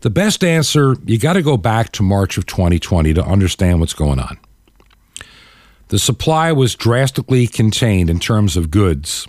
The 0.00 0.10
best 0.10 0.44
answer, 0.44 0.96
you 1.04 1.18
got 1.18 1.32
to 1.34 1.42
go 1.42 1.56
back 1.56 1.90
to 1.92 2.02
March 2.02 2.38
of 2.38 2.46
2020 2.46 3.14
to 3.14 3.24
understand 3.24 3.80
what's 3.80 3.94
going 3.94 4.20
on. 4.20 4.38
The 5.88 5.98
supply 5.98 6.52
was 6.52 6.74
drastically 6.74 7.46
contained 7.46 8.10
in 8.10 8.20
terms 8.20 8.56
of 8.56 8.70
goods 8.70 9.26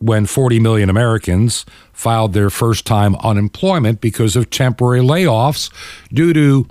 when 0.00 0.26
40 0.26 0.60
million 0.60 0.90
Americans 0.90 1.66
filed 1.92 2.32
their 2.32 2.50
first 2.50 2.86
time 2.86 3.16
unemployment 3.16 4.00
because 4.00 4.36
of 4.36 4.50
temporary 4.50 5.00
layoffs 5.00 5.72
due 6.12 6.32
to 6.32 6.66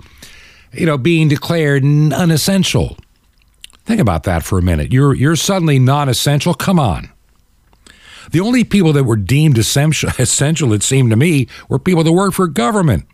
you 0.72 0.86
know 0.86 0.98
being 0.98 1.28
declared 1.28 1.84
unessential. 1.84 2.96
Think 3.84 4.00
about 4.00 4.24
that 4.24 4.42
for 4.42 4.58
a 4.58 4.62
minute. 4.62 4.92
You're 4.92 5.14
you're 5.14 5.36
suddenly 5.36 5.78
non-essential. 5.78 6.54
Come 6.54 6.78
on. 6.78 7.10
The 8.30 8.40
only 8.40 8.64
people 8.64 8.92
that 8.92 9.04
were 9.04 9.16
deemed 9.16 9.56
essential, 9.58 10.10
essential, 10.18 10.72
it 10.72 10.82
seemed 10.82 11.10
to 11.10 11.16
me, 11.16 11.48
were 11.68 11.78
people 11.78 12.04
that 12.04 12.12
work 12.12 12.34
for 12.34 12.46
government. 12.46 13.06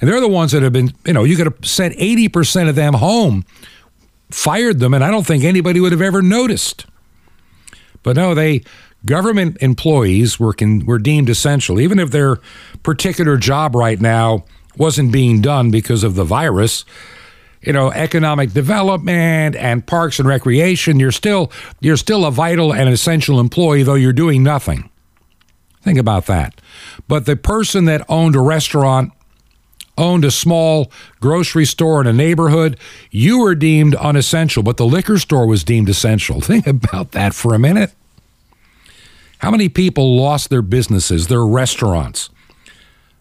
And 0.00 0.08
they're 0.08 0.20
the 0.20 0.28
ones 0.28 0.52
that 0.52 0.62
have 0.62 0.72
been, 0.72 0.94
you 1.04 1.12
know, 1.12 1.24
you 1.24 1.36
could 1.36 1.46
have 1.46 1.66
sent 1.66 1.94
80% 1.96 2.68
of 2.68 2.74
them 2.74 2.94
home, 2.94 3.44
fired 4.30 4.78
them, 4.78 4.94
and 4.94 5.04
I 5.04 5.10
don't 5.10 5.26
think 5.26 5.44
anybody 5.44 5.78
would 5.78 5.92
have 5.92 6.00
ever 6.00 6.22
noticed. 6.22 6.86
But 8.02 8.16
no, 8.16 8.34
they 8.34 8.62
government 9.04 9.56
employees 9.60 10.38
were 10.38 10.54
were 10.84 10.98
deemed 10.98 11.28
essential, 11.28 11.80
even 11.80 11.98
if 11.98 12.10
their 12.10 12.38
particular 12.82 13.36
job 13.36 13.74
right 13.74 14.00
now 14.00 14.44
wasn't 14.76 15.12
being 15.12 15.40
done 15.40 15.70
because 15.70 16.04
of 16.04 16.14
the 16.14 16.24
virus. 16.24 16.84
You 17.62 17.74
know, 17.74 17.90
economic 17.90 18.54
development 18.54 19.54
and 19.54 19.86
parks 19.86 20.18
and 20.18 20.26
recreation. 20.26 20.98
You're 20.98 21.12
still 21.12 21.52
you're 21.80 21.98
still 21.98 22.24
a 22.24 22.30
vital 22.30 22.72
and 22.72 22.88
essential 22.88 23.38
employee, 23.38 23.82
though 23.82 23.96
you're 23.96 24.14
doing 24.14 24.42
nothing. 24.42 24.88
Think 25.82 25.98
about 25.98 26.26
that. 26.26 26.60
But 27.08 27.26
the 27.26 27.36
person 27.36 27.86
that 27.86 28.04
owned 28.08 28.36
a 28.36 28.40
restaurant 28.40 29.12
owned 29.98 30.24
a 30.24 30.30
small 30.30 30.90
grocery 31.20 31.66
store 31.66 32.00
in 32.00 32.06
a 32.06 32.12
neighborhood, 32.12 32.78
you 33.10 33.40
were 33.40 33.54
deemed 33.54 33.94
unessential, 33.96 34.62
but 34.62 34.78
the 34.78 34.86
liquor 34.86 35.18
store 35.18 35.46
was 35.46 35.62
deemed 35.62 35.88
essential. 35.88 36.40
Think 36.40 36.66
about 36.66 37.12
that 37.12 37.34
for 37.34 37.54
a 37.54 37.58
minute. 37.58 37.92
How 39.40 39.50
many 39.50 39.70
people 39.70 40.16
lost 40.16 40.50
their 40.50 40.62
businesses, 40.62 41.28
their 41.28 41.46
restaurants, 41.46 42.28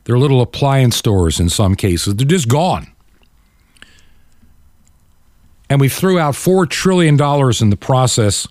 their 0.03 0.17
little 0.17 0.41
appliance 0.41 0.97
stores 0.97 1.39
in 1.39 1.47
some 1.49 1.75
cases? 1.75 2.15
They're 2.15 2.27
just 2.27 2.49
gone. 2.49 2.87
And 5.69 5.79
we 5.79 5.87
threw 5.87 6.19
out 6.19 6.33
$4 6.33 6.69
trillion 6.69 7.13
in 7.13 7.69
the 7.69 7.77
process 7.79 8.47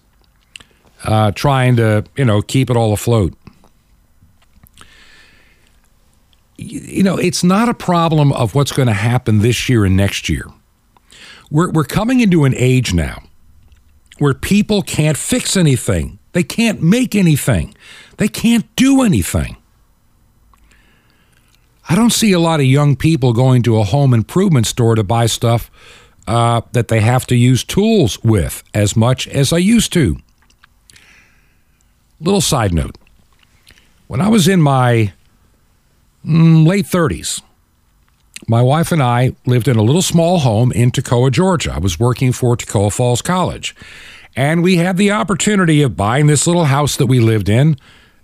uh, 1.05 1.31
trying 1.33 1.77
to, 1.77 2.05
you 2.17 2.25
know, 2.25 2.41
keep 2.41 2.71
it 2.71 2.77
all 2.77 2.95
afloat. 2.95 3.35
You 6.57 7.03
know, 7.03 7.17
it's 7.19 7.45
not 7.45 7.69
a 7.69 7.75
problem 7.75 8.33
of 8.33 8.55
what's 8.55 8.73
going 8.73 8.89
to 8.89 8.95
happen 8.95 9.41
this 9.41 9.69
year 9.69 9.85
and 9.85 9.97
next 9.97 10.29
year. 10.29 10.47
We're, 11.51 11.71
we're 11.71 11.85
coming 11.85 12.21
into 12.21 12.45
an 12.45 12.55
age 12.57 12.95
now 12.95 13.23
where 14.19 14.35
people 14.35 14.83
can't 14.83 15.17
fix 15.17 15.57
anything. 15.57 16.18
They 16.33 16.43
can't 16.43 16.83
make 16.83 17.15
anything, 17.15 17.75
they 18.17 18.29
can't 18.29 18.75
do 18.77 19.03
anything. 19.03 19.57
I 21.91 21.95
don't 21.95 22.11
see 22.11 22.33
a 22.33 22.39
lot 22.39 22.61
of 22.61 22.67
young 22.67 22.97
people 22.97 23.33
going 23.33 23.63
to 23.63 23.79
a 23.79 23.85
home 23.85 24.13
improvement 24.13 24.67
store 24.67 24.95
to 24.95 25.03
buy 25.03 25.25
stuff 25.25 25.71
uh, 26.27 26.61
that 26.73 26.89
they 26.89 27.01
have 27.01 27.27
to 27.29 27.35
use 27.35 27.65
tools 27.65 28.23
with 28.23 28.63
as 28.75 28.95
much 28.95 29.27
as 29.29 29.53
I 29.53 29.59
used 29.59 29.93
to. 29.95 30.19
Little 32.21 32.43
side 32.43 32.75
note 32.75 32.99
when 34.09 34.21
I 34.21 34.29
was 34.29 34.49
in 34.49 34.61
my 34.61 35.13
mm, 36.25 36.67
late 36.67 36.85
30s, 36.85 37.43
my 38.47 38.63
wife 38.63 38.93
and 38.93 39.03
I 39.03 39.35
lived 39.47 39.69
in 39.69 39.77
a 39.77 39.83
little 39.83 40.03
small 40.03 40.41
home 40.41 40.73
in 40.73 40.91
Toccoa, 40.91 41.31
Georgia. 41.31 41.73
I 41.75 41.79
was 41.79 41.99
working 41.99 42.33
for 42.33 42.57
Toccoa 42.57 42.93
Falls 42.93 43.23
College. 43.23 43.75
And 44.39 44.63
we 44.63 44.77
had 44.77 44.97
the 44.97 45.11
opportunity 45.11 45.83
of 45.83 45.97
buying 45.97 46.29
this 46.29 46.47
little 46.47 46.67
house 46.67 46.95
that 46.99 47.07
we 47.07 47.19
lived 47.19 47.49
in 47.49 47.77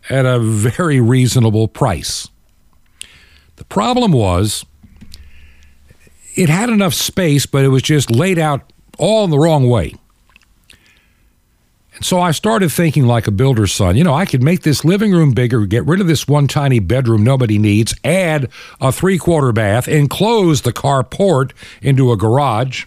at 0.08 0.24
a 0.24 0.38
very 0.38 1.00
reasonable 1.00 1.66
price. 1.66 2.28
The 3.56 3.64
problem 3.64 4.12
was 4.12 4.64
it 6.36 6.48
had 6.48 6.70
enough 6.70 6.94
space, 6.94 7.46
but 7.46 7.64
it 7.64 7.68
was 7.70 7.82
just 7.82 8.12
laid 8.12 8.38
out 8.38 8.72
all 8.96 9.24
in 9.24 9.30
the 9.30 9.40
wrong 9.40 9.68
way. 9.68 9.96
And 11.96 12.04
so 12.04 12.20
I 12.20 12.30
started 12.30 12.70
thinking 12.70 13.08
like 13.08 13.26
a 13.26 13.32
builder's 13.32 13.72
son. 13.72 13.96
You 13.96 14.04
know, 14.04 14.14
I 14.14 14.24
could 14.24 14.42
make 14.42 14.62
this 14.62 14.84
living 14.84 15.10
room 15.10 15.32
bigger, 15.32 15.66
get 15.66 15.84
rid 15.84 16.00
of 16.00 16.06
this 16.06 16.28
one 16.28 16.46
tiny 16.46 16.78
bedroom 16.78 17.24
nobody 17.24 17.58
needs, 17.58 17.92
add 18.04 18.48
a 18.80 18.92
three 18.92 19.18
quarter 19.18 19.50
bath, 19.50 19.88
enclose 19.88 20.62
the 20.62 20.72
carport 20.72 21.50
into 21.82 22.12
a 22.12 22.16
garage 22.16 22.84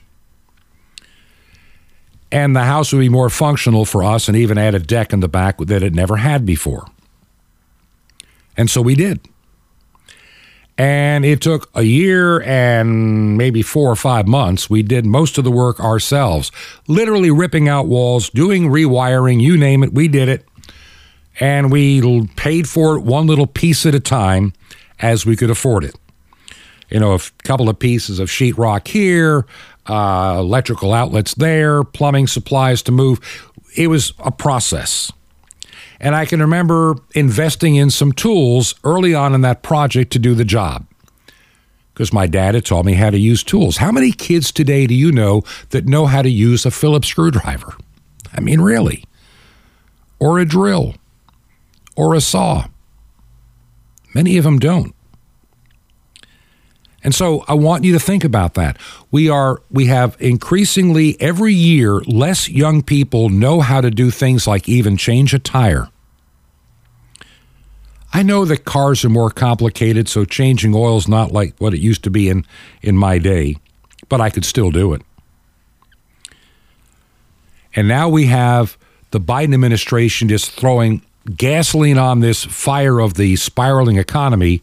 and 2.31 2.55
the 2.55 2.63
house 2.63 2.91
would 2.91 2.99
be 2.99 3.09
more 3.09 3.29
functional 3.29 3.85
for 3.85 4.03
us 4.03 4.27
and 4.27 4.35
even 4.35 4.57
add 4.57 4.75
a 4.75 4.79
deck 4.79 5.13
in 5.13 5.21
the 5.21 5.29
back 5.29 5.57
that 5.59 5.83
it 5.83 5.93
never 5.93 6.17
had 6.17 6.45
before. 6.45 6.85
And 8.57 8.69
so 8.69 8.81
we 8.81 8.95
did. 8.95 9.19
And 10.79 11.25
it 11.25 11.41
took 11.41 11.69
a 11.73 11.83
year 11.83 12.41
and 12.43 13.37
maybe 13.37 13.63
four 13.63 13.89
or 13.89 13.95
five 13.95 14.27
months. 14.27 14.69
We 14.69 14.83
did 14.83 15.05
most 15.05 15.37
of 15.37 15.43
the 15.43 15.51
work 15.51 15.79
ourselves, 15.79 16.51
literally 16.87 17.31
ripping 17.31 17.67
out 17.67 17.87
walls, 17.87 18.29
doing 18.29 18.69
rewiring, 18.69 19.41
you 19.41 19.57
name 19.57 19.83
it, 19.83 19.93
we 19.93 20.07
did 20.07 20.29
it. 20.29 20.45
And 21.39 21.71
we 21.71 22.27
paid 22.35 22.67
for 22.67 22.95
it 22.95 23.01
one 23.01 23.25
little 23.27 23.47
piece 23.47 23.85
at 23.85 23.95
a 23.95 23.99
time 23.99 24.53
as 24.99 25.25
we 25.25 25.35
could 25.35 25.49
afford 25.49 25.83
it. 25.83 25.95
You 26.89 26.99
know, 26.99 27.13
a 27.13 27.19
couple 27.43 27.69
of 27.69 27.77
pieces 27.79 28.19
of 28.19 28.29
sheetrock 28.29 28.87
here, 28.87 29.45
uh, 29.87 30.35
electrical 30.39 30.93
outlets 30.93 31.33
there, 31.35 31.83
plumbing 31.83 32.27
supplies 32.27 32.81
to 32.83 32.91
move. 32.91 33.19
It 33.75 33.87
was 33.87 34.13
a 34.19 34.31
process. 34.31 35.11
And 35.99 36.15
I 36.15 36.25
can 36.25 36.39
remember 36.39 36.95
investing 37.15 37.75
in 37.75 37.89
some 37.89 38.11
tools 38.11 38.75
early 38.83 39.15
on 39.15 39.33
in 39.33 39.41
that 39.41 39.63
project 39.63 40.11
to 40.13 40.19
do 40.19 40.35
the 40.35 40.45
job 40.45 40.85
because 41.93 42.13
my 42.13 42.27
dad 42.27 42.53
had 42.53 42.63
taught 42.63 42.85
me 42.85 42.93
how 42.93 43.09
to 43.09 43.17
use 43.17 43.43
tools. 43.43 43.77
How 43.77 43.91
many 43.91 44.11
kids 44.11 44.51
today 44.51 44.85
do 44.85 44.93
you 44.93 45.11
know 45.11 45.41
that 45.71 45.87
know 45.87 46.05
how 46.05 46.21
to 46.21 46.29
use 46.29 46.63
a 46.63 46.69
Phillips 46.69 47.07
screwdriver? 47.07 47.75
I 48.31 48.39
mean, 48.39 48.61
really? 48.61 49.03
Or 50.19 50.37
a 50.37 50.45
drill? 50.45 50.93
Or 51.95 52.13
a 52.13 52.21
saw? 52.21 52.67
Many 54.13 54.37
of 54.37 54.43
them 54.43 54.59
don't. 54.59 54.93
And 57.03 57.13
so 57.13 57.45
I 57.47 57.53
want 57.53 57.83
you 57.83 57.93
to 57.93 57.99
think 57.99 58.23
about 58.23 58.55
that. 58.55 58.77
We 59.11 59.29
are 59.29 59.61
we 59.69 59.85
have 59.85 60.17
increasingly 60.19 61.19
every 61.21 61.53
year 61.53 61.99
less 62.01 62.49
young 62.49 62.81
people 62.81 63.29
know 63.29 63.61
how 63.61 63.81
to 63.81 63.91
do 63.91 64.11
things 64.11 64.47
like 64.47 64.67
even 64.67 64.97
change 64.97 65.33
a 65.33 65.39
tire. 65.39 65.89
I 68.13 68.23
know 68.23 68.45
that 68.45 68.65
cars 68.65 69.03
are 69.05 69.09
more 69.09 69.29
complicated, 69.29 70.07
so 70.07 70.25
changing 70.25 70.73
oil 70.73 70.97
is 70.97 71.07
not 71.07 71.31
like 71.31 71.55
what 71.57 71.73
it 71.73 71.79
used 71.79 72.03
to 72.05 72.09
be 72.09 72.29
in, 72.29 72.45
in 72.81 72.97
my 72.97 73.19
day, 73.19 73.57
but 74.09 74.21
I 74.21 74.29
could 74.29 74.45
still 74.45 74.71
do 74.71 74.93
it. 74.93 75.01
And 77.75 77.87
now 77.87 78.09
we 78.09 78.25
have 78.25 78.77
the 79.11 79.19
Biden 79.19 79.53
administration 79.53 80.29
just 80.29 80.51
throwing 80.51 81.03
gasoline 81.35 81.97
on 81.97 82.21
this 82.21 82.43
fire 82.45 82.99
of 82.99 83.15
the 83.15 83.35
spiraling 83.35 83.97
economy. 83.97 84.61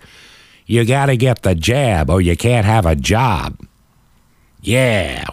You 0.67 0.85
got 0.85 1.07
to 1.07 1.17
get 1.17 1.43
the 1.43 1.55
jab 1.55 2.11
or 2.11 2.21
you 2.21 2.37
can't 2.37 2.67
have 2.67 2.87
a 2.87 2.97
job. 2.97 3.59
Yeah. 4.61 5.25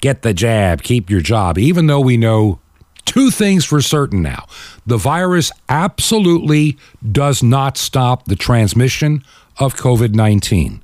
Get 0.00 0.22
the 0.22 0.34
jab, 0.34 0.82
keep 0.82 1.10
your 1.10 1.20
job, 1.20 1.58
even 1.58 1.86
though 1.86 2.00
we 2.00 2.16
know 2.16 2.60
two 3.04 3.30
things 3.30 3.64
for 3.64 3.80
certain 3.80 4.22
now. 4.22 4.46
The 4.86 4.96
virus 4.96 5.50
absolutely 5.68 6.76
does 7.10 7.42
not 7.42 7.76
stop 7.76 8.24
the 8.24 8.36
transmission 8.36 9.24
of 9.58 9.76
COVID 9.76 10.14
19. 10.14 10.82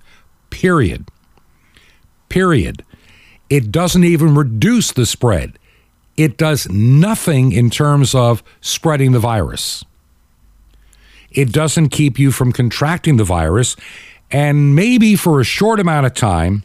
Period. 0.51 1.09
Period. 2.29 2.85
It 3.51 3.71
doesn't 3.71 4.05
even 4.05 4.35
reduce 4.35 4.93
the 4.93 5.07
spread 5.07 5.59
it 6.17 6.37
does 6.37 6.69
nothing 6.69 7.53
in 7.53 7.71
terms 7.71 8.15
of 8.15 8.43
spreading 8.61 9.13
the 9.13 9.19
virus. 9.19 9.85
It 11.35 11.53
doesn't 11.53 11.89
keep 11.89 12.19
you 12.19 12.31
from 12.31 12.53
contracting 12.53 13.17
the 13.17 13.25
virus, 13.25 13.77
and 14.31 14.75
maybe 14.75 15.17
for 15.17 15.41
a 15.41 15.45
short 15.45 15.81
amount 15.81 16.07
of 16.07 16.15
time, 16.15 16.63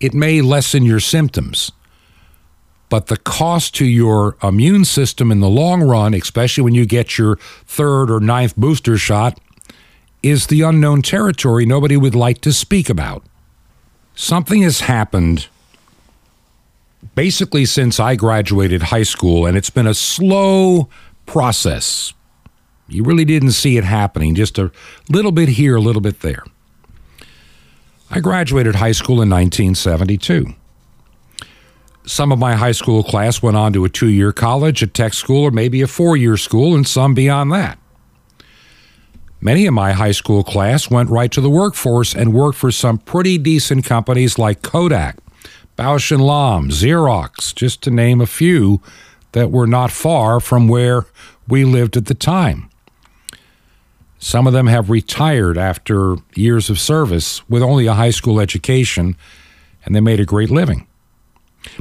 it 0.00 0.14
may 0.14 0.42
lessen 0.42 0.84
your 0.84 1.00
symptoms. 1.00 1.72
But 2.88 3.06
the 3.06 3.16
cost 3.16 3.74
to 3.76 3.86
your 3.86 4.36
immune 4.42 4.84
system 4.84 5.32
in 5.32 5.40
the 5.40 5.48
long 5.48 5.82
run, 5.82 6.14
especially 6.14 6.62
when 6.62 6.74
you 6.74 6.86
get 6.86 7.18
your 7.18 7.36
third 7.66 8.10
or 8.10 8.20
ninth 8.20 8.54
booster 8.56 8.96
shot, 8.96 9.40
is 10.22 10.46
the 10.46 10.62
unknown 10.62 11.02
territory 11.02 11.66
nobody 11.66 11.96
would 11.96 12.14
like 12.14 12.40
to 12.42 12.52
speak 12.52 12.88
about. 12.88 13.24
Something 14.14 14.62
has 14.62 14.80
happened 14.80 15.48
basically 17.14 17.64
since 17.64 17.98
I 17.98 18.14
graduated 18.16 18.84
high 18.84 19.02
school, 19.02 19.46
and 19.46 19.56
it's 19.56 19.70
been 19.70 19.86
a 19.86 19.94
slow 19.94 20.88
process. 21.24 22.12
You 22.88 23.02
really 23.02 23.24
didn't 23.24 23.52
see 23.52 23.76
it 23.76 23.84
happening, 23.84 24.34
just 24.34 24.58
a 24.58 24.70
little 25.08 25.32
bit 25.32 25.50
here, 25.50 25.76
a 25.76 25.80
little 25.80 26.02
bit 26.02 26.20
there. 26.20 26.44
I 28.10 28.20
graduated 28.20 28.76
high 28.76 28.92
school 28.92 29.20
in 29.20 29.30
1972. 29.30 30.54
Some 32.04 32.30
of 32.30 32.38
my 32.38 32.54
high 32.54 32.72
school 32.72 33.02
class 33.02 33.42
went 33.42 33.56
on 33.56 33.72
to 33.72 33.84
a 33.84 33.88
two 33.88 34.08
year 34.08 34.32
college, 34.32 34.82
a 34.82 34.86
tech 34.86 35.12
school, 35.12 35.42
or 35.42 35.50
maybe 35.50 35.82
a 35.82 35.88
four 35.88 36.16
year 36.16 36.36
school, 36.36 36.76
and 36.76 36.86
some 36.86 37.14
beyond 37.14 37.50
that. 37.52 37.78
Many 39.40 39.66
of 39.66 39.74
my 39.74 39.92
high 39.92 40.12
school 40.12 40.44
class 40.44 40.88
went 40.88 41.10
right 41.10 41.30
to 41.32 41.40
the 41.40 41.50
workforce 41.50 42.14
and 42.14 42.32
worked 42.32 42.56
for 42.56 42.70
some 42.70 42.98
pretty 42.98 43.38
decent 43.38 43.84
companies 43.84 44.38
like 44.38 44.62
Kodak, 44.62 45.18
Bausch 45.76 46.10
and 46.12 46.24
Lomb, 46.24 46.70
Xerox, 46.70 47.54
just 47.54 47.82
to 47.82 47.90
name 47.90 48.20
a 48.20 48.26
few 48.26 48.80
that 49.32 49.50
were 49.50 49.66
not 49.66 49.90
far 49.90 50.40
from 50.40 50.68
where 50.68 51.06
we 51.48 51.64
lived 51.64 51.96
at 51.96 52.06
the 52.06 52.14
time. 52.14 52.70
Some 54.18 54.46
of 54.46 54.52
them 54.52 54.66
have 54.66 54.90
retired 54.90 55.58
after 55.58 56.16
years 56.34 56.70
of 56.70 56.78
service 56.78 57.48
with 57.48 57.62
only 57.62 57.86
a 57.86 57.94
high 57.94 58.10
school 58.10 58.40
education, 58.40 59.16
and 59.84 59.94
they 59.94 60.00
made 60.00 60.20
a 60.20 60.24
great 60.24 60.50
living. 60.50 60.86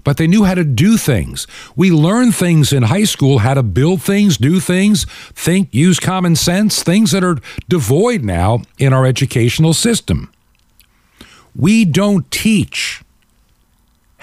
But 0.03 0.17
they 0.17 0.27
knew 0.27 0.43
how 0.43 0.55
to 0.55 0.63
do 0.63 0.97
things. 0.97 1.47
We 1.75 1.91
learn 1.91 2.31
things 2.31 2.73
in 2.73 2.83
high 2.83 3.03
school 3.03 3.39
how 3.39 3.53
to 3.53 3.63
build 3.63 4.01
things, 4.01 4.37
do 4.37 4.59
things, 4.59 5.05
think, 5.33 5.73
use 5.73 5.99
common 5.99 6.35
sense, 6.35 6.83
things 6.83 7.11
that 7.11 7.23
are 7.23 7.37
devoid 7.69 8.23
now 8.23 8.63
in 8.77 8.93
our 8.93 9.05
educational 9.05 9.73
system. 9.73 10.31
We 11.55 11.85
don't 11.85 12.29
teach 12.31 13.04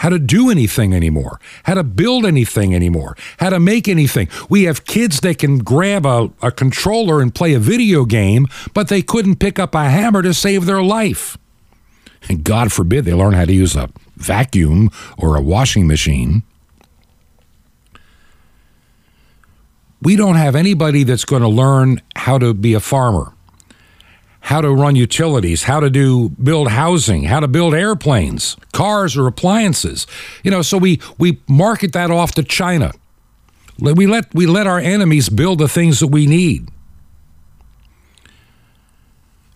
how 0.03 0.09
to 0.09 0.19
do 0.19 0.51
anything 0.51 0.93
anymore, 0.93 1.39
how 1.63 1.75
to 1.75 1.85
build 1.85 2.27
anything 2.27 2.75
anymore, 2.75 3.17
how 3.39 3.51
to 3.51 3.61
make 3.61 3.87
anything. 3.87 4.29
We 4.49 4.65
have 4.65 4.85
kids 4.85 5.21
that 5.21 5.39
can 5.39 5.59
grab 5.59 6.05
a, 6.05 6.29
a 6.43 6.51
controller 6.51 7.21
and 7.21 7.33
play 7.33 7.55
a 7.55 7.61
video 7.61 8.05
game, 8.05 8.49
but 8.75 8.89
they 8.89 9.01
couldn't 9.01 9.37
pick 9.37 9.61
up 9.61 9.77
a 9.77 9.89
hammer 9.89 10.21
to 10.23 10.35
save 10.35 10.67
their 10.67 10.83
life. 10.83 11.39
And 12.29 12.43
God 12.43 12.73
forbid 12.73 13.05
they 13.05 13.15
learn 13.15 13.35
how 13.35 13.45
to 13.45 13.53
use 13.53 13.77
a 13.77 13.91
vacuum 14.17 14.91
or 15.17 15.37
a 15.37 15.41
washing 15.41 15.87
machine. 15.87 16.43
We 20.01 20.17
don't 20.17 20.35
have 20.35 20.57
anybody 20.57 21.05
that's 21.05 21.25
going 21.25 21.43
to 21.43 21.49
learn 21.49 22.03
how 22.17 22.39
to 22.39 22.55
be 22.55 22.75
a 22.75 22.81
farmer 22.81 23.35
how 24.43 24.61
to 24.61 24.71
run 24.73 24.97
utilities, 24.97 25.63
how 25.65 25.79
to 25.79 25.89
do 25.89 26.31
build 26.31 26.69
housing, 26.69 27.25
how 27.25 27.39
to 27.39 27.49
build 27.49 27.75
airplanes, 27.75 28.57
cars 28.73 29.17
or 29.17 29.29
appliances. 29.29 30.07
You 30.43 30.51
know, 30.51 30.63
so 30.63 30.79
we 30.79 31.01
we 31.17 31.41
market 31.49 31.93
that 31.93 32.11
off 32.11 32.33
to 32.33 32.43
China. 32.43 32.93
We 33.79 34.07
let 34.07 34.35
we 34.35 34.47
let 34.47 34.67
our 34.67 34.81
enemies 34.81 35.29
build 35.29 35.59
the 35.59 35.69
things 35.69 36.01
that 36.01 36.09
we 36.09 36.27
need. 36.27 36.69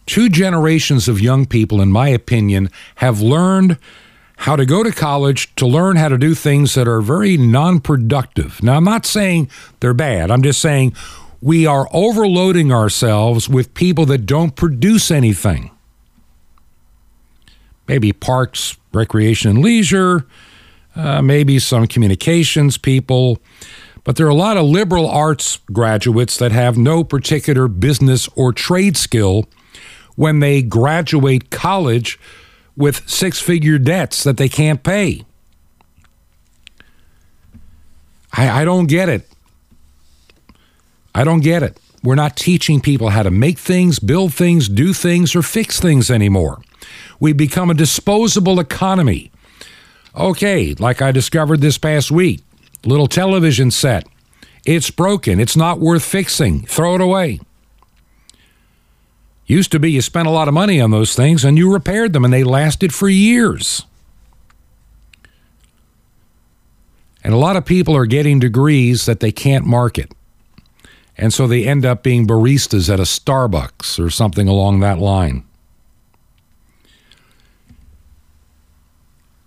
Two 0.07 0.28
generations 0.28 1.09
of 1.09 1.20
young 1.20 1.47
people 1.47 1.80
in 1.80 1.91
my 1.91 2.09
opinion 2.09 2.70
have 2.97 3.20
learned 3.20 3.78
how 4.37 4.55
to 4.55 4.64
go 4.64 4.84
to 4.84 4.93
college 4.93 5.53
to 5.57 5.66
learn 5.66 5.97
how 5.97 6.09
to 6.09 6.16
do 6.16 6.32
things 6.32 6.74
that 6.74 6.87
are 6.87 7.01
very 7.01 7.37
non-productive. 7.37 8.62
Now 8.62 8.76
I'm 8.76 8.84
not 8.84 9.05
saying 9.05 9.51
they're 9.80 9.95
bad. 9.95 10.30
I'm 10.30 10.43
just 10.43 10.61
saying 10.61 10.95
we 11.41 11.66
are 11.66 11.89
overloading 11.93 12.72
ourselves 12.72 13.49
with 13.49 13.74
people 13.74 14.07
that 14.07 14.26
don't 14.26 14.57
produce 14.57 15.11
anything. 15.11 15.70
Maybe 17.87 18.12
parks, 18.12 18.76
recreation, 18.93 19.51
and 19.51 19.62
leisure, 19.62 20.26
uh, 20.97 21.22
maybe 21.22 21.59
some 21.59 21.87
communications 21.87 22.78
people. 22.78 23.39
But 24.03 24.16
there 24.16 24.26
are 24.26 24.30
a 24.30 24.34
lot 24.34 24.57
of 24.57 24.64
liberal 24.66 25.09
arts 25.09 25.61
graduates 25.72 26.37
that 26.39 26.53
have 26.53 26.78
no 26.78 27.05
particular 27.05 27.68
business 27.68 28.28
or 28.34 28.53
trade 28.53 28.97
skill 28.97 29.47
when 30.14 30.41
they 30.41 30.62
graduate 30.62 31.51
college 31.51 32.18
with 32.76 33.09
six 33.09 33.41
figure 33.41 33.78
debts 33.78 34.22
that 34.24 34.37
they 34.37 34.49
can't 34.49 34.82
pay. 34.82 35.24
I, 38.32 38.62
I 38.62 38.64
don't 38.64 38.87
get 38.87 39.09
it. 39.09 39.28
I 41.17 41.25
don't 41.25 41.41
get 41.41 41.62
it. 41.62 41.81
We're 42.03 42.14
not 42.14 42.37
teaching 42.37 42.83
people 42.83 43.09
how 43.09 43.23
to 43.23 43.31
make 43.31 43.59
things, 43.59 43.99
build 43.99 44.35
things, 44.35 44.69
do 44.69 44.93
things, 44.93 45.35
or 45.35 45.41
fix 45.41 45.81
things 45.81 46.11
anymore. 46.11 46.61
We 47.19 47.33
become 47.33 47.71
a 47.71 47.75
disposable 47.75 48.61
economy. 48.61 49.33
Okay, 50.14 50.75
like 50.75 51.01
I 51.01 51.12
discovered 51.12 51.62
this 51.62 51.79
past 51.79 52.11
week, 52.11 52.43
little 52.85 53.07
television 53.07 53.71
set. 53.71 54.07
It's 54.67 54.91
broken. 54.91 55.41
It's 55.41 55.57
not 55.57 55.81
worth 55.81 56.05
fixing. 56.05 56.67
Throw 56.67 56.97
it 56.97 57.01
away. 57.01 57.41
Used 59.47 59.73
to 59.73 59.79
be 59.79 59.91
you 59.91 60.03
spent 60.03 60.29
a 60.29 60.33
lot 60.33 60.49
of 60.49 60.55
money 60.55 60.83
on 60.83 60.91
those 60.91 61.17
things 61.17 61.47
and 61.47 61.57
you 61.57 61.73
repaired 61.73 62.12
them 62.12 62.27
and 62.27 62.35
they 62.35 62.45
lasted 62.45 62.93
for 62.93 63.09
years. 63.09 63.87
And 67.25 67.33
a 67.33 67.39
lot 67.39 67.57
of 67.57 67.64
people 67.64 67.97
are 67.97 68.05
getting 68.05 68.39
degrees 68.39 69.07
that 69.07 69.21
they 69.21 69.33
can't 69.33 69.64
market. 69.64 70.12
And 71.19 71.33
so 71.33 71.47
they 71.47 71.64
end 71.64 71.87
up 71.87 72.03
being 72.03 72.27
baristas 72.27 72.93
at 72.93 73.01
a 73.01 73.05
Starbucks 73.05 73.99
or 73.99 74.11
something 74.11 74.49
along 74.49 74.81
that 74.81 74.99
line. 74.99 75.45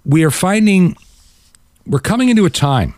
We 0.03 0.23
are 0.23 0.31
finding, 0.31 0.95
we're 1.85 1.99
coming 1.99 2.29
into 2.29 2.45
a 2.45 2.49
time, 2.49 2.95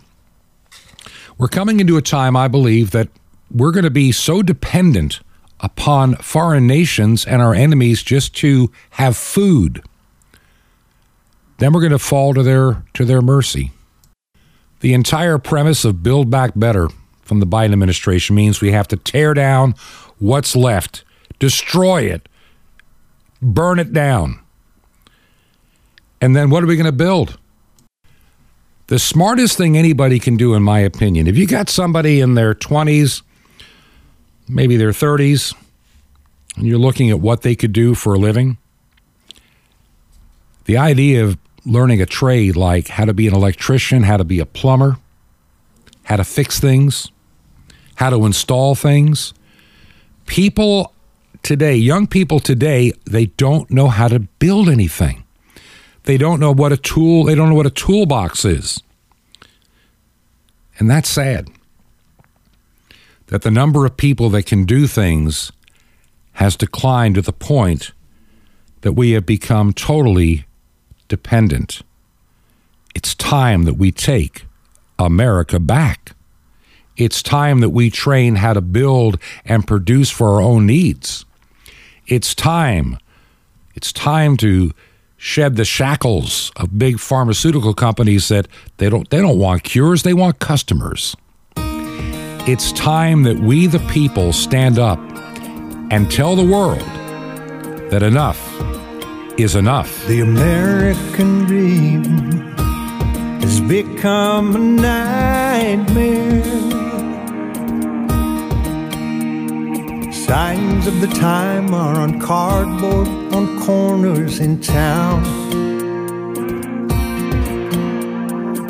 we're 1.38 1.50
coming 1.50 1.80
into 1.80 1.98
a 1.98 2.02
time, 2.02 2.38
I 2.38 2.48
believe, 2.48 2.92
that 2.92 3.10
we're 3.50 3.72
going 3.72 3.84
to 3.84 3.90
be 3.90 4.12
so 4.14 4.42
dependent 4.42 5.20
upon 5.60 6.16
foreign 6.16 6.68
nations 6.68 7.26
and 7.26 7.42
our 7.42 7.54
enemies 7.54 8.04
just 8.04 8.36
to 8.38 8.72
have 8.92 9.18
food. 9.18 9.84
Then 11.58 11.74
we're 11.74 11.82
going 11.82 11.92
to 11.92 12.00
fall 12.00 12.34
to 12.34 12.44
their 12.44 12.84
to 12.94 13.06
their 13.06 13.22
mercy. 13.22 13.72
The 14.80 14.94
entire 14.94 15.38
premise 15.38 15.84
of 15.84 16.02
Build 16.02 16.32
Back 16.32 16.54
Better 16.56 16.88
from 17.32 17.40
the 17.40 17.48
Biden 17.48 17.72
administration 17.72 18.36
means 18.36 18.60
we 18.60 18.74
have 18.74 18.90
to 18.90 18.98
tear 18.98 19.34
down 19.34 19.74
what's 20.20 20.54
left, 20.54 21.06
destroy 21.40 22.02
it, 22.02 22.28
burn 23.42 23.80
it 23.80 23.94
down. 23.94 24.38
And 26.20 26.36
then 26.36 26.50
what 26.50 26.62
are 26.62 26.68
we 26.68 26.76
going 26.76 26.88
to 26.88 26.92
build? 26.92 27.40
The 28.88 29.00
smartest 29.00 29.58
thing 29.58 29.78
anybody 29.78 30.20
can 30.20 30.36
do, 30.36 30.56
in 30.56 30.62
my 30.62 30.80
opinion, 30.80 31.26
if 31.26 31.38
you 31.38 31.48
got 31.48 31.70
somebody 31.70 32.20
in 32.20 32.34
their 32.34 32.54
20s, 32.54 33.22
maybe 34.50 34.76
their 34.76 34.92
30s, 34.92 35.56
and 36.58 36.68
you're 36.68 36.78
looking 36.78 37.10
at 37.10 37.22
what 37.22 37.44
they 37.44 37.56
could 37.56 37.72
do 37.72 37.96
for 37.96 38.14
a 38.14 38.20
living, 38.20 38.58
The 40.66 40.76
idea 40.76 41.24
of 41.24 41.38
learning 41.66 42.02
a 42.02 42.06
trade 42.06 42.58
like 42.58 42.90
how 42.90 43.06
to 43.06 43.14
be 43.14 43.26
an 43.26 43.34
electrician, 43.34 44.04
how 44.04 44.18
to 44.18 44.26
be 44.26 44.42
a 44.42 44.46
plumber, 44.46 44.98
how 46.04 46.18
to 46.18 46.26
fix 46.26 46.60
things, 46.60 47.10
how 48.02 48.10
to 48.10 48.26
install 48.26 48.74
things. 48.74 49.32
People 50.26 50.92
today, 51.44 51.76
young 51.76 52.08
people 52.08 52.40
today, 52.40 52.92
they 53.06 53.28
don't 53.28 53.70
know 53.70 53.90
how 53.90 54.08
to 54.08 54.20
build 54.20 54.70
anything. 54.70 55.24
They 56.06 56.18
don't 56.18 56.40
know 56.40 56.52
what 56.52 56.72
a 56.72 56.78
tool, 56.78 57.26
they 57.26 57.36
don't 57.36 57.50
know 57.50 57.54
what 57.54 57.68
a 57.68 57.70
toolbox 57.86 58.44
is. 58.44 58.82
And 60.80 60.90
that's 60.90 61.10
sad. 61.10 61.50
That 63.28 63.44
the 63.44 63.52
number 63.52 63.86
of 63.86 63.98
people 63.98 64.32
that 64.32 64.48
can 64.48 64.64
do 64.66 64.88
things 64.88 65.52
has 66.34 66.56
declined 66.56 67.14
to 67.16 67.22
the 67.22 67.32
point 67.32 67.92
that 68.82 68.94
we 68.94 69.12
have 69.12 69.28
become 69.28 69.74
totally 69.74 70.46
dependent. 71.08 71.84
It's 72.96 73.14
time 73.14 73.62
that 73.66 73.76
we 73.76 73.92
take 73.92 74.46
America 74.98 75.60
back. 75.60 76.14
It's 76.98 77.24
time 77.24 77.62
that 77.62 77.70
we 77.70 77.90
train 77.90 78.36
how 78.36 78.54
to 78.54 78.62
build 78.62 79.18
and 79.46 79.66
produce 79.66 80.10
for 80.10 80.36
our 80.36 80.42
own 80.42 80.66
needs. 80.66 81.26
It's 82.08 82.36
time. 82.36 82.98
It's 83.76 83.94
time 83.94 84.38
to 84.38 84.74
shed 85.18 85.56
the 85.56 85.66
shackles 85.66 86.52
of 86.56 86.78
big 86.78 87.00
pharmaceutical 87.00 87.74
companies 87.74 88.28
that 88.28 88.48
they 88.78 88.90
don't 88.90 89.10
they 89.12 89.22
don't 89.22 89.38
want 89.38 89.64
cures, 89.64 90.04
they 90.04 90.14
want 90.14 90.40
customers. 90.40 91.16
It's 92.48 92.72
time 92.72 93.24
that 93.24 93.38
we 93.38 93.68
the 93.68 93.80
people 93.92 94.34
stand 94.34 94.80
up 94.80 95.00
and 95.92 96.12
tell 96.12 96.36
the 96.36 96.44
world 96.44 96.82
that 97.92 98.02
enough 98.02 98.40
is 99.40 99.56
enough. 99.56 100.08
The 100.08 100.22
American 100.22 101.46
dream 101.46 102.04
has 103.42 103.62
become 103.62 104.56
a 104.56 104.60
nightmare. 104.60 106.71
Signs 110.32 110.88
of 110.88 111.02
the 111.02 111.08
time 111.08 111.74
are 111.74 111.96
on 111.96 112.18
cardboard 112.22 113.10
on 113.36 113.62
corners 113.66 114.40
in 114.40 114.62
town. 114.62 115.22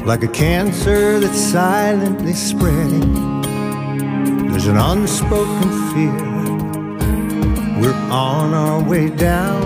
Like 0.03 0.23
a 0.23 0.27
cancer 0.27 1.19
that's 1.19 1.39
silently 1.39 2.33
spreading, 2.33 3.13
there's 4.49 4.65
an 4.65 4.77
unspoken 4.77 5.69
fear. 5.93 6.25
We're 7.79 8.01
on 8.09 8.55
our 8.55 8.81
way 8.83 9.11
down. 9.11 9.61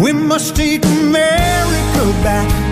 We 0.00 0.12
must 0.12 0.54
take 0.54 0.84
America 0.84 2.04
back. 2.22 2.71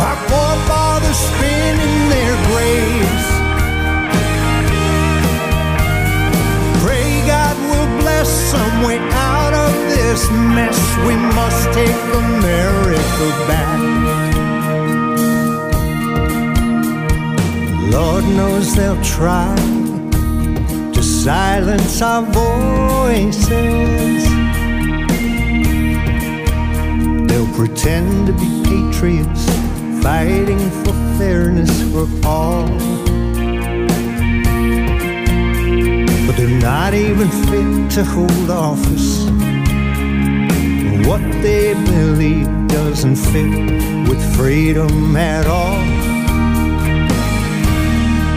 our 0.00 0.18
forefathers 0.28 1.22
in 1.42 1.76
their 2.14 2.34
graves. 2.48 3.26
Pray 6.82 7.08
God 7.26 7.56
will 7.70 7.90
bless 8.00 8.28
some 8.52 8.82
way 8.86 8.98
out 8.98 9.54
of 9.54 9.72
this 9.94 10.30
mess. 10.56 10.78
We 11.06 11.14
must 11.38 11.62
take 11.72 12.00
America 12.24 13.26
back. 13.48 13.78
Lord 17.92 18.24
knows 18.24 18.74
they'll 18.76 19.02
try 19.02 19.54
to 20.94 21.02
silence 21.02 22.00
our 22.02 22.22
voices. 22.22 23.50
They'll 27.28 27.52
pretend 27.54 28.26
to 28.28 28.32
be 28.32 28.62
patriots, 28.64 29.44
fighting 30.02 30.70
for 30.82 30.94
fairness 31.18 31.70
for 31.92 32.06
all. 32.26 32.68
But 36.26 36.36
they're 36.36 36.60
not 36.60 36.94
even 36.94 37.28
fit 37.48 37.90
to 37.96 38.04
hold 38.04 38.50
office. 38.50 39.24
What 41.06 41.22
they 41.42 41.74
believe 41.74 42.46
doesn't 42.68 43.16
fit 43.16 44.08
with 44.08 44.20
freedom 44.36 45.16
at 45.16 45.46
all. 45.46 45.80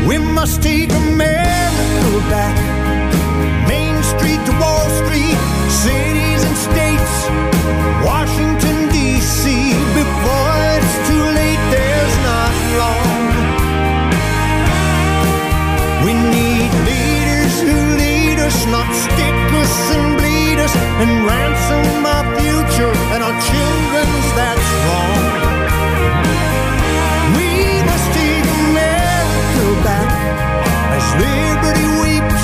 We 0.07 0.17
must 0.17 0.61
take 0.61 0.91
America 0.91 2.19
back. 2.29 2.57
Main 3.67 4.01
Street 4.03 4.41
to 4.47 4.51
Wall 4.59 4.89
Street, 5.01 5.37
cities 5.69 6.43
and 6.43 6.57
states, 6.57 7.15
Washington, 8.03 8.89
D.C. 8.91 9.43
Before 10.01 10.55
it's 10.75 10.95
too 11.07 11.12
long. 12.81 13.33
We 16.05 16.11
need 16.13 16.71
leaders 16.89 17.53
who 17.61 17.75
lead 18.01 18.39
us, 18.39 18.57
not 18.67 18.89
stick 19.05 19.37
us 19.61 19.75
and 19.95 20.17
bleed 20.19 20.59
us, 20.59 20.73
and 21.01 21.11
ransom 21.25 22.05
our 22.05 22.25
future 22.39 22.93
and 23.13 23.21
our 23.23 23.37
children's. 23.49 24.27
That's 24.39 24.69
wrong. 24.85 25.23
We 27.37 27.49
must 27.89 28.07
take 28.19 28.47
America 28.67 29.65
back 29.87 30.11
as 30.97 31.05
liberty 31.23 31.87
weeps. 32.01 32.43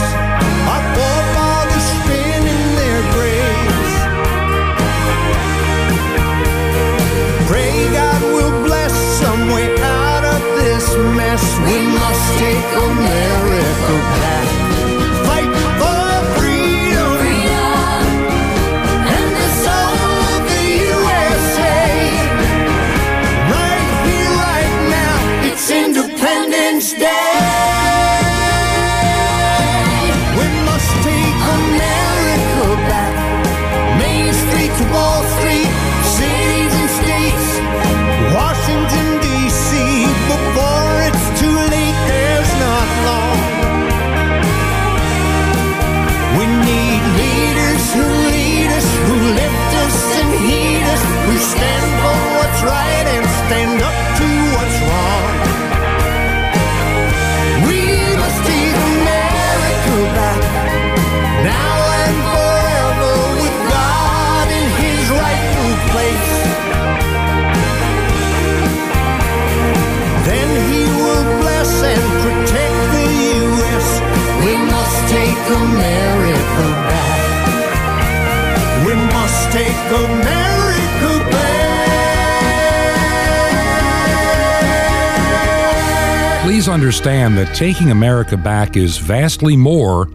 Understand 86.89 87.37
that 87.37 87.55
taking 87.55 87.91
America 87.91 88.35
back 88.35 88.75
is 88.75 88.97
vastly 88.97 89.55
more 89.55 90.09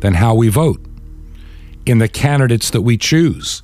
than 0.00 0.14
how 0.14 0.34
we 0.34 0.48
vote 0.48 0.82
in 1.84 1.98
the 1.98 2.08
candidates 2.08 2.70
that 2.70 2.80
we 2.80 2.96
choose. 2.96 3.62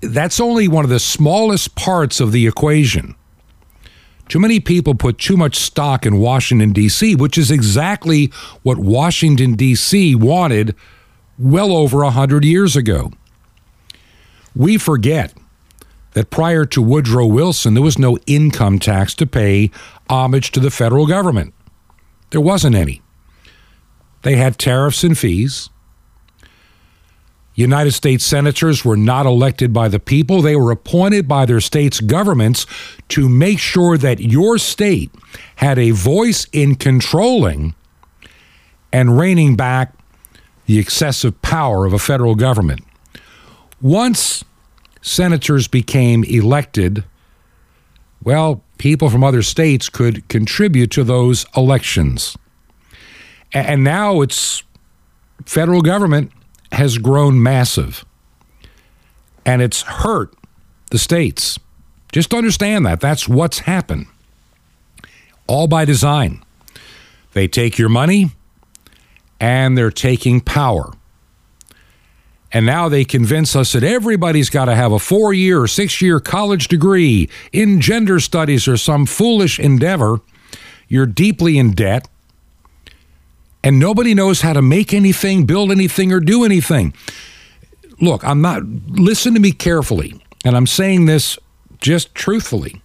that's 0.00 0.38
only 0.38 0.68
one 0.68 0.84
of 0.84 0.90
the 0.90 1.00
smallest 1.00 1.74
parts 1.74 2.20
of 2.20 2.30
the 2.30 2.46
equation. 2.46 3.16
Too 4.28 4.38
many 4.38 4.60
people 4.60 4.94
put 4.94 5.18
too 5.18 5.36
much 5.36 5.56
stock 5.56 6.06
in 6.06 6.18
Washington, 6.18 6.72
D.C., 6.72 7.16
which 7.16 7.36
is 7.36 7.50
exactly 7.50 8.26
what 8.62 8.78
Washington, 8.78 9.54
D.C. 9.54 10.14
wanted 10.14 10.76
well 11.36 11.72
over 11.72 12.02
a 12.02 12.14
100 12.14 12.44
years 12.44 12.76
ago. 12.76 13.10
We 14.54 14.78
forget 14.78 15.34
that 16.12 16.30
prior 16.30 16.64
to 16.66 16.82
Woodrow 16.82 17.26
Wilson, 17.26 17.74
there 17.74 17.82
was 17.82 17.98
no 17.98 18.18
income 18.26 18.78
tax 18.78 19.14
to 19.16 19.26
pay 19.26 19.70
homage 20.10 20.50
to 20.52 20.60
the 20.60 20.70
federal 20.70 21.06
government. 21.06 21.54
There 22.30 22.40
wasn't 22.40 22.76
any. 22.76 23.00
They 24.22 24.36
had 24.36 24.58
tariffs 24.58 25.04
and 25.04 25.16
fees. 25.16 25.70
United 27.54 27.92
States 27.92 28.24
senators 28.24 28.84
were 28.84 28.96
not 28.96 29.26
elected 29.26 29.72
by 29.72 29.88
the 29.88 30.00
people. 30.00 30.40
They 30.40 30.56
were 30.56 30.70
appointed 30.70 31.28
by 31.28 31.46
their 31.46 31.60
state's 31.60 32.00
governments 32.00 32.66
to 33.08 33.28
make 33.28 33.58
sure 33.58 33.98
that 33.98 34.20
your 34.20 34.58
state 34.58 35.10
had 35.56 35.78
a 35.78 35.90
voice 35.90 36.46
in 36.52 36.74
controlling 36.74 37.74
and 38.92 39.18
reining 39.18 39.56
back 39.56 39.94
the 40.66 40.78
excessive 40.78 41.40
power 41.42 41.84
of 41.84 41.92
a 41.92 41.98
federal 41.98 42.34
government. 42.34 42.80
Once 43.80 44.44
senators 45.02 45.68
became 45.68 46.24
elected, 46.24 47.04
well, 48.22 48.62
people 48.80 49.10
from 49.10 49.22
other 49.22 49.42
states 49.42 49.90
could 49.90 50.26
contribute 50.28 50.90
to 50.90 51.04
those 51.04 51.44
elections. 51.54 52.34
And 53.52 53.84
now 53.84 54.22
it's 54.22 54.62
federal 55.44 55.82
government 55.82 56.32
has 56.72 56.96
grown 56.96 57.42
massive 57.42 58.06
and 59.44 59.60
it's 59.60 59.82
hurt 59.82 60.34
the 60.90 60.98
states. 60.98 61.58
Just 62.10 62.32
understand 62.32 62.86
that. 62.86 63.00
That's 63.00 63.28
what's 63.28 63.58
happened. 63.60 64.06
All 65.46 65.66
by 65.66 65.84
design. 65.84 66.42
They 67.34 67.48
take 67.48 67.76
your 67.78 67.90
money 67.90 68.30
and 69.38 69.76
they're 69.76 69.90
taking 69.90 70.40
power. 70.40 70.90
And 72.52 72.66
now 72.66 72.88
they 72.88 73.04
convince 73.04 73.54
us 73.54 73.72
that 73.72 73.84
everybody's 73.84 74.50
got 74.50 74.64
to 74.64 74.74
have 74.74 74.92
a 74.92 74.98
four 74.98 75.32
year 75.32 75.62
or 75.62 75.68
six 75.68 76.02
year 76.02 76.18
college 76.18 76.68
degree 76.68 77.28
in 77.52 77.80
gender 77.80 78.18
studies 78.18 78.66
or 78.66 78.76
some 78.76 79.06
foolish 79.06 79.58
endeavor. 79.60 80.20
You're 80.88 81.06
deeply 81.06 81.58
in 81.58 81.72
debt 81.72 82.08
and 83.62 83.78
nobody 83.78 84.14
knows 84.14 84.40
how 84.40 84.52
to 84.52 84.62
make 84.62 84.94
anything, 84.94 85.44
build 85.44 85.70
anything, 85.70 86.12
or 86.12 86.20
do 86.20 86.44
anything. 86.44 86.94
Look, 88.00 88.24
I'm 88.24 88.40
not, 88.40 88.64
listen 88.64 89.34
to 89.34 89.40
me 89.40 89.52
carefully, 89.52 90.20
and 90.44 90.56
I'm 90.56 90.66
saying 90.66 91.04
this 91.04 91.38
just 91.78 92.14
truthfully. 92.14 92.82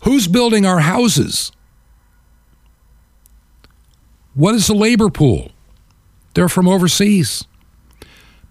Who's 0.00 0.26
building 0.26 0.66
our 0.66 0.80
houses? 0.80 1.52
What 4.34 4.54
is 4.54 4.66
the 4.66 4.74
labor 4.74 5.10
pool? 5.10 5.52
They're 6.34 6.48
from 6.48 6.68
overseas. 6.68 7.44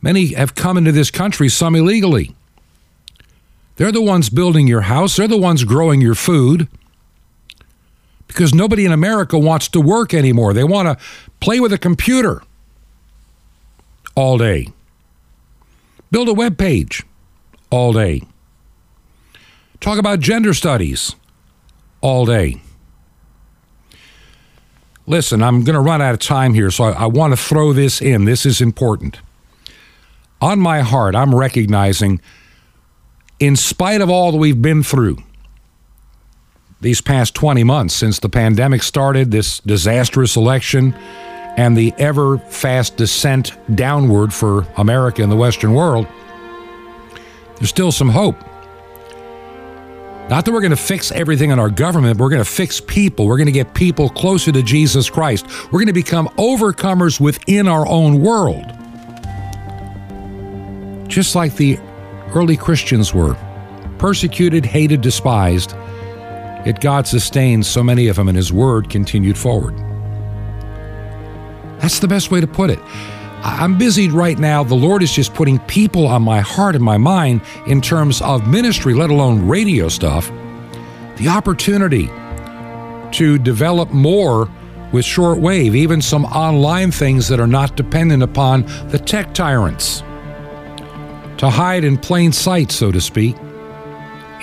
Many 0.08 0.28
have 0.36 0.56
come 0.56 0.78
into 0.78 0.94
this 0.94 1.12
country, 1.12 1.50
some 1.50 1.76
illegally. 1.76 2.34
They're 3.76 3.92
the 3.92 4.02
ones 4.02 4.30
building 4.30 4.66
your 4.66 4.84
house, 4.84 5.18
they're 5.18 5.28
the 5.28 5.36
ones 5.38 5.66
growing 5.66 6.00
your 6.00 6.16
food 6.16 6.70
because 8.26 8.54
nobody 8.54 8.86
in 8.86 8.94
America 8.94 9.38
wants 9.38 9.68
to 9.68 9.82
work 9.82 10.14
anymore. 10.14 10.54
They 10.54 10.64
want 10.64 10.88
to 10.88 11.06
play 11.42 11.60
with 11.60 11.74
a 11.74 11.78
computer 11.78 12.42
all 14.16 14.38
day, 14.38 14.70
build 16.10 16.30
a 16.30 16.34
web 16.34 16.58
page 16.58 17.04
all 17.70 17.92
day, 17.92 18.22
talk 19.82 19.98
about 19.98 20.22
gender 20.22 20.54
studies 20.54 21.18
all 22.00 22.26
day. 22.26 22.62
Listen, 25.06 25.44
I'm 25.44 25.66
going 25.66 25.76
to 25.76 25.82
run 25.82 26.02
out 26.02 26.14
of 26.14 26.22
time 26.22 26.54
here, 26.54 26.72
so 26.72 26.86
I, 26.86 26.92
I 26.92 27.06
want 27.08 27.34
to 27.34 27.38
throw 27.38 27.74
this 27.74 28.02
in. 28.02 28.24
This 28.24 28.46
is 28.46 28.62
important. 28.62 29.20
On 30.42 30.60
my 30.60 30.82
heart, 30.82 31.16
I'm 31.16 31.34
recognizing, 31.34 32.22
in 33.40 33.56
spite 33.56 34.02
of 34.02 34.10
all 34.10 34.32
that 34.32 34.38
we've 34.38 34.62
been 34.62 34.84
through, 34.84 35.18
these 36.80 37.02
past 37.02 37.34
20 37.34 37.64
months 37.64 37.96
since 37.96 38.20
the 38.20 38.30
pandemic 38.30 38.84
started, 38.84 39.32
this 39.32 39.60
disastrous 39.60 40.36
election, 40.36 40.94
and 41.58 41.76
the 41.76 41.92
ever 41.98 42.38
fast 42.38 42.98
descent 42.98 43.58
downward 43.76 44.32
for 44.32 44.68
America 44.78 45.24
and 45.24 45.32
the 45.32 45.36
Western 45.36 45.74
world, 45.74 46.06
there's 47.56 47.70
still 47.70 47.92
some 47.92 48.10
hope. 48.10 48.38
Not 50.30 50.46
that 50.46 50.52
we're 50.52 50.62
going 50.62 50.72
to 50.72 50.76
fix 50.76 51.12
everything 51.12 51.50
in 51.50 51.58
our 51.58 51.70
government, 51.72 52.20
we're 52.20 52.30
going 52.30 52.44
to 52.44 52.50
fix 52.50 52.80
people. 52.80 53.26
We're 53.26 53.38
going 53.38 53.48
to 53.48 53.52
get 53.52 53.74
people 53.74 54.10
closer 54.10 54.52
to 54.52 54.62
Jesus 54.62 55.10
Christ. 55.10 55.48
We're 55.66 55.80
going 55.80 55.88
to 55.88 55.94
become 55.94 56.28
overcomers 56.38 57.20
within 57.20 57.68
our 57.68 57.88
own 57.88 58.22
world. 58.22 58.66
Just 61.08 61.36
like 61.36 61.56
the 61.56 61.78
early 62.34 62.58
Christians 62.58 63.14
were 63.14 63.36
persecuted, 63.98 64.66
hated, 64.66 65.02
despised 65.02 65.74
Yet 66.68 66.82
God 66.82 67.08
sustained 67.08 67.66
so 67.66 67.82
many 67.82 68.10
of 68.10 68.18
them, 68.18 68.28
and 68.28 68.36
His 68.36 68.52
word 68.52 68.90
continued 68.90 69.38
forward. 69.38 69.74
That's 71.80 72.00
the 72.00 72.10
best 72.10 72.30
way 72.30 72.42
to 72.42 72.48
put 72.48 72.70
it. 72.70 72.80
I'm 73.42 73.78
busy 73.78 74.10
right 74.10 74.38
now. 74.38 74.66
The 74.66 74.76
Lord 74.76 75.02
is 75.02 75.14
just 75.14 75.34
putting 75.34 75.60
people 75.60 76.08
on 76.08 76.24
my 76.24 76.42
heart 76.42 76.76
and 76.76 76.84
my 76.84 76.98
mind 76.98 77.40
in 77.68 77.80
terms 77.80 78.22
of 78.22 78.50
ministry, 78.50 78.94
let 78.94 79.10
alone 79.10 79.48
radio 79.48 79.88
stuff. 79.88 80.30
The 81.16 81.30
opportunity 81.30 82.08
to 83.14 83.38
develop 83.38 83.92
more 83.92 84.50
with 84.92 85.06
shortwave, 85.06 85.74
even 85.74 86.02
some 86.02 86.26
online 86.26 86.92
things 86.92 87.30
that 87.30 87.40
are 87.40 87.48
not 87.48 87.78
dependent 87.78 88.24
upon 88.24 88.64
the 88.90 89.00
tech 89.00 89.34
tyrants. 89.34 90.04
To 91.38 91.50
hide 91.50 91.84
in 91.84 91.98
plain 91.98 92.32
sight, 92.32 92.72
so 92.72 92.92
to 92.92 93.00
speak, 93.00 93.36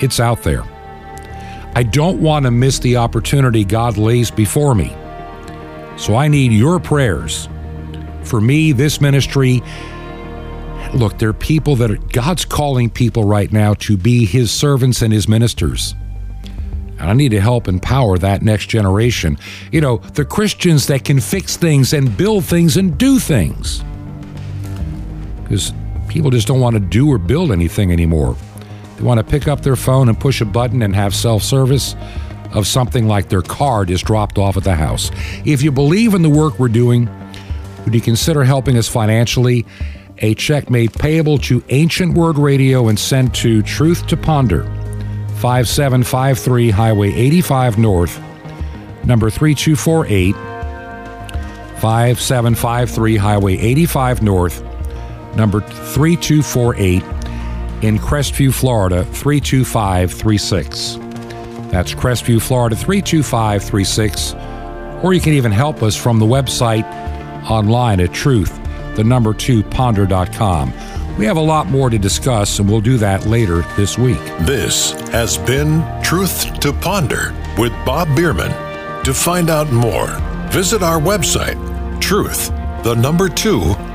it's 0.01 0.21
out 0.21 0.43
there. 0.43 0.63
I 1.77 1.83
don't 1.83 2.21
want 2.21 2.45
to 2.45 2.53
miss 2.53 2.79
the 2.79 2.97
opportunity 2.97 3.65
God 3.65 3.97
lays 3.97 4.31
before 4.31 4.77
me. 4.77 4.95
So 5.97 6.15
I 6.15 6.29
need 6.29 6.53
your 6.53 6.79
prayers 6.79 7.49
for 8.23 8.41
me, 8.41 8.73
this 8.73 9.01
ministry. 9.01 9.63
Look, 10.95 11.19
there 11.19 11.31
are 11.31 11.33
people 11.33 11.75
that 11.77 11.91
are, 11.91 11.97
God's 11.97 12.45
calling 12.45 12.91
people 12.91 13.25
right 13.25 13.53
now 13.53 13.75
to 13.75 13.97
be 13.97 14.25
His 14.25 14.53
servants 14.53 15.03
and 15.03 15.13
His 15.13 15.29
ministers. 15.29 15.95
And 16.99 17.11
I 17.11 17.13
need 17.13 17.31
to 17.31 17.41
help 17.41 17.67
empower 17.67 18.19
that 18.19 18.43
next 18.43 18.67
generation. 18.67 19.37
You 19.73 19.81
know, 19.81 19.97
the 19.97 20.25
Christians 20.25 20.87
that 20.87 21.05
can 21.05 21.21
fix 21.21 21.57
things 21.57 21.93
and 21.93 22.17
build 22.17 22.45
things 22.45 22.77
and 22.77 22.97
do 22.97 23.19
things. 23.19 23.83
Because 25.43 25.73
people 26.15 26.31
just 26.31 26.47
don't 26.47 26.61
want 26.61 26.75
to 26.75 26.81
do 26.81 27.09
or 27.09 27.19
build 27.19 27.51
anything 27.51 27.91
anymore. 27.91 28.37
They 28.97 29.03
want 29.03 29.19
to 29.19 29.25
pick 29.25 29.49
up 29.49 29.63
their 29.63 29.75
phone 29.75 30.09
and 30.09 30.19
push 30.19 30.41
a 30.41 30.45
button 30.45 30.81
and 30.81 30.95
have 30.95 31.13
self 31.13 31.43
service 31.43 31.97
of 32.53 32.69
something 32.69 33.09
like 33.09 33.29
their 33.29 33.43
car 33.43 33.85
is 33.85 34.01
dropped 34.01 34.39
off 34.39 34.57
at 34.57 34.63
the 34.63 34.77
house. 34.77 35.11
If 35.45 35.61
you 35.63 35.73
believe 35.73 36.15
in 36.15 36.23
the 36.23 36.31
work 36.31 36.61
we're 36.61 36.69
doing, 36.69 37.11
would 37.85 37.93
you 37.93 38.01
consider 38.01 38.45
helping 38.45 38.79
us 38.79 38.89
financially? 38.89 39.67
A 40.19 40.35
check 40.35 40.71
made 40.71 40.93
payable 40.93 41.37
to 41.39 41.65
Ancient 41.71 42.15
Word 42.15 42.39
Radio 42.39 42.87
and 42.87 42.97
sent 42.97 43.35
to 43.37 43.61
Truth 43.63 44.07
to 44.07 44.17
Ponder, 44.17 44.63
5753 45.41 46.71
Highway 46.71 47.13
85 47.13 47.77
North, 47.79 48.21
number 49.05 49.31
3248. 49.31 50.37
5753 51.81 53.17
Highway 53.17 53.59
85 53.59 54.23
North, 54.23 54.63
number 55.37 55.61
3248 55.61 57.03
in 57.83 57.99
Crestview, 57.99 58.53
Florida 58.53 59.05
32536. 59.05 60.99
That's 61.71 61.93
Crestview, 61.93 62.41
Florida 62.41 62.77
32536. 62.77 64.35
Or 65.05 65.13
you 65.13 65.21
can 65.21 65.33
even 65.35 65.53
help 65.53 65.83
us 65.83 65.97
from 65.97 66.19
the 66.19 66.27
website 66.27 66.85
online 67.51 68.01
at 68.01 68.13
truth, 68.13 68.59
the 68.97 69.05
number 69.05 69.35
two 69.35 69.63
ponder.com. 69.65 70.73
We 71.19 71.27
have 71.27 71.37
a 71.37 71.41
lot 71.43 71.69
more 71.69 71.91
to 71.91 71.99
discuss, 71.99 72.59
and 72.59 72.69
we'll 72.69 72.81
do 72.81 72.97
that 72.99 73.27
later 73.27 73.63
this 73.77 73.99
week. 73.99 74.19
This 74.41 74.93
has 75.11 75.39
been 75.39 75.85
Truth 76.03 76.59
to 76.61 76.73
Ponder 76.73 77.33
with 77.57 77.73
Bob 77.85 78.09
Bierman. 78.17 78.51
To 79.05 79.15
find 79.15 79.51
out 79.51 79.71
more, 79.71 80.09
visit 80.51 80.83
our 80.83 80.99
website, 80.99 81.61
truth, 82.01 82.49
the 82.83 82.95
number 82.95 83.29
two, 83.29 83.61